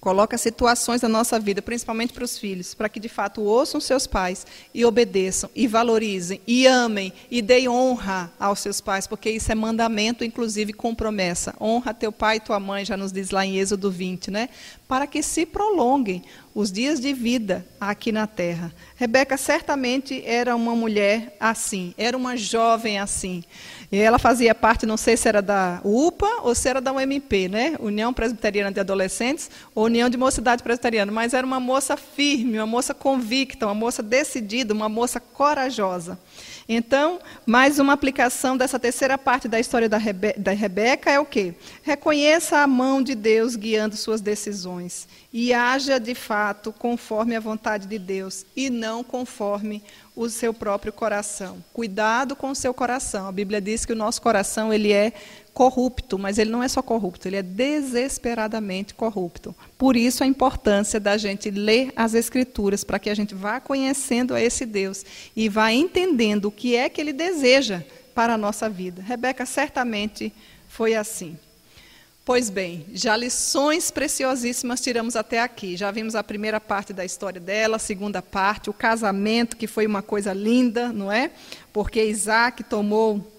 Coloca 0.00 0.38
situações 0.38 1.00
da 1.00 1.08
nossa 1.08 1.40
vida, 1.40 1.60
principalmente 1.60 2.12
para 2.12 2.24
os 2.24 2.38
filhos, 2.38 2.74
para 2.74 2.88
que 2.88 3.00
de 3.00 3.08
fato 3.08 3.42
ouçam 3.42 3.80
seus 3.80 4.06
pais 4.06 4.46
e 4.72 4.84
obedeçam, 4.84 5.50
e 5.54 5.66
valorizem, 5.66 6.40
e 6.46 6.66
amem, 6.66 7.12
e 7.30 7.42
deem 7.42 7.68
honra 7.68 8.32
aos 8.38 8.60
seus 8.60 8.80
pais, 8.80 9.06
porque 9.06 9.30
isso 9.30 9.50
é 9.50 9.54
mandamento, 9.54 10.24
inclusive 10.24 10.72
com 10.72 10.94
promessa. 10.94 11.54
Honra 11.60 11.92
teu 11.92 12.12
pai 12.12 12.36
e 12.36 12.40
tua 12.40 12.60
mãe, 12.60 12.84
já 12.84 12.96
nos 12.96 13.12
diz 13.12 13.30
lá 13.30 13.44
em 13.44 13.58
Êxodo 13.58 13.90
20, 13.90 14.30
né? 14.30 14.48
Para 14.86 15.06
que 15.06 15.22
se 15.22 15.44
prolonguem 15.44 16.22
os 16.58 16.72
dias 16.72 16.98
de 16.98 17.12
vida 17.12 17.64
aqui 17.80 18.10
na 18.10 18.26
terra. 18.26 18.72
Rebeca 18.96 19.36
certamente 19.36 20.20
era 20.26 20.56
uma 20.56 20.74
mulher 20.74 21.36
assim, 21.38 21.94
era 21.96 22.16
uma 22.16 22.36
jovem 22.36 22.98
assim. 22.98 23.44
E 23.92 23.96
ela 23.96 24.18
fazia 24.18 24.52
parte, 24.56 24.84
não 24.84 24.96
sei 24.96 25.16
se 25.16 25.28
era 25.28 25.40
da 25.40 25.80
UPA 25.84 26.40
ou 26.42 26.52
se 26.56 26.68
era 26.68 26.80
da 26.80 26.92
UMP, 26.92 27.48
né? 27.48 27.76
União 27.78 28.12
Presbiteriana 28.12 28.72
de 28.72 28.80
Adolescentes 28.80 29.48
ou 29.72 29.84
União 29.84 30.10
de 30.10 30.16
Mocidade 30.16 30.64
Presbiteriana, 30.64 31.12
mas 31.12 31.32
era 31.32 31.46
uma 31.46 31.60
moça 31.60 31.96
firme, 31.96 32.58
uma 32.58 32.66
moça 32.66 32.92
convicta, 32.92 33.64
uma 33.64 33.74
moça 33.74 34.02
decidida, 34.02 34.74
uma 34.74 34.88
moça 34.88 35.20
corajosa. 35.20 36.18
Então, 36.70 37.18
mais 37.46 37.78
uma 37.78 37.94
aplicação 37.94 38.54
dessa 38.54 38.78
terceira 38.78 39.16
parte 39.16 39.48
da 39.48 39.58
história 39.58 39.88
da, 39.88 39.96
Rebe 39.96 40.34
da 40.34 40.52
Rebeca 40.52 41.10
é 41.10 41.18
o 41.18 41.24
quê? 41.24 41.54
Reconheça 41.82 42.58
a 42.58 42.66
mão 42.66 43.02
de 43.02 43.14
Deus 43.14 43.56
guiando 43.56 43.96
suas 43.96 44.20
decisões 44.20 45.08
e 45.32 45.54
haja 45.54 45.98
de 45.98 46.14
fato 46.14 46.70
conforme 46.70 47.34
a 47.34 47.40
vontade 47.40 47.86
de 47.86 47.98
Deus 47.98 48.44
e 48.54 48.68
não 48.68 49.02
conforme 49.02 49.82
o 50.14 50.28
seu 50.28 50.52
próprio 50.52 50.92
coração. 50.92 51.64
Cuidado 51.72 52.36
com 52.36 52.50
o 52.50 52.54
seu 52.54 52.74
coração. 52.74 53.28
A 53.28 53.32
Bíblia 53.32 53.62
diz 53.62 53.86
que 53.86 53.92
o 53.94 53.96
nosso 53.96 54.20
coração 54.20 54.70
ele 54.70 54.92
é 54.92 55.14
corrupto, 55.58 56.16
mas 56.16 56.38
ele 56.38 56.50
não 56.50 56.62
é 56.62 56.68
só 56.68 56.80
corrupto, 56.80 57.26
ele 57.26 57.34
é 57.34 57.42
desesperadamente 57.42 58.94
corrupto. 58.94 59.52
Por 59.76 59.96
isso 59.96 60.22
a 60.22 60.26
importância 60.26 61.00
da 61.00 61.16
gente 61.16 61.50
ler 61.50 61.92
as 61.96 62.14
escrituras 62.14 62.84
para 62.84 63.00
que 63.00 63.10
a 63.10 63.14
gente 63.14 63.34
vá 63.34 63.58
conhecendo 63.58 64.36
a 64.36 64.40
esse 64.40 64.64
Deus 64.64 65.04
e 65.34 65.48
vá 65.48 65.72
entendendo 65.72 66.44
o 66.44 66.52
que 66.52 66.76
é 66.76 66.88
que 66.88 67.00
ele 67.00 67.12
deseja 67.12 67.82
para 68.14 68.34
a 68.34 68.38
nossa 68.38 68.70
vida. 68.70 69.02
Rebeca 69.02 69.44
certamente 69.44 70.32
foi 70.68 70.94
assim. 70.94 71.36
Pois 72.24 72.50
bem, 72.50 72.86
já 72.92 73.16
lições 73.16 73.90
preciosíssimas 73.90 74.80
tiramos 74.80 75.16
até 75.16 75.40
aqui. 75.40 75.76
Já 75.76 75.90
vimos 75.90 76.14
a 76.14 76.22
primeira 76.22 76.60
parte 76.60 76.92
da 76.92 77.04
história 77.04 77.40
dela, 77.40 77.76
a 77.76 77.80
segunda 77.80 78.22
parte, 78.22 78.70
o 78.70 78.72
casamento, 78.72 79.56
que 79.56 79.66
foi 79.66 79.86
uma 79.88 80.02
coisa 80.02 80.32
linda, 80.32 80.92
não 80.92 81.10
é? 81.10 81.32
Porque 81.72 82.04
Isaac 82.04 82.62
tomou 82.62 83.37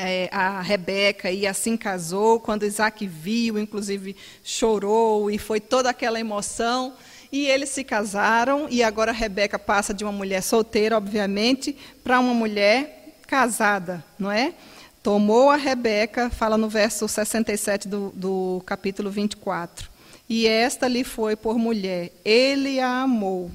é, 0.00 0.28
a 0.30 0.60
Rebeca 0.60 1.28
e 1.28 1.44
assim 1.44 1.76
casou. 1.76 2.38
Quando 2.38 2.64
Isaac 2.64 3.04
viu, 3.04 3.58
inclusive 3.58 4.14
chorou 4.44 5.28
e 5.28 5.38
foi 5.38 5.58
toda 5.58 5.90
aquela 5.90 6.20
emoção. 6.20 6.94
E 7.32 7.46
eles 7.46 7.68
se 7.68 7.84
casaram, 7.84 8.68
e 8.70 8.82
agora 8.82 9.12
Rebeca 9.12 9.58
passa 9.58 9.92
de 9.92 10.02
uma 10.02 10.12
mulher 10.12 10.42
solteira, 10.42 10.96
obviamente, 10.96 11.76
para 12.02 12.18
uma 12.20 12.32
mulher 12.32 13.18
casada, 13.26 14.02
não 14.18 14.32
é? 14.32 14.54
Tomou 15.02 15.50
a 15.50 15.56
Rebeca, 15.56 16.30
fala 16.30 16.56
no 16.56 16.70
verso 16.70 17.06
67 17.06 17.86
do, 17.86 18.10
do 18.14 18.62
capítulo 18.64 19.10
24. 19.10 19.90
E 20.26 20.46
esta 20.46 20.88
lhe 20.88 21.04
foi 21.04 21.36
por 21.36 21.58
mulher. 21.58 22.12
Ele 22.24 22.80
a 22.80 23.02
amou. 23.02 23.50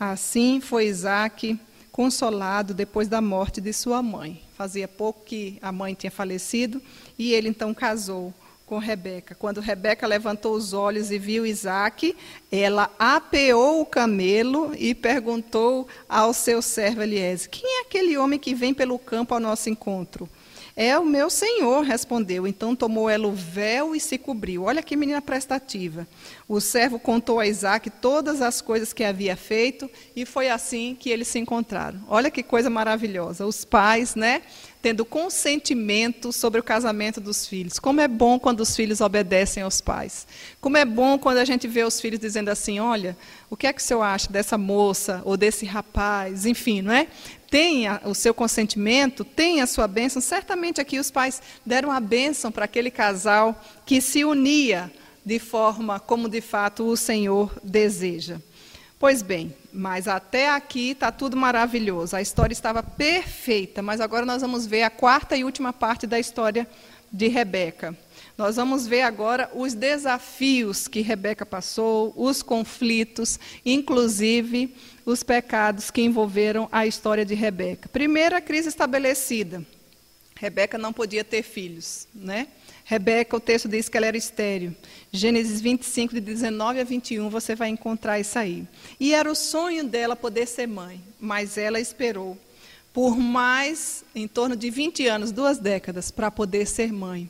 Assim 0.00 0.60
foi 0.60 0.86
Isaac 0.86 1.58
consolado 1.98 2.74
depois 2.74 3.08
da 3.08 3.20
morte 3.20 3.60
de 3.60 3.72
sua 3.72 4.00
mãe. 4.00 4.40
Fazia 4.56 4.86
pouco 4.86 5.24
que 5.24 5.58
a 5.60 5.72
mãe 5.72 5.94
tinha 5.94 6.12
falecido 6.12 6.80
e 7.18 7.32
ele 7.32 7.48
então 7.48 7.74
casou 7.74 8.32
com 8.64 8.78
Rebeca. 8.78 9.34
Quando 9.34 9.60
Rebeca 9.60 10.06
levantou 10.06 10.54
os 10.54 10.72
olhos 10.72 11.10
e 11.10 11.18
viu 11.18 11.44
Isaac, 11.44 12.16
ela 12.52 12.88
apeou 13.00 13.80
o 13.80 13.84
camelo 13.84 14.72
e 14.78 14.94
perguntou 14.94 15.88
ao 16.08 16.32
seu 16.32 16.62
servo 16.62 17.02
Eliezer: 17.02 17.50
Quem 17.50 17.80
é 17.80 17.80
aquele 17.80 18.16
homem 18.16 18.38
que 18.38 18.54
vem 18.54 18.72
pelo 18.72 18.96
campo 18.96 19.34
ao 19.34 19.40
nosso 19.40 19.68
encontro? 19.68 20.28
É 20.80 20.96
o 20.96 21.04
meu 21.04 21.28
senhor, 21.28 21.82
respondeu. 21.82 22.46
Então 22.46 22.76
tomou 22.76 23.10
ela 23.10 23.26
o 23.26 23.32
véu 23.32 23.96
e 23.96 24.00
se 24.00 24.16
cobriu. 24.16 24.62
Olha 24.62 24.80
que 24.80 24.94
menina 24.94 25.20
prestativa. 25.20 26.06
O 26.48 26.60
servo 26.60 27.00
contou 27.00 27.40
a 27.40 27.48
Isaac 27.48 27.90
todas 27.90 28.40
as 28.40 28.60
coisas 28.60 28.92
que 28.92 29.02
havia 29.02 29.36
feito 29.36 29.90
e 30.14 30.24
foi 30.24 30.48
assim 30.48 30.96
que 30.96 31.10
eles 31.10 31.26
se 31.26 31.40
encontraram. 31.40 31.98
Olha 32.08 32.30
que 32.30 32.44
coisa 32.44 32.70
maravilhosa. 32.70 33.44
Os 33.44 33.64
pais, 33.64 34.14
né? 34.14 34.40
Tendo 34.80 35.04
consentimento 35.04 36.32
sobre 36.32 36.60
o 36.60 36.62
casamento 36.62 37.20
dos 37.20 37.44
filhos. 37.44 37.80
Como 37.80 38.00
é 38.00 38.06
bom 38.06 38.38
quando 38.38 38.60
os 38.60 38.76
filhos 38.76 39.00
obedecem 39.00 39.64
aos 39.64 39.80
pais. 39.80 40.28
Como 40.60 40.76
é 40.76 40.84
bom 40.84 41.18
quando 41.18 41.38
a 41.38 41.44
gente 41.44 41.66
vê 41.66 41.82
os 41.82 42.00
filhos 42.00 42.20
dizendo 42.20 42.50
assim: 42.50 42.78
olha, 42.78 43.16
o 43.50 43.56
que 43.56 43.66
é 43.66 43.72
que 43.72 43.80
o 43.80 43.84
senhor 43.84 44.02
acha 44.02 44.30
dessa 44.30 44.56
moça 44.56 45.22
ou 45.24 45.36
desse 45.36 45.66
rapaz? 45.66 46.46
Enfim, 46.46 46.82
não 46.82 46.92
é? 46.92 47.08
Tenha 47.50 48.00
o 48.04 48.14
seu 48.14 48.34
consentimento, 48.34 49.24
tenha 49.24 49.64
a 49.64 49.66
sua 49.66 49.88
bênção. 49.88 50.20
Certamente 50.20 50.80
aqui 50.80 50.98
os 50.98 51.10
pais 51.10 51.42
deram 51.64 51.90
a 51.90 52.00
bênção 52.00 52.52
para 52.52 52.64
aquele 52.64 52.90
casal 52.90 53.60
que 53.84 54.00
se 54.00 54.24
unia 54.24 54.92
de 55.24 55.38
forma 55.38 56.00
como 56.00 56.28
de 56.28 56.40
fato 56.40 56.86
o 56.86 56.96
Senhor 56.96 57.52
deseja. 57.62 58.40
Pois 58.98 59.22
bem, 59.22 59.54
mas 59.72 60.08
até 60.08 60.50
aqui 60.50 60.90
está 60.90 61.12
tudo 61.12 61.36
maravilhoso. 61.36 62.16
A 62.16 62.22
história 62.22 62.52
estava 62.52 62.82
perfeita, 62.82 63.80
mas 63.80 64.00
agora 64.00 64.26
nós 64.26 64.42
vamos 64.42 64.66
ver 64.66 64.82
a 64.82 64.90
quarta 64.90 65.36
e 65.36 65.44
última 65.44 65.72
parte 65.72 66.06
da 66.06 66.18
história 66.18 66.66
de 67.12 67.28
Rebeca. 67.28 67.96
Nós 68.38 68.54
vamos 68.54 68.86
ver 68.86 69.02
agora 69.02 69.50
os 69.52 69.74
desafios 69.74 70.86
que 70.86 71.00
Rebeca 71.00 71.44
passou, 71.44 72.14
os 72.16 72.40
conflitos, 72.40 73.36
inclusive 73.66 74.76
os 75.04 75.24
pecados 75.24 75.90
que 75.90 76.02
envolveram 76.02 76.68
a 76.70 76.86
história 76.86 77.24
de 77.24 77.34
Rebeca. 77.34 77.88
Primeira 77.88 78.40
crise 78.40 78.68
estabelecida. 78.68 79.66
Rebeca 80.36 80.78
não 80.78 80.92
podia 80.92 81.24
ter 81.24 81.42
filhos, 81.42 82.06
né? 82.14 82.46
Rebeca, 82.84 83.36
o 83.36 83.40
texto 83.40 83.68
diz 83.68 83.88
que 83.88 83.96
ela 83.96 84.06
era 84.06 84.16
estéril. 84.16 84.72
Gênesis 85.10 85.60
25, 85.60 86.14
de 86.14 86.20
19 86.20 86.78
a 86.78 86.84
21, 86.84 87.28
você 87.28 87.56
vai 87.56 87.70
encontrar 87.70 88.20
isso 88.20 88.38
aí. 88.38 88.64
E 89.00 89.14
era 89.14 89.28
o 89.28 89.34
sonho 89.34 89.82
dela 89.82 90.14
poder 90.14 90.46
ser 90.46 90.68
mãe, 90.68 91.02
mas 91.18 91.58
ela 91.58 91.80
esperou 91.80 92.38
por 92.92 93.16
mais, 93.16 94.04
em 94.14 94.26
torno 94.26 94.56
de 94.56 94.70
20 94.70 95.06
anos, 95.06 95.30
duas 95.32 95.58
décadas, 95.58 96.10
para 96.10 96.30
poder 96.30 96.66
ser 96.66 96.92
mãe. 96.92 97.28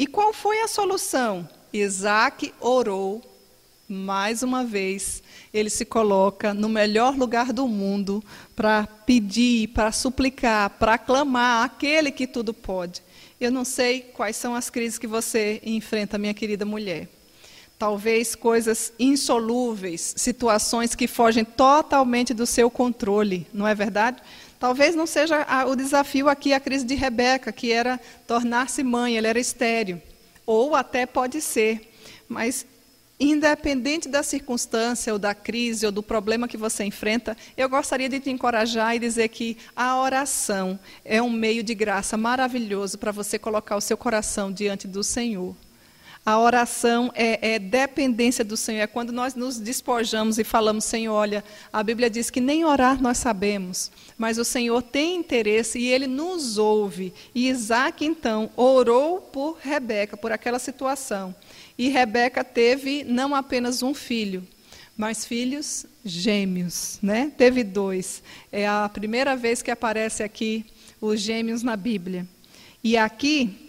E 0.00 0.06
qual 0.06 0.32
foi 0.32 0.62
a 0.62 0.66
solução? 0.66 1.46
Isaac 1.70 2.54
orou 2.58 3.20
mais 3.86 4.42
uma 4.42 4.64
vez, 4.64 5.22
ele 5.52 5.68
se 5.68 5.84
coloca 5.84 6.54
no 6.54 6.70
melhor 6.70 7.14
lugar 7.14 7.52
do 7.52 7.68
mundo 7.68 8.24
para 8.56 8.86
pedir, 9.04 9.68
para 9.68 9.92
suplicar, 9.92 10.70
para 10.70 10.96
clamar 10.96 11.66
aquele 11.66 12.10
que 12.10 12.26
tudo 12.26 12.54
pode. 12.54 13.02
Eu 13.38 13.50
não 13.50 13.62
sei 13.62 14.00
quais 14.00 14.36
são 14.36 14.54
as 14.54 14.70
crises 14.70 14.98
que 14.98 15.06
você 15.06 15.60
enfrenta, 15.62 16.16
minha 16.16 16.32
querida 16.32 16.64
mulher. 16.64 17.06
Talvez 17.78 18.34
coisas 18.34 18.94
insolúveis, 18.98 20.14
situações 20.16 20.94
que 20.94 21.06
fogem 21.06 21.44
totalmente 21.44 22.32
do 22.32 22.46
seu 22.46 22.70
controle, 22.70 23.46
não 23.52 23.68
é 23.68 23.74
verdade? 23.74 24.22
Talvez 24.60 24.94
não 24.94 25.06
seja 25.06 25.44
o 25.66 25.74
desafio 25.74 26.28
aqui 26.28 26.52
a 26.52 26.60
crise 26.60 26.84
de 26.84 26.94
Rebeca, 26.94 27.50
que 27.50 27.72
era 27.72 27.98
tornar-se 28.26 28.84
mãe, 28.84 29.16
ela 29.16 29.26
era 29.26 29.40
estéreo. 29.40 30.00
Ou 30.46 30.76
até 30.76 31.06
pode 31.06 31.40
ser. 31.40 31.90
Mas 32.28 32.64
Independente 33.22 34.08
da 34.08 34.22
circunstância, 34.22 35.12
ou 35.12 35.18
da 35.18 35.34
crise, 35.34 35.84
ou 35.84 35.92
do 35.92 36.02
problema 36.02 36.48
que 36.48 36.56
você 36.56 36.84
enfrenta, 36.84 37.36
eu 37.54 37.68
gostaria 37.68 38.08
de 38.08 38.18
te 38.18 38.30
encorajar 38.30 38.96
e 38.96 38.98
dizer 38.98 39.28
que 39.28 39.58
a 39.76 40.00
oração 40.00 40.80
é 41.04 41.20
um 41.20 41.28
meio 41.28 41.62
de 41.62 41.74
graça 41.74 42.16
maravilhoso 42.16 42.96
para 42.96 43.12
você 43.12 43.38
colocar 43.38 43.76
o 43.76 43.80
seu 43.80 43.98
coração 43.98 44.50
diante 44.50 44.88
do 44.88 45.04
Senhor. 45.04 45.54
A 46.24 46.38
oração 46.38 47.10
é, 47.14 47.54
é, 47.54 47.58
dependência 47.58 48.44
do 48.44 48.56
Senhor. 48.56 48.82
É 48.82 48.86
quando 48.86 49.12
nós 49.12 49.34
nos 49.34 49.58
despojamos 49.58 50.38
e 50.38 50.44
falamos, 50.44 50.84
Senhor, 50.84 51.14
olha, 51.14 51.42
a 51.72 51.82
Bíblia 51.82 52.10
diz 52.10 52.30
que 52.30 52.40
nem 52.40 52.64
orar 52.64 53.00
nós 53.00 53.18
sabemos, 53.18 53.90
mas 54.18 54.36
o 54.36 54.44
Senhor 54.44 54.82
tem 54.82 55.16
interesse 55.16 55.78
e 55.78 55.86
Ele 55.86 56.06
nos 56.06 56.58
ouve. 56.58 57.12
E 57.34 57.48
Isaac, 57.48 58.04
então, 58.04 58.50
orou 58.54 59.20
por 59.20 59.58
Rebeca, 59.60 60.16
por 60.16 60.30
aquela 60.30 60.58
situação. 60.58 61.34
E 61.78 61.88
Rebeca 61.88 62.44
teve 62.44 63.02
não 63.02 63.34
apenas 63.34 63.82
um 63.82 63.94
filho, 63.94 64.46
mas 64.96 65.24
filhos 65.24 65.86
gêmeos, 66.04 66.98
né? 67.02 67.32
Teve 67.36 67.64
dois. 67.64 68.22
É 68.52 68.68
a 68.68 68.88
primeira 68.92 69.34
vez 69.34 69.62
que 69.62 69.70
aparece 69.70 70.22
aqui 70.22 70.66
os 71.00 71.20
gêmeos 71.20 71.62
na 71.62 71.76
Bíblia. 71.76 72.26
E 72.84 72.96
aqui, 72.96 73.59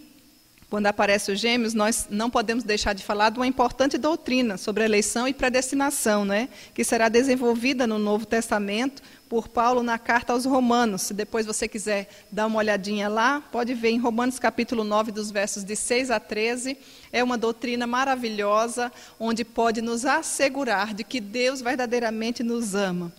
quando 0.72 0.86
aparece 0.86 1.30
os 1.30 1.38
gêmeos, 1.38 1.74
nós 1.74 2.06
não 2.08 2.30
podemos 2.30 2.64
deixar 2.64 2.94
de 2.94 3.02
falar 3.04 3.28
de 3.28 3.38
uma 3.38 3.46
importante 3.46 3.98
doutrina 3.98 4.56
sobre 4.56 4.82
eleição 4.82 5.28
e 5.28 5.34
predestinação, 5.34 6.24
né? 6.24 6.48
Que 6.72 6.82
será 6.82 7.10
desenvolvida 7.10 7.86
no 7.86 7.98
Novo 7.98 8.24
Testamento 8.24 9.02
por 9.28 9.48
Paulo 9.48 9.82
na 9.82 9.98
carta 9.98 10.32
aos 10.32 10.46
Romanos. 10.46 11.02
Se 11.02 11.12
depois 11.12 11.44
você 11.44 11.68
quiser 11.68 12.08
dar 12.30 12.46
uma 12.46 12.58
olhadinha 12.58 13.06
lá, 13.06 13.42
pode 13.52 13.74
ver 13.74 13.90
em 13.90 13.98
Romanos 13.98 14.38
capítulo 14.38 14.82
9, 14.82 15.12
dos 15.12 15.30
versos 15.30 15.62
de 15.62 15.76
6 15.76 16.10
a 16.10 16.18
13. 16.18 16.78
É 17.12 17.22
uma 17.22 17.36
doutrina 17.36 17.86
maravilhosa, 17.86 18.90
onde 19.20 19.44
pode 19.44 19.82
nos 19.82 20.06
assegurar 20.06 20.94
de 20.94 21.04
que 21.04 21.20
Deus 21.20 21.60
verdadeiramente 21.60 22.42
nos 22.42 22.74
ama. 22.74 23.12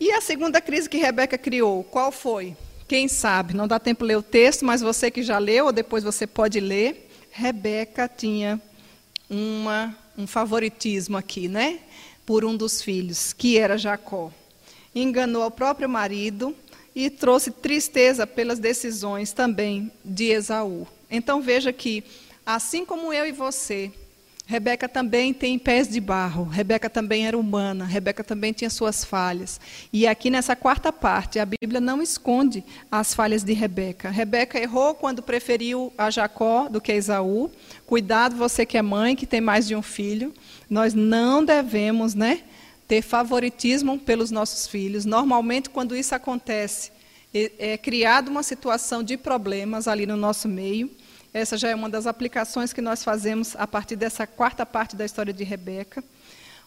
E 0.00 0.10
a 0.10 0.20
segunda 0.20 0.60
crise 0.60 0.90
que 0.90 0.96
Rebeca 0.96 1.38
criou, 1.38 1.84
qual 1.84 2.10
foi? 2.10 2.56
Quem 2.86 3.08
sabe? 3.08 3.54
Não 3.54 3.66
dá 3.66 3.78
tempo 3.78 4.04
de 4.04 4.08
ler 4.08 4.18
o 4.18 4.22
texto, 4.22 4.64
mas 4.64 4.80
você 4.80 5.10
que 5.10 5.22
já 5.22 5.38
leu, 5.38 5.66
ou 5.66 5.72
depois 5.72 6.04
você 6.04 6.26
pode 6.26 6.60
ler. 6.60 7.10
Rebeca 7.30 8.08
tinha 8.08 8.60
uma, 9.28 9.96
um 10.16 10.26
favoritismo 10.26 11.16
aqui, 11.16 11.48
né? 11.48 11.80
Por 12.24 12.44
um 12.44 12.56
dos 12.56 12.80
filhos, 12.80 13.32
que 13.32 13.58
era 13.58 13.76
Jacó 13.76 14.30
enganou 14.94 15.42
ao 15.42 15.50
próprio 15.50 15.88
marido 15.88 16.54
e 16.94 17.10
trouxe 17.10 17.50
tristeza 17.50 18.26
pelas 18.26 18.58
decisões 18.58 19.32
também 19.32 19.90
de 20.04 20.26
Esaú. 20.26 20.86
Então 21.10 21.42
veja 21.42 21.72
que, 21.72 22.04
assim 22.46 22.84
como 22.84 23.12
eu 23.12 23.26
e 23.26 23.32
você, 23.32 23.92
Rebeca 24.46 24.86
também 24.88 25.32
tem 25.32 25.58
pés 25.58 25.88
de 25.88 25.98
barro, 26.00 26.44
Rebeca 26.44 26.90
também 26.90 27.26
era 27.26 27.36
humana, 27.36 27.84
Rebeca 27.84 28.22
também 28.22 28.52
tinha 28.52 28.68
suas 28.68 29.02
falhas. 29.02 29.58
E 29.90 30.06
aqui 30.06 30.28
nessa 30.28 30.54
quarta 30.54 30.92
parte, 30.92 31.38
a 31.38 31.46
Bíblia 31.46 31.80
não 31.80 32.02
esconde 32.02 32.62
as 32.90 33.14
falhas 33.14 33.42
de 33.42 33.54
Rebeca. 33.54 34.10
Rebeca 34.10 34.58
errou 34.58 34.94
quando 34.94 35.22
preferiu 35.22 35.92
a 35.96 36.10
Jacó 36.10 36.68
do 36.68 36.80
que 36.80 36.92
a 36.92 36.94
Esaú. 36.94 37.50
Cuidado, 37.86 38.36
você 38.36 38.66
que 38.66 38.76
é 38.76 38.82
mãe, 38.82 39.16
que 39.16 39.26
tem 39.26 39.40
mais 39.40 39.66
de 39.66 39.74
um 39.74 39.82
filho. 39.82 40.34
Nós 40.68 40.92
não 40.92 41.42
devemos, 41.42 42.14
né? 42.14 42.42
ter 42.86 43.02
favoritismo 43.02 43.98
pelos 43.98 44.30
nossos 44.30 44.66
filhos. 44.66 45.04
Normalmente, 45.04 45.70
quando 45.70 45.96
isso 45.96 46.14
acontece, 46.14 46.92
é, 47.32 47.52
é 47.58 47.78
criada 47.78 48.30
uma 48.30 48.42
situação 48.42 49.02
de 49.02 49.16
problemas 49.16 49.88
ali 49.88 50.06
no 50.06 50.16
nosso 50.16 50.48
meio. 50.48 50.90
Essa 51.34 51.58
já 51.58 51.68
é 51.68 51.74
uma 51.74 51.90
das 51.90 52.06
aplicações 52.06 52.72
que 52.72 52.80
nós 52.80 53.02
fazemos 53.02 53.56
a 53.58 53.66
partir 53.66 53.96
dessa 53.96 54.24
quarta 54.24 54.64
parte 54.64 54.94
da 54.94 55.04
história 55.04 55.32
de 55.32 55.42
Rebeca. 55.42 56.02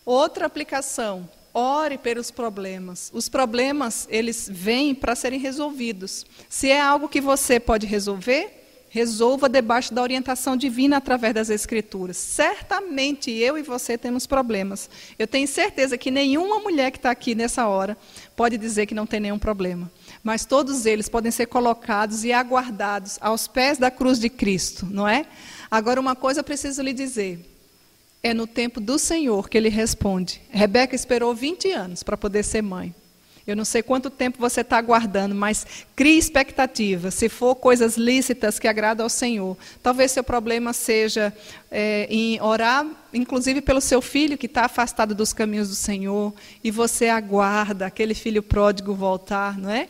Outra 0.06 0.46
aplicação, 0.46 1.30
ore 1.54 1.98
pelos 1.98 2.32
problemas. 2.32 3.10
Os 3.14 3.30
problemas, 3.30 4.06
eles 4.12 4.50
vêm 4.52 4.94
para 4.94 5.16
serem 5.16 5.40
resolvidos. 5.40 6.26
Se 6.50 6.70
é 6.70 6.82
algo 6.82 7.08
que 7.08 7.22
você 7.22 7.62
pode 7.62 7.88
resolver, 7.88 8.58
resolva 8.90 9.48
debaixo 9.48 9.94
da 9.94 10.02
orientação 10.02 10.58
divina 10.58 10.98
através 10.98 11.34
das 11.34 11.50
Escrituras. 11.50 12.18
Certamente 12.18 13.32
eu 13.32 13.58
e 13.58 13.64
você 13.64 13.98
temos 13.98 14.28
problemas. 14.28 14.90
Eu 15.18 15.28
tenho 15.28 15.48
certeza 15.48 15.98
que 15.98 16.12
nenhuma 16.12 16.60
mulher 16.60 16.92
que 16.92 16.98
está 16.98 17.12
aqui 17.12 17.34
nessa 17.34 17.68
hora 17.68 17.98
pode 18.36 18.58
dizer 18.58 18.86
que 18.86 18.94
não 18.94 19.06
tem 19.08 19.22
nenhum 19.22 19.40
problema. 19.40 19.90
Mas 20.24 20.46
todos 20.46 20.86
eles 20.86 21.08
podem 21.08 21.32
ser 21.32 21.46
colocados 21.46 22.24
e 22.24 22.34
aguardados 22.34 23.18
aos 23.22 23.48
pés 23.48 23.78
da 23.78 23.92
cruz 23.92 24.20
de 24.20 24.30
Cristo, 24.30 24.86
não 24.86 25.08
é? 25.08 25.26
Agora, 25.70 26.00
uma 26.00 26.16
coisa 26.16 26.40
eu 26.40 26.44
preciso 26.44 26.82
lhe 26.82 26.94
dizer. 26.94 27.40
É 28.24 28.34
no 28.34 28.48
tempo 28.48 28.80
do 28.80 28.98
Senhor 28.98 29.48
que 29.50 29.58
ele 29.58 29.70
responde. 29.70 30.42
Rebeca 30.50 30.96
esperou 30.96 31.34
20 31.34 31.72
anos 31.72 32.04
para 32.04 32.18
poder 32.18 32.44
ser 32.44 32.62
mãe. 32.62 32.94
Eu 33.48 33.56
não 33.56 33.64
sei 33.64 33.82
quanto 33.82 34.10
tempo 34.10 34.40
você 34.40 34.60
está 34.60 34.78
aguardando, 34.78 35.34
mas 35.34 35.66
crie 35.96 36.18
expectativa. 36.18 37.10
Se 37.10 37.30
for 37.30 37.56
coisas 37.56 37.96
lícitas 37.96 38.60
que 38.60 38.68
agradam 38.68 39.06
ao 39.06 39.10
Senhor. 39.10 39.58
Talvez 39.82 40.12
seu 40.12 40.22
problema 40.22 40.74
seja 40.74 41.34
é, 41.72 42.08
em 42.10 42.42
orar, 42.42 42.86
inclusive 43.14 43.62
pelo 43.62 43.80
seu 43.80 44.02
filho 44.02 44.38
que 44.38 44.48
está 44.48 44.66
afastado 44.66 45.16
dos 45.16 45.32
caminhos 45.32 45.70
do 45.70 45.76
Senhor, 45.76 46.34
e 46.62 46.70
você 46.70 47.08
aguarda 47.08 47.86
aquele 47.86 48.14
filho 48.14 48.44
pródigo 48.44 48.94
voltar, 48.94 49.58
não 49.58 49.70
é? 49.70 49.88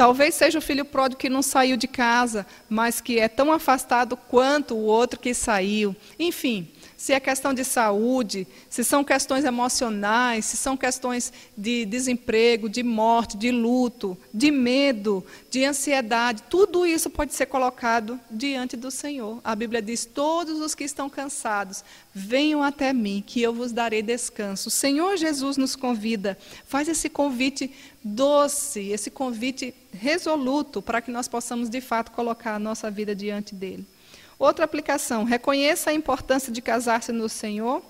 Talvez 0.00 0.34
seja 0.34 0.58
o 0.58 0.62
filho 0.62 0.86
pródigo 0.86 1.20
que 1.20 1.28
não 1.28 1.42
saiu 1.42 1.76
de 1.76 1.86
casa, 1.86 2.46
mas 2.70 3.02
que 3.02 3.20
é 3.20 3.28
tão 3.28 3.52
afastado 3.52 4.16
quanto 4.16 4.74
o 4.74 4.84
outro 4.84 5.20
que 5.20 5.34
saiu. 5.34 5.94
Enfim, 6.18 6.66
se 7.00 7.14
é 7.14 7.18
questão 7.18 7.54
de 7.54 7.64
saúde, 7.64 8.46
se 8.68 8.84
são 8.84 9.02
questões 9.02 9.46
emocionais, 9.46 10.44
se 10.44 10.54
são 10.58 10.76
questões 10.76 11.32
de 11.56 11.86
desemprego, 11.86 12.68
de 12.68 12.82
morte, 12.82 13.38
de 13.38 13.50
luto, 13.50 14.18
de 14.34 14.50
medo, 14.50 15.24
de 15.50 15.64
ansiedade, 15.64 16.42
tudo 16.50 16.84
isso 16.84 17.08
pode 17.08 17.32
ser 17.32 17.46
colocado 17.46 18.20
diante 18.30 18.76
do 18.76 18.90
Senhor. 18.90 19.40
A 19.42 19.56
Bíblia 19.56 19.80
diz: 19.80 20.04
Todos 20.04 20.60
os 20.60 20.74
que 20.74 20.84
estão 20.84 21.08
cansados, 21.08 21.82
venham 22.12 22.62
até 22.62 22.92
mim, 22.92 23.24
que 23.26 23.40
eu 23.40 23.54
vos 23.54 23.72
darei 23.72 24.02
descanso. 24.02 24.68
O 24.68 24.70
Senhor 24.70 25.16
Jesus 25.16 25.56
nos 25.56 25.74
convida, 25.74 26.36
faz 26.66 26.86
esse 26.86 27.08
convite 27.08 27.72
doce, 28.04 28.90
esse 28.90 29.10
convite 29.10 29.72
resoluto, 29.90 30.82
para 30.82 31.00
que 31.00 31.10
nós 31.10 31.26
possamos 31.26 31.70
de 31.70 31.80
fato 31.80 32.12
colocar 32.12 32.56
a 32.56 32.58
nossa 32.58 32.90
vida 32.90 33.14
diante 33.14 33.54
dele. 33.54 33.86
Outra 34.40 34.64
aplicação: 34.64 35.22
reconheça 35.22 35.90
a 35.90 35.94
importância 35.94 36.50
de 36.50 36.62
casar-se 36.62 37.12
no 37.12 37.28
Senhor 37.28 37.82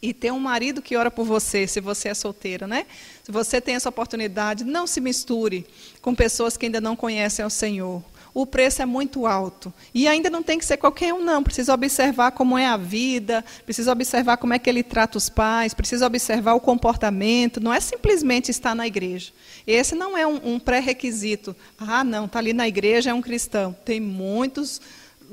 e 0.00 0.14
ter 0.14 0.32
um 0.32 0.38
marido 0.38 0.80
que 0.80 0.96
ora 0.96 1.10
por 1.10 1.24
você, 1.24 1.66
se 1.66 1.80
você 1.80 2.10
é 2.10 2.14
solteira, 2.14 2.64
né? 2.64 2.86
Se 3.24 3.32
você 3.32 3.60
tem 3.60 3.74
essa 3.74 3.88
oportunidade, 3.88 4.62
não 4.62 4.86
se 4.86 5.00
misture 5.00 5.66
com 6.00 6.14
pessoas 6.14 6.56
que 6.56 6.66
ainda 6.66 6.80
não 6.80 6.94
conhecem 6.94 7.44
o 7.44 7.50
Senhor. 7.50 8.04
O 8.32 8.46
preço 8.46 8.82
é 8.82 8.86
muito 8.86 9.26
alto. 9.26 9.72
E 9.92 10.06
ainda 10.06 10.28
não 10.28 10.42
tem 10.42 10.58
que 10.58 10.64
ser 10.64 10.76
qualquer 10.76 11.14
um, 11.14 11.22
não. 11.24 11.42
Precisa 11.42 11.72
observar 11.72 12.32
como 12.32 12.58
é 12.58 12.66
a 12.66 12.76
vida, 12.76 13.44
precisa 13.64 13.92
observar 13.92 14.36
como 14.36 14.52
é 14.52 14.58
que 14.58 14.68
ele 14.68 14.82
trata 14.82 15.16
os 15.16 15.28
pais, 15.28 15.72
precisa 15.72 16.06
observar 16.06 16.54
o 16.54 16.60
comportamento. 16.60 17.60
Não 17.60 17.72
é 17.72 17.80
simplesmente 17.80 18.50
estar 18.50 18.74
na 18.74 18.86
igreja. 18.86 19.32
Esse 19.66 19.94
não 19.94 20.18
é 20.18 20.26
um, 20.26 20.54
um 20.54 20.58
pré-requisito. 20.58 21.54
Ah, 21.78 22.04
não, 22.04 22.26
está 22.26 22.40
ali 22.40 22.52
na 22.52 22.66
igreja, 22.66 23.10
é 23.10 23.14
um 23.14 23.22
cristão. 23.22 23.74
Tem 23.84 24.00
muitos 24.00 24.80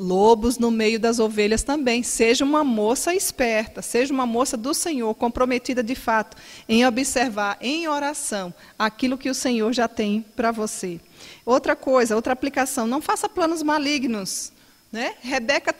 lobos 0.01 0.57
no 0.57 0.71
meio 0.71 0.99
das 0.99 1.19
ovelhas 1.19 1.61
também. 1.61 2.01
Seja 2.01 2.43
uma 2.43 2.63
moça 2.63 3.13
esperta, 3.13 3.81
seja 3.83 4.11
uma 4.11 4.25
moça 4.25 4.57
do 4.57 4.73
Senhor, 4.73 5.13
comprometida 5.13 5.83
de 5.83 5.93
fato 5.93 6.35
em 6.67 6.85
observar 6.85 7.57
em 7.61 7.87
oração 7.87 8.51
aquilo 8.79 9.17
que 9.17 9.29
o 9.29 9.35
Senhor 9.35 9.71
já 9.71 9.87
tem 9.87 10.25
para 10.35 10.51
você. 10.51 10.99
Outra 11.45 11.75
coisa, 11.75 12.15
outra 12.15 12.33
aplicação, 12.33 12.87
não 12.87 12.99
faça 12.99 13.29
planos 13.29 13.61
malignos. 13.61 14.51
Né? 14.91 15.13
Rebeca 15.21 15.73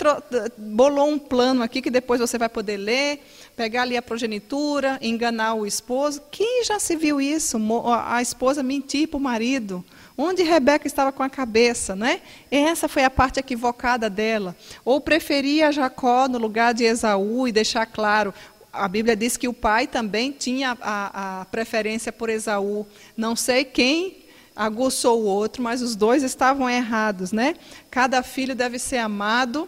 bolou 0.57 1.09
um 1.09 1.19
plano 1.19 1.63
aqui 1.63 1.81
que 1.81 1.89
depois 1.89 2.21
você 2.21 2.37
vai 2.37 2.47
poder 2.47 2.77
ler, 2.77 3.21
pegar 3.57 3.81
ali 3.81 3.97
a 3.97 4.01
progenitura, 4.01 4.97
enganar 5.01 5.55
o 5.55 5.65
esposo. 5.65 6.21
Quem 6.31 6.63
já 6.63 6.79
se 6.79 6.95
viu 6.95 7.19
isso? 7.19 7.57
A 8.05 8.21
esposa 8.21 8.63
mentir 8.63 9.09
para 9.09 9.17
o 9.17 9.19
marido. 9.19 9.83
Onde 10.17 10.43
Rebeca 10.43 10.85
estava 10.85 11.11
com 11.11 11.23
a 11.23 11.29
cabeça, 11.29 11.95
né? 11.95 12.21
Essa 12.49 12.87
foi 12.87 13.03
a 13.03 13.09
parte 13.09 13.39
equivocada 13.39 14.09
dela. 14.09 14.55
Ou 14.83 14.99
preferia 14.99 15.71
Jacó 15.71 16.27
no 16.27 16.37
lugar 16.37 16.73
de 16.73 16.83
Esaú 16.83 17.47
e 17.47 17.51
deixar 17.51 17.85
claro. 17.85 18.33
A 18.71 18.87
Bíblia 18.87 19.15
diz 19.15 19.37
que 19.37 19.47
o 19.47 19.53
pai 19.53 19.87
também 19.87 20.31
tinha 20.31 20.77
a, 20.81 21.41
a 21.41 21.45
preferência 21.45 22.11
por 22.11 22.29
Esaú. 22.29 22.85
Não 23.17 23.35
sei 23.35 23.63
quem 23.65 24.17
aguçou 24.55 25.21
o 25.21 25.25
outro, 25.25 25.63
mas 25.63 25.81
os 25.81 25.95
dois 25.95 26.23
estavam 26.23 26.69
errados, 26.69 27.31
né? 27.31 27.55
Cada 27.89 28.21
filho 28.21 28.53
deve 28.53 28.77
ser 28.77 28.97
amado, 28.97 29.67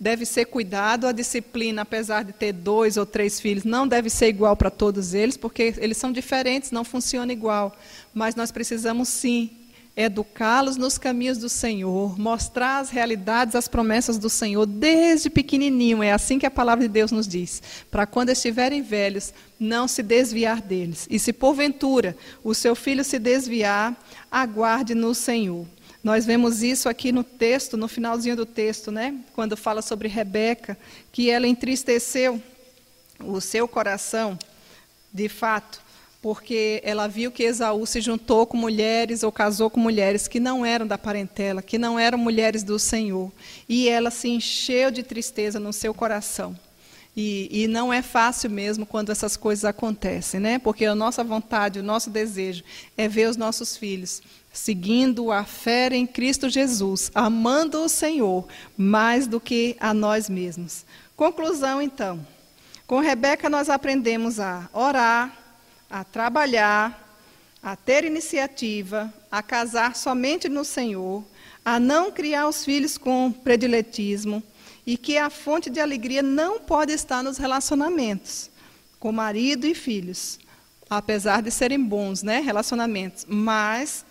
deve 0.00 0.26
ser 0.26 0.46
cuidado. 0.46 1.06
A 1.06 1.12
disciplina, 1.12 1.82
apesar 1.82 2.24
de 2.24 2.32
ter 2.32 2.52
dois 2.52 2.96
ou 2.96 3.06
três 3.06 3.38
filhos, 3.40 3.64
não 3.64 3.86
deve 3.86 4.10
ser 4.10 4.28
igual 4.28 4.56
para 4.56 4.70
todos 4.70 5.14
eles, 5.14 5.36
porque 5.36 5.74
eles 5.78 5.96
são 5.96 6.10
diferentes, 6.10 6.70
não 6.70 6.84
funciona 6.84 7.32
igual. 7.32 7.76
Mas 8.12 8.34
nós 8.34 8.50
precisamos 8.50 9.08
sim 9.08 9.50
educá-los 9.96 10.76
nos 10.76 10.96
caminhos 10.96 11.36
do 11.38 11.48
Senhor, 11.48 12.18
mostrar 12.18 12.78
as 12.78 12.90
realidades, 12.90 13.54
as 13.54 13.68
promessas 13.68 14.16
do 14.16 14.30
Senhor 14.30 14.64
desde 14.64 15.28
pequenininho. 15.28 16.02
É 16.02 16.12
assim 16.12 16.38
que 16.38 16.46
a 16.46 16.50
palavra 16.50 16.86
de 16.86 16.92
Deus 16.92 17.12
nos 17.12 17.28
diz. 17.28 17.62
Para 17.90 18.06
quando 18.06 18.30
estiverem 18.30 18.82
velhos, 18.82 19.34
não 19.60 19.86
se 19.86 20.02
desviar 20.02 20.62
deles. 20.62 21.06
E 21.10 21.18
se 21.18 21.32
porventura 21.32 22.16
o 22.42 22.54
seu 22.54 22.74
filho 22.74 23.04
se 23.04 23.18
desviar, 23.18 23.94
aguarde 24.30 24.94
no 24.94 25.14
Senhor. 25.14 25.66
Nós 26.02 26.24
vemos 26.24 26.62
isso 26.62 26.88
aqui 26.88 27.12
no 27.12 27.22
texto, 27.22 27.76
no 27.76 27.86
finalzinho 27.86 28.34
do 28.34 28.46
texto, 28.46 28.90
né? 28.90 29.14
Quando 29.34 29.56
fala 29.56 29.82
sobre 29.82 30.08
Rebeca, 30.08 30.76
que 31.12 31.30
ela 31.30 31.46
entristeceu 31.46 32.42
o 33.20 33.40
seu 33.40 33.68
coração, 33.68 34.36
de 35.12 35.28
fato, 35.28 35.81
porque 36.22 36.80
ela 36.84 37.08
viu 37.08 37.32
que 37.32 37.42
Esaú 37.42 37.84
se 37.84 38.00
juntou 38.00 38.46
com 38.46 38.56
mulheres 38.56 39.24
ou 39.24 39.32
casou 39.32 39.68
com 39.68 39.80
mulheres 39.80 40.28
que 40.28 40.38
não 40.38 40.64
eram 40.64 40.86
da 40.86 40.96
parentela, 40.96 41.60
que 41.60 41.76
não 41.76 41.98
eram 41.98 42.16
mulheres 42.16 42.62
do 42.62 42.78
Senhor. 42.78 43.32
E 43.68 43.88
ela 43.88 44.08
se 44.08 44.28
encheu 44.28 44.92
de 44.92 45.02
tristeza 45.02 45.58
no 45.58 45.72
seu 45.72 45.92
coração. 45.92 46.56
E, 47.14 47.48
e, 47.50 47.66
não 47.66 47.92
é 47.92 48.00
fácil 48.00 48.48
mesmo 48.48 48.86
quando 48.86 49.10
essas 49.10 49.36
coisas 49.36 49.66
acontecem, 49.66 50.40
né? 50.40 50.58
Porque 50.58 50.86
a 50.86 50.94
nossa 50.94 51.22
vontade, 51.22 51.80
o 51.80 51.82
nosso 51.82 52.08
desejo 52.08 52.64
é 52.96 53.06
ver 53.06 53.28
os 53.28 53.36
nossos 53.36 53.76
filhos 53.76 54.22
seguindo 54.52 55.32
a 55.32 55.44
fé 55.44 55.88
em 55.92 56.06
Cristo 56.06 56.48
Jesus, 56.48 57.10
amando 57.14 57.82
o 57.82 57.88
Senhor 57.88 58.46
mais 58.76 59.26
do 59.26 59.40
que 59.40 59.76
a 59.80 59.92
nós 59.92 60.28
mesmos. 60.30 60.84
Conclusão, 61.16 61.82
então. 61.82 62.24
Com 62.86 63.00
Rebeca, 63.00 63.50
nós 63.50 63.68
aprendemos 63.68 64.38
a 64.38 64.68
orar, 64.72 65.41
a 65.92 66.02
trabalhar, 66.02 67.20
a 67.62 67.76
ter 67.76 68.02
iniciativa, 68.02 69.12
a 69.30 69.42
casar 69.42 69.94
somente 69.94 70.48
no 70.48 70.64
Senhor, 70.64 71.22
a 71.62 71.78
não 71.78 72.10
criar 72.10 72.48
os 72.48 72.64
filhos 72.64 72.96
com 72.96 73.30
prediletismo 73.30 74.42
e 74.86 74.96
que 74.96 75.18
a 75.18 75.28
fonte 75.28 75.68
de 75.68 75.78
alegria 75.78 76.22
não 76.22 76.58
pode 76.58 76.94
estar 76.94 77.22
nos 77.22 77.36
relacionamentos 77.36 78.50
com 78.98 79.12
marido 79.12 79.66
e 79.66 79.74
filhos, 79.74 80.38
apesar 80.88 81.42
de 81.42 81.50
serem 81.50 81.82
bons, 81.84 82.22
né, 82.22 82.40
relacionamentos, 82.40 83.26
mas 83.28 84.04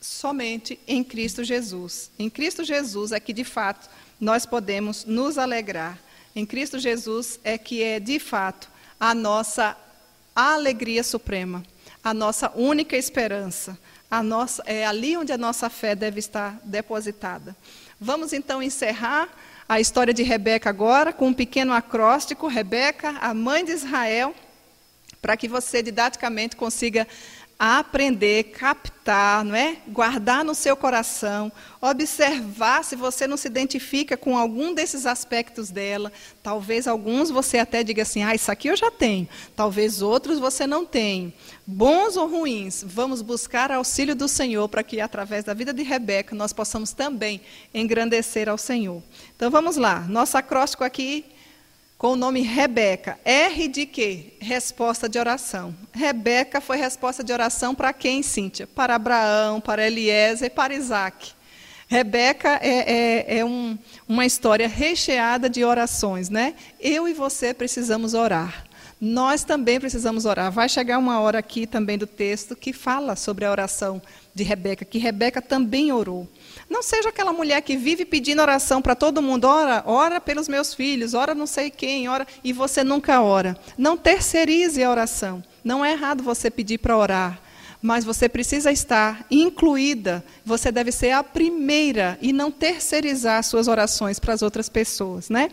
somente 0.00 0.78
em 0.88 1.04
Cristo 1.04 1.44
Jesus. 1.44 2.10
Em 2.18 2.28
Cristo 2.28 2.64
Jesus 2.64 3.12
é 3.12 3.20
que 3.20 3.32
de 3.32 3.44
fato 3.44 3.88
nós 4.20 4.44
podemos 4.44 5.04
nos 5.04 5.38
alegrar. 5.38 5.98
Em 6.34 6.44
Cristo 6.44 6.80
Jesus 6.80 7.38
é 7.44 7.56
que 7.56 7.80
é 7.80 8.00
de 8.00 8.18
fato 8.18 8.68
a 8.98 9.14
nossa 9.14 9.76
alegria 10.40 11.02
suprema, 11.02 11.62
a 12.02 12.14
nossa 12.14 12.52
única 12.54 12.96
esperança, 12.96 13.78
a 14.10 14.22
nossa, 14.22 14.62
é 14.66 14.86
ali 14.86 15.16
onde 15.16 15.32
a 15.32 15.38
nossa 15.38 15.68
fé 15.68 15.94
deve 15.94 16.18
estar 16.18 16.58
depositada. 16.64 17.56
Vamos 18.00 18.32
então 18.32 18.62
encerrar 18.62 19.28
a 19.68 19.80
história 19.80 20.14
de 20.14 20.22
Rebeca 20.22 20.70
agora 20.70 21.12
com 21.12 21.28
um 21.28 21.34
pequeno 21.34 21.72
acróstico. 21.72 22.46
Rebeca, 22.46 23.10
a 23.20 23.34
mãe 23.34 23.64
de 23.64 23.72
Israel, 23.72 24.34
para 25.20 25.36
que 25.36 25.48
você 25.48 25.82
didaticamente 25.82 26.56
consiga 26.56 27.06
aprender, 27.58 28.44
captar, 28.44 29.44
não 29.44 29.54
é? 29.54 29.78
Guardar 29.88 30.44
no 30.44 30.54
seu 30.54 30.76
coração, 30.76 31.50
observar 31.80 32.84
se 32.84 32.94
você 32.94 33.26
não 33.26 33.36
se 33.36 33.48
identifica 33.48 34.16
com 34.16 34.38
algum 34.38 34.72
desses 34.72 35.04
aspectos 35.06 35.68
dela. 35.68 36.12
Talvez 36.40 36.86
alguns 36.86 37.30
você 37.30 37.58
até 37.58 37.82
diga 37.82 38.02
assim: 38.02 38.22
"Ah, 38.22 38.34
isso 38.34 38.52
aqui 38.52 38.68
eu 38.68 38.76
já 38.76 38.92
tenho". 38.92 39.28
Talvez 39.56 40.00
outros 40.00 40.38
você 40.38 40.68
não 40.68 40.86
tenha. 40.86 41.32
Bons 41.66 42.16
ou 42.16 42.28
ruins, 42.28 42.84
vamos 42.86 43.22
buscar 43.22 43.72
auxílio 43.72 44.14
do 44.14 44.28
Senhor 44.28 44.68
para 44.68 44.84
que 44.84 45.00
através 45.00 45.42
da 45.44 45.52
vida 45.52 45.72
de 45.72 45.82
Rebeca 45.82 46.36
nós 46.36 46.52
possamos 46.52 46.92
também 46.92 47.40
engrandecer 47.74 48.48
ao 48.48 48.56
Senhor. 48.56 49.02
Então 49.34 49.50
vamos 49.50 49.76
lá. 49.76 50.00
Nosso 50.00 50.38
acróstico 50.38 50.84
aqui 50.84 51.24
com 51.98 52.12
o 52.12 52.16
nome 52.16 52.40
Rebeca. 52.42 53.18
R 53.24 53.66
de 53.66 53.84
quê? 53.84 54.34
Resposta 54.38 55.08
de 55.08 55.18
oração. 55.18 55.74
Rebeca 55.92 56.60
foi 56.60 56.76
resposta 56.76 57.24
de 57.24 57.32
oração 57.32 57.74
para 57.74 57.92
quem, 57.92 58.22
Cíntia? 58.22 58.68
Para 58.68 58.94
Abraão, 58.94 59.60
para 59.60 59.84
Eliezer 59.84 60.46
e 60.46 60.50
para 60.50 60.72
Isaac. 60.72 61.32
Rebeca 61.88 62.60
é, 62.62 62.92
é, 63.26 63.38
é 63.38 63.44
um, 63.44 63.76
uma 64.06 64.24
história 64.24 64.68
recheada 64.68 65.48
de 65.48 65.64
orações, 65.64 66.30
né? 66.30 66.54
Eu 66.78 67.08
e 67.08 67.14
você 67.14 67.52
precisamos 67.52 68.14
orar. 68.14 68.64
Nós 69.00 69.42
também 69.42 69.80
precisamos 69.80 70.24
orar. 70.24 70.52
Vai 70.52 70.68
chegar 70.68 70.98
uma 70.98 71.18
hora 71.20 71.38
aqui 71.38 71.66
também 71.66 71.98
do 71.98 72.06
texto 72.06 72.54
que 72.54 72.72
fala 72.72 73.16
sobre 73.16 73.44
a 73.44 73.50
oração 73.50 74.00
de 74.34 74.44
Rebeca, 74.44 74.84
que 74.84 74.98
Rebeca 74.98 75.42
também 75.42 75.90
orou. 75.90 76.28
Não 76.68 76.82
seja 76.82 77.08
aquela 77.08 77.32
mulher 77.32 77.62
que 77.62 77.76
vive 77.76 78.04
pedindo 78.04 78.42
oração 78.42 78.82
para 78.82 78.94
todo 78.94 79.22
mundo, 79.22 79.46
ora, 79.46 79.82
ora 79.86 80.20
pelos 80.20 80.48
meus 80.48 80.74
filhos, 80.74 81.14
ora 81.14 81.34
não 81.34 81.46
sei 81.46 81.70
quem, 81.70 82.08
ora, 82.08 82.26
e 82.44 82.52
você 82.52 82.84
nunca 82.84 83.22
ora. 83.22 83.56
Não 83.76 83.96
terceirize 83.96 84.82
a 84.82 84.90
oração. 84.90 85.42
Não 85.64 85.84
é 85.84 85.92
errado 85.92 86.22
você 86.22 86.50
pedir 86.50 86.78
para 86.78 86.96
orar, 86.96 87.40
mas 87.80 88.04
você 88.04 88.28
precisa 88.28 88.70
estar 88.70 89.24
incluída. 89.30 90.22
Você 90.44 90.70
deve 90.70 90.92
ser 90.92 91.12
a 91.12 91.24
primeira 91.24 92.18
e 92.20 92.32
não 92.32 92.50
terceirizar 92.50 93.42
suas 93.44 93.66
orações 93.66 94.18
para 94.18 94.34
as 94.34 94.42
outras 94.42 94.68
pessoas, 94.68 95.30
né? 95.30 95.50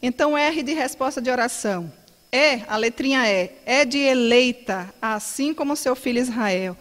Então, 0.00 0.36
R 0.36 0.62
de 0.62 0.72
resposta 0.72 1.20
de 1.20 1.30
oração. 1.30 1.92
É, 2.32 2.62
a 2.66 2.76
letrinha 2.76 3.30
E, 3.30 3.50
é 3.64 3.84
de 3.84 3.98
eleita, 3.98 4.92
assim 5.00 5.54
como 5.54 5.76
seu 5.76 5.94
filho 5.94 6.18
Israel. 6.18 6.76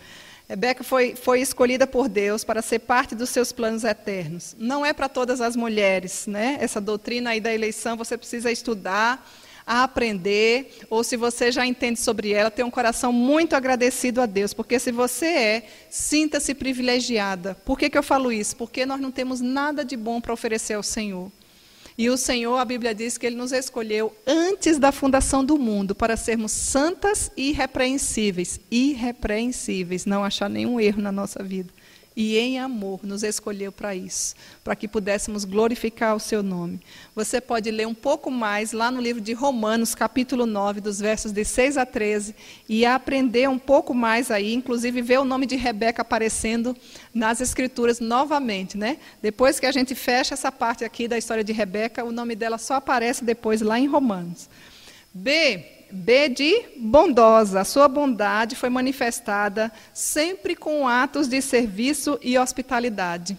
Rebeca 0.48 0.84
foi, 0.84 1.16
foi 1.16 1.42
escolhida 1.42 1.88
por 1.88 2.10
Deus 2.10 2.44
para 2.44 2.62
ser 2.62 2.80
parte 2.80 3.16
dos 3.16 3.30
seus 3.30 3.52
planos 3.52 3.84
eternos. 3.84 4.56
Não 4.60 4.86
é 4.86 4.94
para 4.94 5.08
todas 5.08 5.40
as 5.42 5.56
mulheres, 5.56 6.28
né? 6.28 6.58
Essa 6.60 6.82
doutrina 6.82 7.32
aí 7.32 7.40
da 7.40 7.54
eleição 7.54 7.96
você 7.96 8.18
precisa 8.18 8.52
estudar, 8.52 9.26
aprender, 9.66 10.80
ou 10.90 11.04
se 11.04 11.16
você 11.16 11.52
já 11.52 11.66
entende 11.66 12.00
sobre 12.00 12.34
ela, 12.34 12.52
ter 12.52 12.64
um 12.64 12.72
coração 12.72 13.14
muito 13.14 13.56
agradecido 13.56 14.22
a 14.22 14.26
Deus, 14.26 14.54
porque 14.54 14.78
se 14.80 14.92
você 14.92 15.26
é, 15.26 15.68
sinta-se 15.90 16.54
privilegiada. 16.54 17.56
Por 17.64 17.80
que, 17.80 17.90
que 17.90 17.98
eu 17.98 18.04
falo 18.04 18.32
isso? 18.32 18.56
Porque 18.58 18.86
nós 18.86 19.00
não 19.00 19.12
temos 19.12 19.40
nada 19.40 19.86
de 19.86 19.96
bom 19.96 20.20
para 20.20 20.34
oferecer 20.34 20.74
ao 20.74 20.84
Senhor. 20.84 21.32
E 21.98 22.10
o 22.10 22.18
Senhor, 22.18 22.58
a 22.58 22.66
Bíblia 22.66 22.94
diz 22.96 23.18
que 23.18 23.26
Ele 23.26 23.36
nos 23.36 23.52
escolheu 23.52 24.16
antes 24.26 24.80
da 24.80 24.92
fundação 24.92 25.46
do 25.46 25.58
mundo 25.58 25.94
para 25.94 26.18
sermos 26.18 26.52
santas 26.52 27.32
e 27.38 27.50
irrepreensíveis. 27.50 28.60
Irrepreensíveis, 28.72 30.06
não 30.06 30.24
achar 30.24 30.50
nenhum 30.50 30.80
erro 30.80 31.02
na 31.02 31.12
nossa 31.12 31.44
vida 31.44 31.72
e 32.16 32.38
em 32.38 32.60
amor 32.60 33.00
nos 33.04 33.24
escolheu 33.24 33.72
para 33.72 33.96
isso, 33.96 34.36
para 34.64 34.76
que 34.76 34.88
pudéssemos 34.88 35.46
glorificar 35.46 36.16
o 36.16 36.20
seu 36.20 36.44
nome. 36.44 36.80
Você 37.16 37.42
pode 37.42 37.70
ler 37.72 37.88
um 37.88 37.94
pouco 37.94 38.30
mais 38.30 38.72
lá 38.72 38.92
no 38.92 39.02
livro 39.02 39.22
de 39.22 39.34
Romanos, 39.34 39.96
capítulo 39.96 40.46
9, 40.46 40.82
dos 40.82 41.00
versos 41.00 41.32
de 41.32 41.44
6 41.44 41.78
a 41.78 41.86
13, 41.86 42.36
e 42.70 42.86
aprender 42.86 43.50
um 43.50 43.60
pouco 43.60 43.94
mais 43.94 44.30
aí, 44.30 44.54
inclusive 44.54 45.02
ver 45.02 45.20
o 45.20 45.26
nome 45.26 45.46
de 45.46 45.56
Rebeca 45.56 46.02
aparecendo 46.02 46.76
nas 47.14 47.42
escrituras 47.42 48.00
novamente, 48.00 48.78
né? 48.78 48.98
Depois 49.22 49.60
que 49.60 49.66
a 49.66 49.72
gente 49.72 49.96
fecha 49.96 50.34
essa 50.34 50.52
parte 50.52 50.86
aqui 50.86 51.08
da 51.08 51.18
história 51.18 51.44
de 51.44 51.54
Rebeca, 51.54 52.04
o 52.04 52.12
nome 52.12 52.36
dela 52.36 52.58
só 52.58 52.76
aparece 52.76 53.24
depois 53.24 53.62
lá 53.62 53.80
em 53.80 53.88
Romanos. 53.88 54.50
B, 55.14 55.64
B 55.94 56.28
de 56.30 56.66
bondosa. 56.76 57.62
A 57.62 57.66
sua 57.66 57.88
bondade 57.88 58.56
foi 58.56 58.70
manifestada 58.70 59.72
sempre 59.94 60.56
com 60.56 60.88
atos 60.88 61.28
de 61.28 61.40
serviço 61.40 62.18
e 62.20 62.36
hospitalidade. 62.36 63.38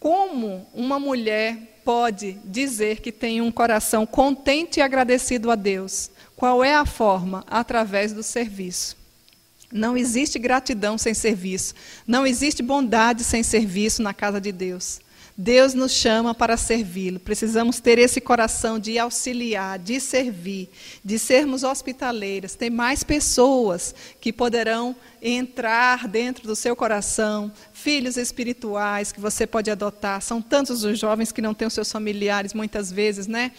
Como 0.00 0.66
uma 0.74 0.98
mulher 0.98 1.56
pode 1.84 2.32
dizer 2.44 3.00
que 3.00 3.12
tem 3.12 3.40
um 3.40 3.52
coração 3.52 4.04
contente 4.04 4.80
e 4.80 4.82
agradecido 4.82 5.48
a 5.48 5.54
Deus? 5.54 6.10
Qual 6.34 6.64
é 6.64 6.74
a 6.74 6.84
forma? 6.84 7.44
Através 7.46 8.12
do 8.12 8.24
serviço. 8.24 8.96
Não 9.70 9.96
existe 9.96 10.40
gratidão 10.40 10.98
sem 10.98 11.14
serviço. 11.14 11.72
Não 12.04 12.26
existe 12.26 12.64
bondade 12.64 13.22
sem 13.22 13.44
serviço 13.44 14.02
na 14.02 14.12
casa 14.12 14.40
de 14.40 14.50
Deus. 14.50 15.00
Deus 15.36 15.72
nos 15.72 15.92
chama 15.92 16.34
para 16.34 16.56
servi-lo. 16.56 17.18
Precisamos 17.18 17.80
ter 17.80 17.98
esse 17.98 18.20
coração 18.20 18.78
de 18.78 18.98
auxiliar, 18.98 19.78
de 19.78 19.98
servir, 19.98 20.68
de 21.04 21.18
sermos 21.18 21.62
hospitaleiras. 21.62 22.54
Tem 22.54 22.68
mais 22.68 23.02
pessoas 23.02 23.94
que 24.20 24.32
poderão 24.32 24.94
entrar 25.22 26.06
dentro 26.06 26.46
do 26.46 26.54
seu 26.54 26.76
coração, 26.76 27.50
filhos 27.72 28.16
espirituais 28.16 29.12
que 29.12 29.20
você 29.20 29.46
pode 29.46 29.70
adotar. 29.70 30.20
São 30.20 30.42
tantos 30.42 30.84
os 30.84 30.98
jovens 30.98 31.32
que 31.32 31.40
não 31.40 31.54
têm 31.54 31.68
os 31.68 31.74
seus 31.74 31.90
familiares 31.90 32.52
muitas 32.52 32.92
vezes, 32.92 33.26
né? 33.26 33.52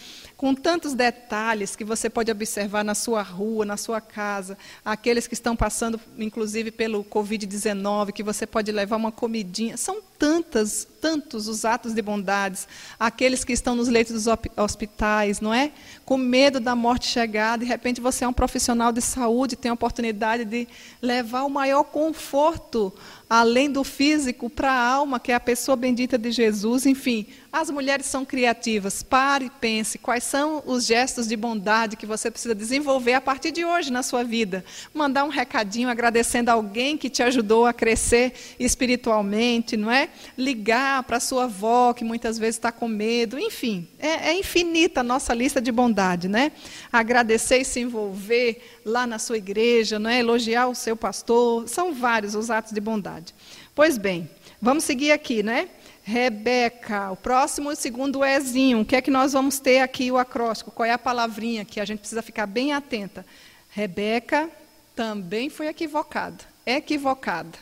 Com 0.44 0.54
tantos 0.54 0.94
detalhes 0.94 1.74
que 1.74 1.86
você 1.86 2.10
pode 2.10 2.30
observar 2.30 2.84
na 2.84 2.94
sua 2.94 3.22
rua, 3.22 3.64
na 3.64 3.78
sua 3.78 4.02
casa, 4.02 4.58
aqueles 4.84 5.26
que 5.26 5.34
estão 5.34 5.56
passando, 5.56 5.98
inclusive, 6.20 6.70
pelo 6.70 7.02
Covid-19, 7.02 8.12
que 8.12 8.22
você 8.22 8.46
pode 8.46 8.70
levar 8.70 8.98
uma 8.98 9.10
comidinha. 9.10 9.78
São 9.78 10.02
tantas, 10.20 10.86
tantos 11.00 11.48
os 11.48 11.64
atos 11.64 11.94
de 11.94 12.02
bondades, 12.02 12.68
aqueles 13.00 13.46
que 13.46 13.54
estão 13.54 13.74
nos 13.74 13.88
leitos 13.88 14.22
dos 14.22 14.36
hospitais, 14.58 15.40
não 15.40 15.54
é? 15.54 15.72
Com 16.04 16.18
medo 16.18 16.60
da 16.60 16.76
morte 16.76 17.08
chegar, 17.08 17.58
de 17.58 17.64
repente 17.64 18.02
você 18.02 18.26
é 18.26 18.28
um 18.28 18.34
profissional 18.34 18.92
de 18.92 19.00
saúde, 19.00 19.56
tem 19.56 19.72
a 19.72 19.74
oportunidade 19.74 20.44
de 20.44 20.68
levar 21.02 21.44
o 21.44 21.50
maior 21.50 21.86
conforto 21.86 22.94
além 23.30 23.72
do 23.72 23.84
físico, 23.84 24.50
para 24.50 24.72
a 24.72 24.88
alma, 24.90 25.20
que 25.20 25.32
é 25.32 25.36
a 25.36 25.40
pessoa 25.40 25.76
bendita 25.76 26.18
de 26.18 26.32
Jesus. 26.32 26.86
Enfim, 26.86 27.28
as 27.54 27.70
mulheres 27.70 28.08
são 28.08 28.26
criativas. 28.26 29.04
Pare 29.04 29.46
e 29.46 29.50
pense 29.52 30.00
quais 30.00 30.24
são 30.24 30.64
os 30.66 30.88
gestos 30.88 31.28
de 31.28 31.38
bondade 31.38 31.96
que 31.96 32.08
você 32.08 32.32
precisa 32.32 32.56
desenvolver 32.56 33.14
a 33.14 33.22
partir 33.22 33.52
de 33.52 33.64
hoje 33.64 33.92
na 33.92 34.02
sua 34.02 34.24
vida. 34.24 34.66
Mandar 34.92 35.24
um 35.24 35.30
recadinho 35.30 35.88
agradecendo 35.88 36.50
alguém 36.50 36.98
que 36.98 37.12
te 37.12 37.22
ajudou 37.22 37.68
a 37.68 37.72
crescer 37.72 38.34
espiritualmente, 38.60 39.78
não 39.78 39.92
é? 39.92 40.10
Ligar 40.36 41.04
para 41.04 41.20
sua 41.20 41.44
avó, 41.44 41.94
que 41.94 42.04
muitas 42.04 42.40
vezes 42.40 42.56
está 42.56 42.72
com 42.72 42.88
medo. 42.88 43.38
Enfim, 43.38 43.88
é, 44.00 44.30
é 44.30 44.34
infinita 44.34 45.02
a 45.02 45.04
nossa 45.04 45.32
lista 45.32 45.62
de 45.62 45.72
bondade, 45.72 46.28
né? 46.28 46.54
Agradecer 46.92 47.60
e 47.60 47.66
se 47.66 47.80
envolver 47.80 48.80
lá 48.84 49.06
na 49.06 49.20
sua 49.20 49.38
igreja, 49.38 50.00
não 50.00 50.10
é? 50.10 50.18
elogiar 50.18 50.68
o 50.70 50.74
seu 50.74 50.98
pastor. 50.98 51.70
São 51.70 51.94
vários 51.94 52.34
os 52.34 52.50
atos 52.50 52.72
de 52.72 52.82
bondade. 52.82 53.32
Pois 53.76 53.96
bem, 53.96 54.28
vamos 54.60 54.84
seguir 54.84 55.12
aqui, 55.12 55.44
né? 55.44 55.70
Rebeca. 56.04 57.12
O 57.12 57.16
próximo, 57.16 57.70
o 57.70 57.76
segundo 57.76 58.24
Ezinho. 58.26 58.82
O 58.82 58.86
que 58.86 58.96
é 58.96 59.02
que 59.02 59.10
nós 59.10 59.34
vamos 59.34 59.58
ter 59.60 59.80
aqui 59.80 60.12
o 60.12 60.18
acróstico? 60.18 60.70
Qual 60.70 60.86
é 60.86 60.92
a 60.92 60.98
palavrinha 60.98 61.64
que 61.64 61.80
a 61.80 61.86
gente 61.86 62.00
precisa 62.00 62.22
ficar 62.22 62.46
bem 62.46 62.74
atenta? 62.74 63.26
Rebeca 63.70 64.50
também 64.96 65.50
foi 65.50 65.68
equivocada. 65.68 66.44
Equivocada. 66.66 67.58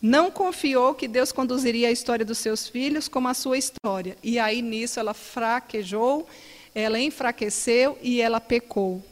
Não 0.00 0.30
confiou 0.30 0.94
que 0.94 1.06
Deus 1.06 1.30
conduziria 1.32 1.88
a 1.88 1.92
história 1.92 2.24
dos 2.24 2.38
seus 2.38 2.68
filhos 2.68 3.08
como 3.08 3.28
a 3.28 3.34
sua 3.34 3.58
história. 3.58 4.16
E 4.22 4.38
aí 4.38 4.62
nisso 4.62 4.98
ela 4.98 5.12
fraquejou, 5.12 6.26
ela 6.74 6.98
enfraqueceu 6.98 7.98
e 8.00 8.20
ela 8.20 8.40
pecou. 8.40 9.04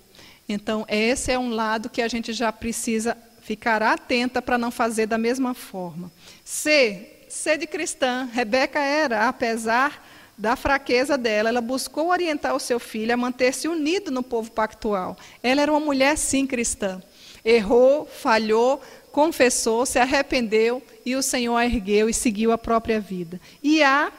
Então, 0.48 0.86
esse 0.88 1.30
é 1.30 1.38
um 1.38 1.50
lado 1.50 1.90
que 1.90 2.00
a 2.00 2.09
gente 2.09 2.32
já 2.32 2.50
precisa 2.50 3.18
ficar 3.42 3.82
atenta 3.82 4.40
para 4.40 4.56
não 4.56 4.70
fazer 4.70 5.06
da 5.06 5.18
mesma 5.18 5.52
forma. 5.52 6.10
C, 6.42 7.18
C 7.28 7.56
de 7.56 7.66
cristã. 7.66 8.28
Rebeca 8.32 8.80
era, 8.80 9.28
apesar 9.28 10.06
da 10.36 10.55
fraqueza 10.55 11.18
dela, 11.18 11.48
ela 11.48 11.60
buscou 11.60 12.09
orientar 12.09 12.55
o 12.55 12.60
seu 12.60 12.78
filho 12.78 13.12
a 13.12 13.16
manter-se 13.16 13.66
unido 13.66 14.10
no 14.10 14.22
povo 14.22 14.50
pactual. 14.50 15.16
Ela 15.42 15.62
era 15.62 15.72
uma 15.72 15.80
mulher, 15.80 16.16
sim, 16.16 16.46
cristã. 16.46 17.02
Errou, 17.44 18.06
falhou, 18.06 18.80
confessou, 19.10 19.84
se 19.84 19.98
arrependeu 19.98 20.82
e 21.05 21.16
o 21.16 21.22
Senhor 21.22 21.56
a 21.56 21.64
ergueu 21.64 22.09
e 22.09 22.14
seguiu 22.14 22.52
a 22.52 22.59
própria 22.59 23.00
vida. 23.00 23.40
E 23.62 23.82
a 23.82 24.12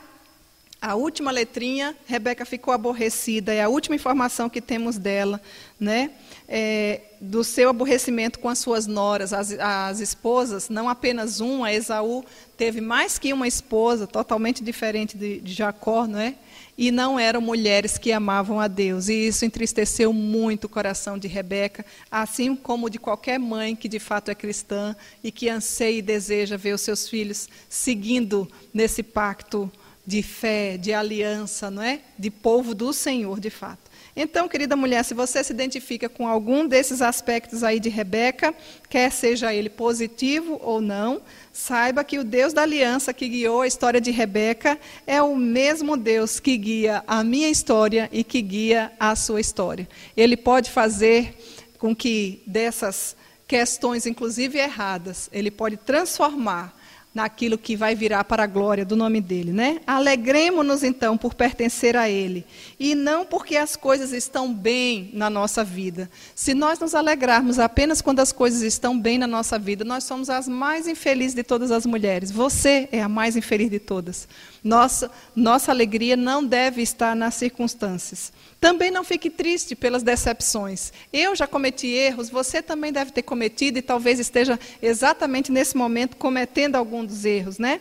a 0.81 0.95
última 0.95 1.29
letrinha, 1.29 1.93
Rebeca 2.05 2.45
ficou 2.45 2.73
aborrecida, 2.73 3.53
é 3.53 3.61
a 3.61 3.67
última 3.67 3.97
informação 3.97 4.49
que 4.49 4.61
temos 4.61 4.97
dela, 4.97 5.41
né? 5.77 6.11
É, 6.51 7.01
do 7.21 7.43
seu 7.43 7.69
aborrecimento 7.69 8.39
com 8.39 8.49
as 8.49 8.57
suas 8.57 8.87
noras, 8.87 9.33
as, 9.33 9.51
as 9.51 9.99
esposas, 9.99 10.67
não 10.67 10.89
apenas 10.89 11.39
uma, 11.39 11.71
Esaú 11.71 12.25
teve 12.57 12.81
mais 12.81 13.19
que 13.19 13.31
uma 13.31 13.47
esposa, 13.47 14.07
totalmente 14.07 14.63
diferente 14.63 15.15
de, 15.15 15.39
de 15.39 15.53
Jacó, 15.53 16.07
não 16.07 16.17
é? 16.17 16.33
e 16.81 16.91
não 16.91 17.19
eram 17.19 17.41
mulheres 17.41 17.97
que 17.97 18.09
amavam 18.09 18.57
a 18.57 18.65
Deus. 18.69 19.09
E 19.09 19.27
isso 19.27 19.43
entristeceu 19.43 20.13
muito 20.13 20.63
o 20.63 20.69
coração 20.69 21.17
de 21.17 21.27
Rebeca, 21.27 21.85
assim 22.09 22.55
como 22.55 22.89
de 22.89 22.97
qualquer 22.97 23.37
mãe 23.37 23.75
que 23.75 23.89
de 23.89 23.99
fato 23.99 24.31
é 24.31 24.35
cristã 24.35 24.95
e 25.21 25.29
que 25.29 25.49
anseia 25.49 25.97
e 25.97 26.01
deseja 26.01 26.55
ver 26.55 26.73
os 26.73 26.79
seus 26.79 27.09
filhos 27.09 27.49
seguindo 27.67 28.49
nesse 28.73 29.03
pacto 29.03 29.69
de 30.07 30.23
fé, 30.23 30.77
de 30.77 30.93
aliança, 30.93 31.69
não 31.69 31.83
é? 31.83 31.99
De 32.17 32.31
povo 32.31 32.73
do 32.73 32.93
Senhor, 32.93 33.41
de 33.41 33.49
fato. 33.49 33.88
Então, 34.21 34.49
querida 34.49 34.75
mulher, 34.75 35.05
se 35.05 35.13
você 35.13 35.41
se 35.41 35.53
identifica 35.53 36.09
com 36.09 36.27
algum 36.27 36.67
desses 36.67 37.01
aspectos 37.01 37.63
aí 37.63 37.79
de 37.79 37.87
Rebeca, 37.87 38.53
quer 38.89 39.09
seja 39.13 39.53
ele 39.53 39.69
positivo 39.69 40.59
ou 40.61 40.81
não, 40.81 41.21
saiba 41.53 42.03
que 42.03 42.19
o 42.19 42.23
Deus 42.25 42.51
da 42.51 42.63
aliança 42.63 43.13
que 43.13 43.29
guiou 43.29 43.61
a 43.61 43.67
história 43.67 44.01
de 44.01 44.11
Rebeca 44.11 44.77
é 45.07 45.21
o 45.21 45.37
mesmo 45.37 45.95
Deus 45.95 46.37
que 46.37 46.57
guia 46.57 47.01
a 47.07 47.23
minha 47.23 47.47
história 47.47 48.09
e 48.11 48.21
que 48.21 48.41
guia 48.41 48.91
a 48.99 49.15
sua 49.15 49.39
história. 49.39 49.87
Ele 50.17 50.35
pode 50.35 50.69
fazer 50.69 51.33
com 51.77 51.95
que 51.95 52.43
dessas 52.45 53.15
questões, 53.47 54.05
inclusive 54.05 54.59
erradas, 54.59 55.29
ele 55.31 55.49
pode 55.49 55.77
transformar 55.77 56.77
naquilo 57.13 57.57
que 57.57 57.75
vai 57.75 57.95
virar 57.95 58.23
para 58.23 58.43
a 58.43 58.47
glória 58.47 58.85
do 58.85 58.95
nome 58.95 59.19
dele, 59.19 59.51
né? 59.51 59.81
Alegremos-nos 59.87 60.83
então 60.83 61.17
por 61.17 61.33
pertencer 61.33 61.97
a 61.97 62.07
ele 62.07 62.45
e 62.79 62.93
não 62.93 63.25
porque 63.25 63.57
as 63.57 63.75
coisas 63.75 64.13
estão 64.13 64.53
bem 64.53 65.09
na 65.13 65.29
nossa 65.29 65.63
vida. 65.63 66.09
Se 66.35 66.53
nós 66.53 66.79
nos 66.79 66.93
alegrarmos 66.93 67.57
apenas 67.57 68.01
quando 68.01 68.19
as 68.19 68.31
coisas 68.31 68.61
estão 68.61 68.97
bem 68.97 69.17
na 69.17 69.27
nossa 69.27 69.57
vida, 69.57 69.83
nós 69.83 70.03
somos 70.03 70.29
as 70.29 70.47
mais 70.47 70.87
infelizes 70.87 71.33
de 71.33 71.43
todas 71.43 71.71
as 71.71 71.85
mulheres. 71.85 72.31
Você 72.31 72.87
é 72.91 73.01
a 73.01 73.09
mais 73.09 73.35
infeliz 73.35 73.71
de 73.71 73.79
todas. 73.79 74.27
Nossa, 74.63 75.09
nossa 75.35 75.71
alegria 75.71 76.17
não 76.17 76.43
deve 76.43 76.81
estar 76.81 77.15
nas 77.15 77.35
circunstâncias. 77.35 78.31
Também 78.59 78.91
não 78.91 79.03
fique 79.03 79.29
triste 79.29 79.75
pelas 79.75 80.03
decepções. 80.03 80.91
Eu 81.13 81.35
já 81.35 81.47
cometi 81.47 81.87
erros, 81.87 82.29
você 82.29 82.61
também 82.61 82.91
deve 82.91 83.11
ter 83.11 83.21
cometido 83.21 83.79
e 83.79 83.81
talvez 83.81 84.19
esteja 84.19 84.59
exatamente 84.81 85.51
nesse 85.51 85.77
momento 85.77 86.17
cometendo 86.17 86.75
algum 86.75 87.05
dos 87.05 87.23
erros, 87.23 87.57
né? 87.57 87.79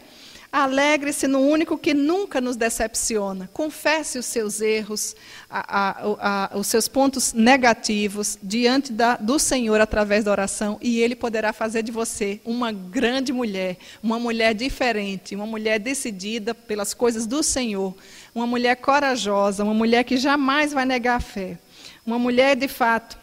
Alegre-se 0.50 1.28
no 1.28 1.40
único 1.40 1.76
que 1.76 1.92
nunca 1.92 2.40
nos 2.40 2.56
decepciona. 2.56 3.50
Confesse 3.52 4.18
os 4.18 4.24
seus 4.24 4.62
erros, 4.62 5.14
a, 5.48 5.78
a, 5.78 6.50
a, 6.54 6.58
os 6.58 6.66
seus 6.66 6.88
pontos 6.88 7.34
negativos 7.34 8.38
diante 8.42 8.90
da, 8.90 9.16
do 9.16 9.38
Senhor 9.38 9.78
através 9.78 10.24
da 10.24 10.30
oração, 10.30 10.78
e 10.80 11.00
Ele 11.00 11.14
poderá 11.14 11.52
fazer 11.52 11.82
de 11.82 11.92
você 11.92 12.40
uma 12.46 12.72
grande 12.72 13.30
mulher, 13.30 13.76
uma 14.02 14.18
mulher 14.18 14.54
diferente, 14.54 15.36
uma 15.36 15.46
mulher 15.46 15.78
decidida 15.78 16.54
pelas 16.54 16.94
coisas 16.94 17.26
do 17.26 17.42
Senhor, 17.42 17.94
uma 18.34 18.46
mulher 18.46 18.76
corajosa, 18.76 19.64
uma 19.64 19.74
mulher 19.74 20.02
que 20.04 20.16
jamais 20.16 20.72
vai 20.72 20.86
negar 20.86 21.16
a 21.16 21.20
fé, 21.20 21.58
uma 22.06 22.18
mulher 22.18 22.56
de 22.56 22.68
fato. 22.68 23.18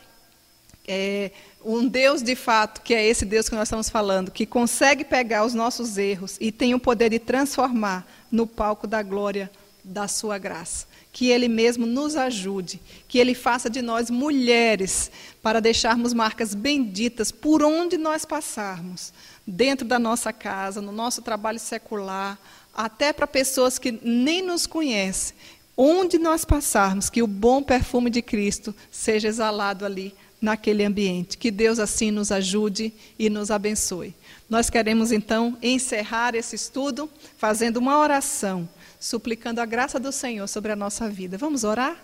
É, 0.87 1.31
um 1.65 1.87
Deus 1.87 2.21
de 2.21 2.35
fato, 2.35 2.81
que 2.81 2.93
é 2.93 3.03
esse 3.03 3.25
Deus 3.25 3.49
que 3.49 3.55
nós 3.55 3.67
estamos 3.67 3.89
falando, 3.89 4.29
que 4.29 4.45
consegue 4.45 5.03
pegar 5.03 5.43
os 5.43 5.55
nossos 5.55 5.97
erros 5.97 6.37
e 6.39 6.51
tem 6.51 6.75
o 6.75 6.79
poder 6.79 7.09
de 7.09 7.17
transformar 7.17 8.07
no 8.31 8.45
palco 8.45 8.85
da 8.85 9.01
glória 9.01 9.49
da 9.83 10.07
sua 10.07 10.37
graça. 10.37 10.85
Que 11.11 11.29
Ele 11.29 11.47
mesmo 11.47 11.87
nos 11.87 12.15
ajude, 12.15 12.79
que 13.07 13.17
Ele 13.17 13.33
faça 13.33 13.67
de 13.67 13.81
nós 13.81 14.11
mulheres 14.11 15.09
para 15.41 15.59
deixarmos 15.59 16.13
marcas 16.13 16.53
benditas 16.53 17.31
por 17.31 17.63
onde 17.63 17.97
nós 17.97 18.25
passarmos, 18.25 19.11
dentro 19.47 19.87
da 19.87 19.97
nossa 19.97 20.31
casa, 20.31 20.81
no 20.81 20.91
nosso 20.91 21.23
trabalho 21.23 21.59
secular, 21.59 22.37
até 22.75 23.11
para 23.11 23.25
pessoas 23.25 23.79
que 23.79 23.91
nem 24.03 24.43
nos 24.43 24.67
conhecem. 24.67 25.35
Onde 25.77 26.17
nós 26.17 26.45
passarmos, 26.45 27.09
que 27.09 27.23
o 27.23 27.27
bom 27.27 27.61
perfume 27.61 28.09
de 28.09 28.21
Cristo 28.21 28.73
seja 28.91 29.27
exalado 29.27 29.85
ali 29.85 30.13
naquele 30.45 30.83
ambiente. 30.83 31.37
Que 31.37 31.49
Deus 31.49 31.79
assim 31.79 32.11
nos 32.11 32.31
ajude 32.31 32.93
e 33.17 33.29
nos 33.29 33.49
abençoe. 33.49 34.15
Nós 34.47 34.69
queremos 34.69 35.11
então 35.11 35.57
encerrar 35.61 36.35
esse 36.35 36.55
estudo 36.55 37.09
fazendo 37.37 37.77
uma 37.77 37.97
oração, 37.97 38.69
suplicando 38.99 39.59
a 39.59 39.65
graça 39.65 39.99
do 39.99 40.11
Senhor 40.11 40.47
sobre 40.47 40.71
a 40.71 40.75
nossa 40.75 41.09
vida. 41.09 41.37
Vamos 41.37 41.63
orar? 41.63 41.97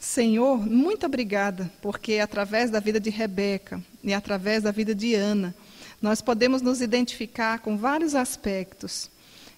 Senhor, 0.00 0.58
muito 0.58 1.06
obrigada, 1.06 1.70
porque 1.80 2.18
através 2.18 2.68
da 2.68 2.80
vida 2.80 2.98
de 2.98 3.08
Rebeca 3.08 3.80
e 4.02 4.12
através 4.12 4.64
da 4.64 4.72
vida 4.72 4.92
de 4.92 5.14
Ana, 5.14 5.54
nós 6.00 6.20
podemos 6.20 6.60
nos 6.60 6.80
identificar 6.80 7.60
com 7.60 7.76
vários 7.76 8.16
aspectos. 8.16 9.08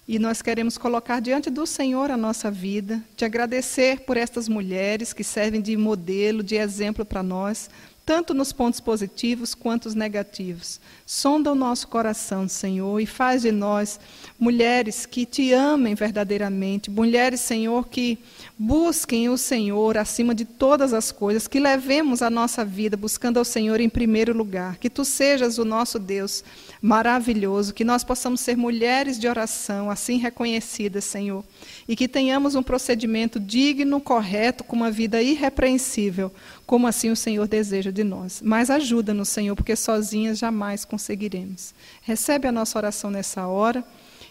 E 0.07 0.19
nós 0.19 0.43
queremos 0.43 0.77
colocar 0.77 1.19
diante 1.19 1.49
do 1.49 1.65
Senhor 1.65 2.11
a 2.11 2.17
nossa 2.17 2.51
vida, 2.51 3.03
te 3.17 3.25
agradecer 3.25 4.01
por 4.01 4.17
estas 4.17 4.47
mulheres 4.47 5.13
que 5.13 5.23
servem 5.23 5.59
de 5.59 5.75
modelo, 5.75 6.43
de 6.43 6.57
exemplo 6.57 7.03
para 7.03 7.23
nós, 7.23 7.71
tanto 8.05 8.33
nos 8.33 8.53
pontos 8.53 8.79
positivos 8.79 9.55
quanto 9.55 9.87
os 9.87 9.95
negativos. 9.95 10.79
Sonda 11.05 11.51
o 11.51 11.55
nosso 11.55 11.87
coração, 11.87 12.47
Senhor, 12.47 12.99
e 12.99 13.05
faz 13.05 13.41
de 13.41 13.51
nós 13.51 13.99
mulheres 14.39 15.05
que 15.05 15.25
te 15.25 15.51
amem 15.53 15.95
verdadeiramente, 15.95 16.91
mulheres, 16.91 17.39
Senhor, 17.39 17.87
que 17.87 18.19
busquem 18.57 19.27
o 19.29 19.37
Senhor 19.37 19.97
acima 19.97 20.35
de 20.35 20.45
todas 20.45 20.93
as 20.93 21.11
coisas, 21.11 21.47
que 21.47 21.59
levemos 21.59 22.21
a 22.21 22.29
nossa 22.29 22.63
vida 22.63 22.95
buscando 22.95 23.37
ao 23.37 23.45
Senhor 23.45 23.79
em 23.79 23.89
primeiro 23.89 24.37
lugar, 24.37 24.77
que 24.77 24.89
tu 24.89 25.03
sejas 25.03 25.57
o 25.57 25.65
nosso 25.65 25.97
Deus 25.97 26.43
maravilhoso, 26.81 27.73
que 27.73 27.83
nós 27.83 28.03
possamos 28.03 28.41
ser 28.41 28.55
mulheres 28.55 29.19
de 29.19 29.27
oração, 29.27 29.89
assim 29.89 30.17
reconhecidas, 30.17 31.05
Senhor, 31.05 31.43
e 31.87 31.95
que 31.95 32.07
tenhamos 32.07 32.55
um 32.55 32.63
procedimento 32.63 33.39
digno, 33.39 34.01
correto, 34.01 34.63
com 34.63 34.75
uma 34.75 34.89
vida 34.89 35.21
irrepreensível, 35.21 36.31
como 36.65 36.87
assim 36.87 37.11
o 37.11 37.15
Senhor 37.15 37.47
deseja 37.47 37.91
de 37.91 38.03
nós. 38.03 38.41
Mas 38.43 38.69
ajuda-nos, 38.69 39.29
Senhor, 39.29 39.55
porque 39.55 39.75
sozinhas 39.75 40.39
jamais 40.39 40.83
conseguiremos. 40.83 41.73
Recebe 42.01 42.47
a 42.47 42.51
nossa 42.51 42.77
oração 42.79 43.11
nessa 43.11 43.45
hora 43.47 43.83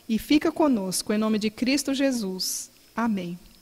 e 0.08 0.18
fica 0.18 0.50
conosco, 0.50 1.12
em 1.12 1.18
nome 1.18 1.38
de 1.38 1.48
Cristo 1.48 1.94
Jesus. 1.94 2.70
Amém. 2.94 3.38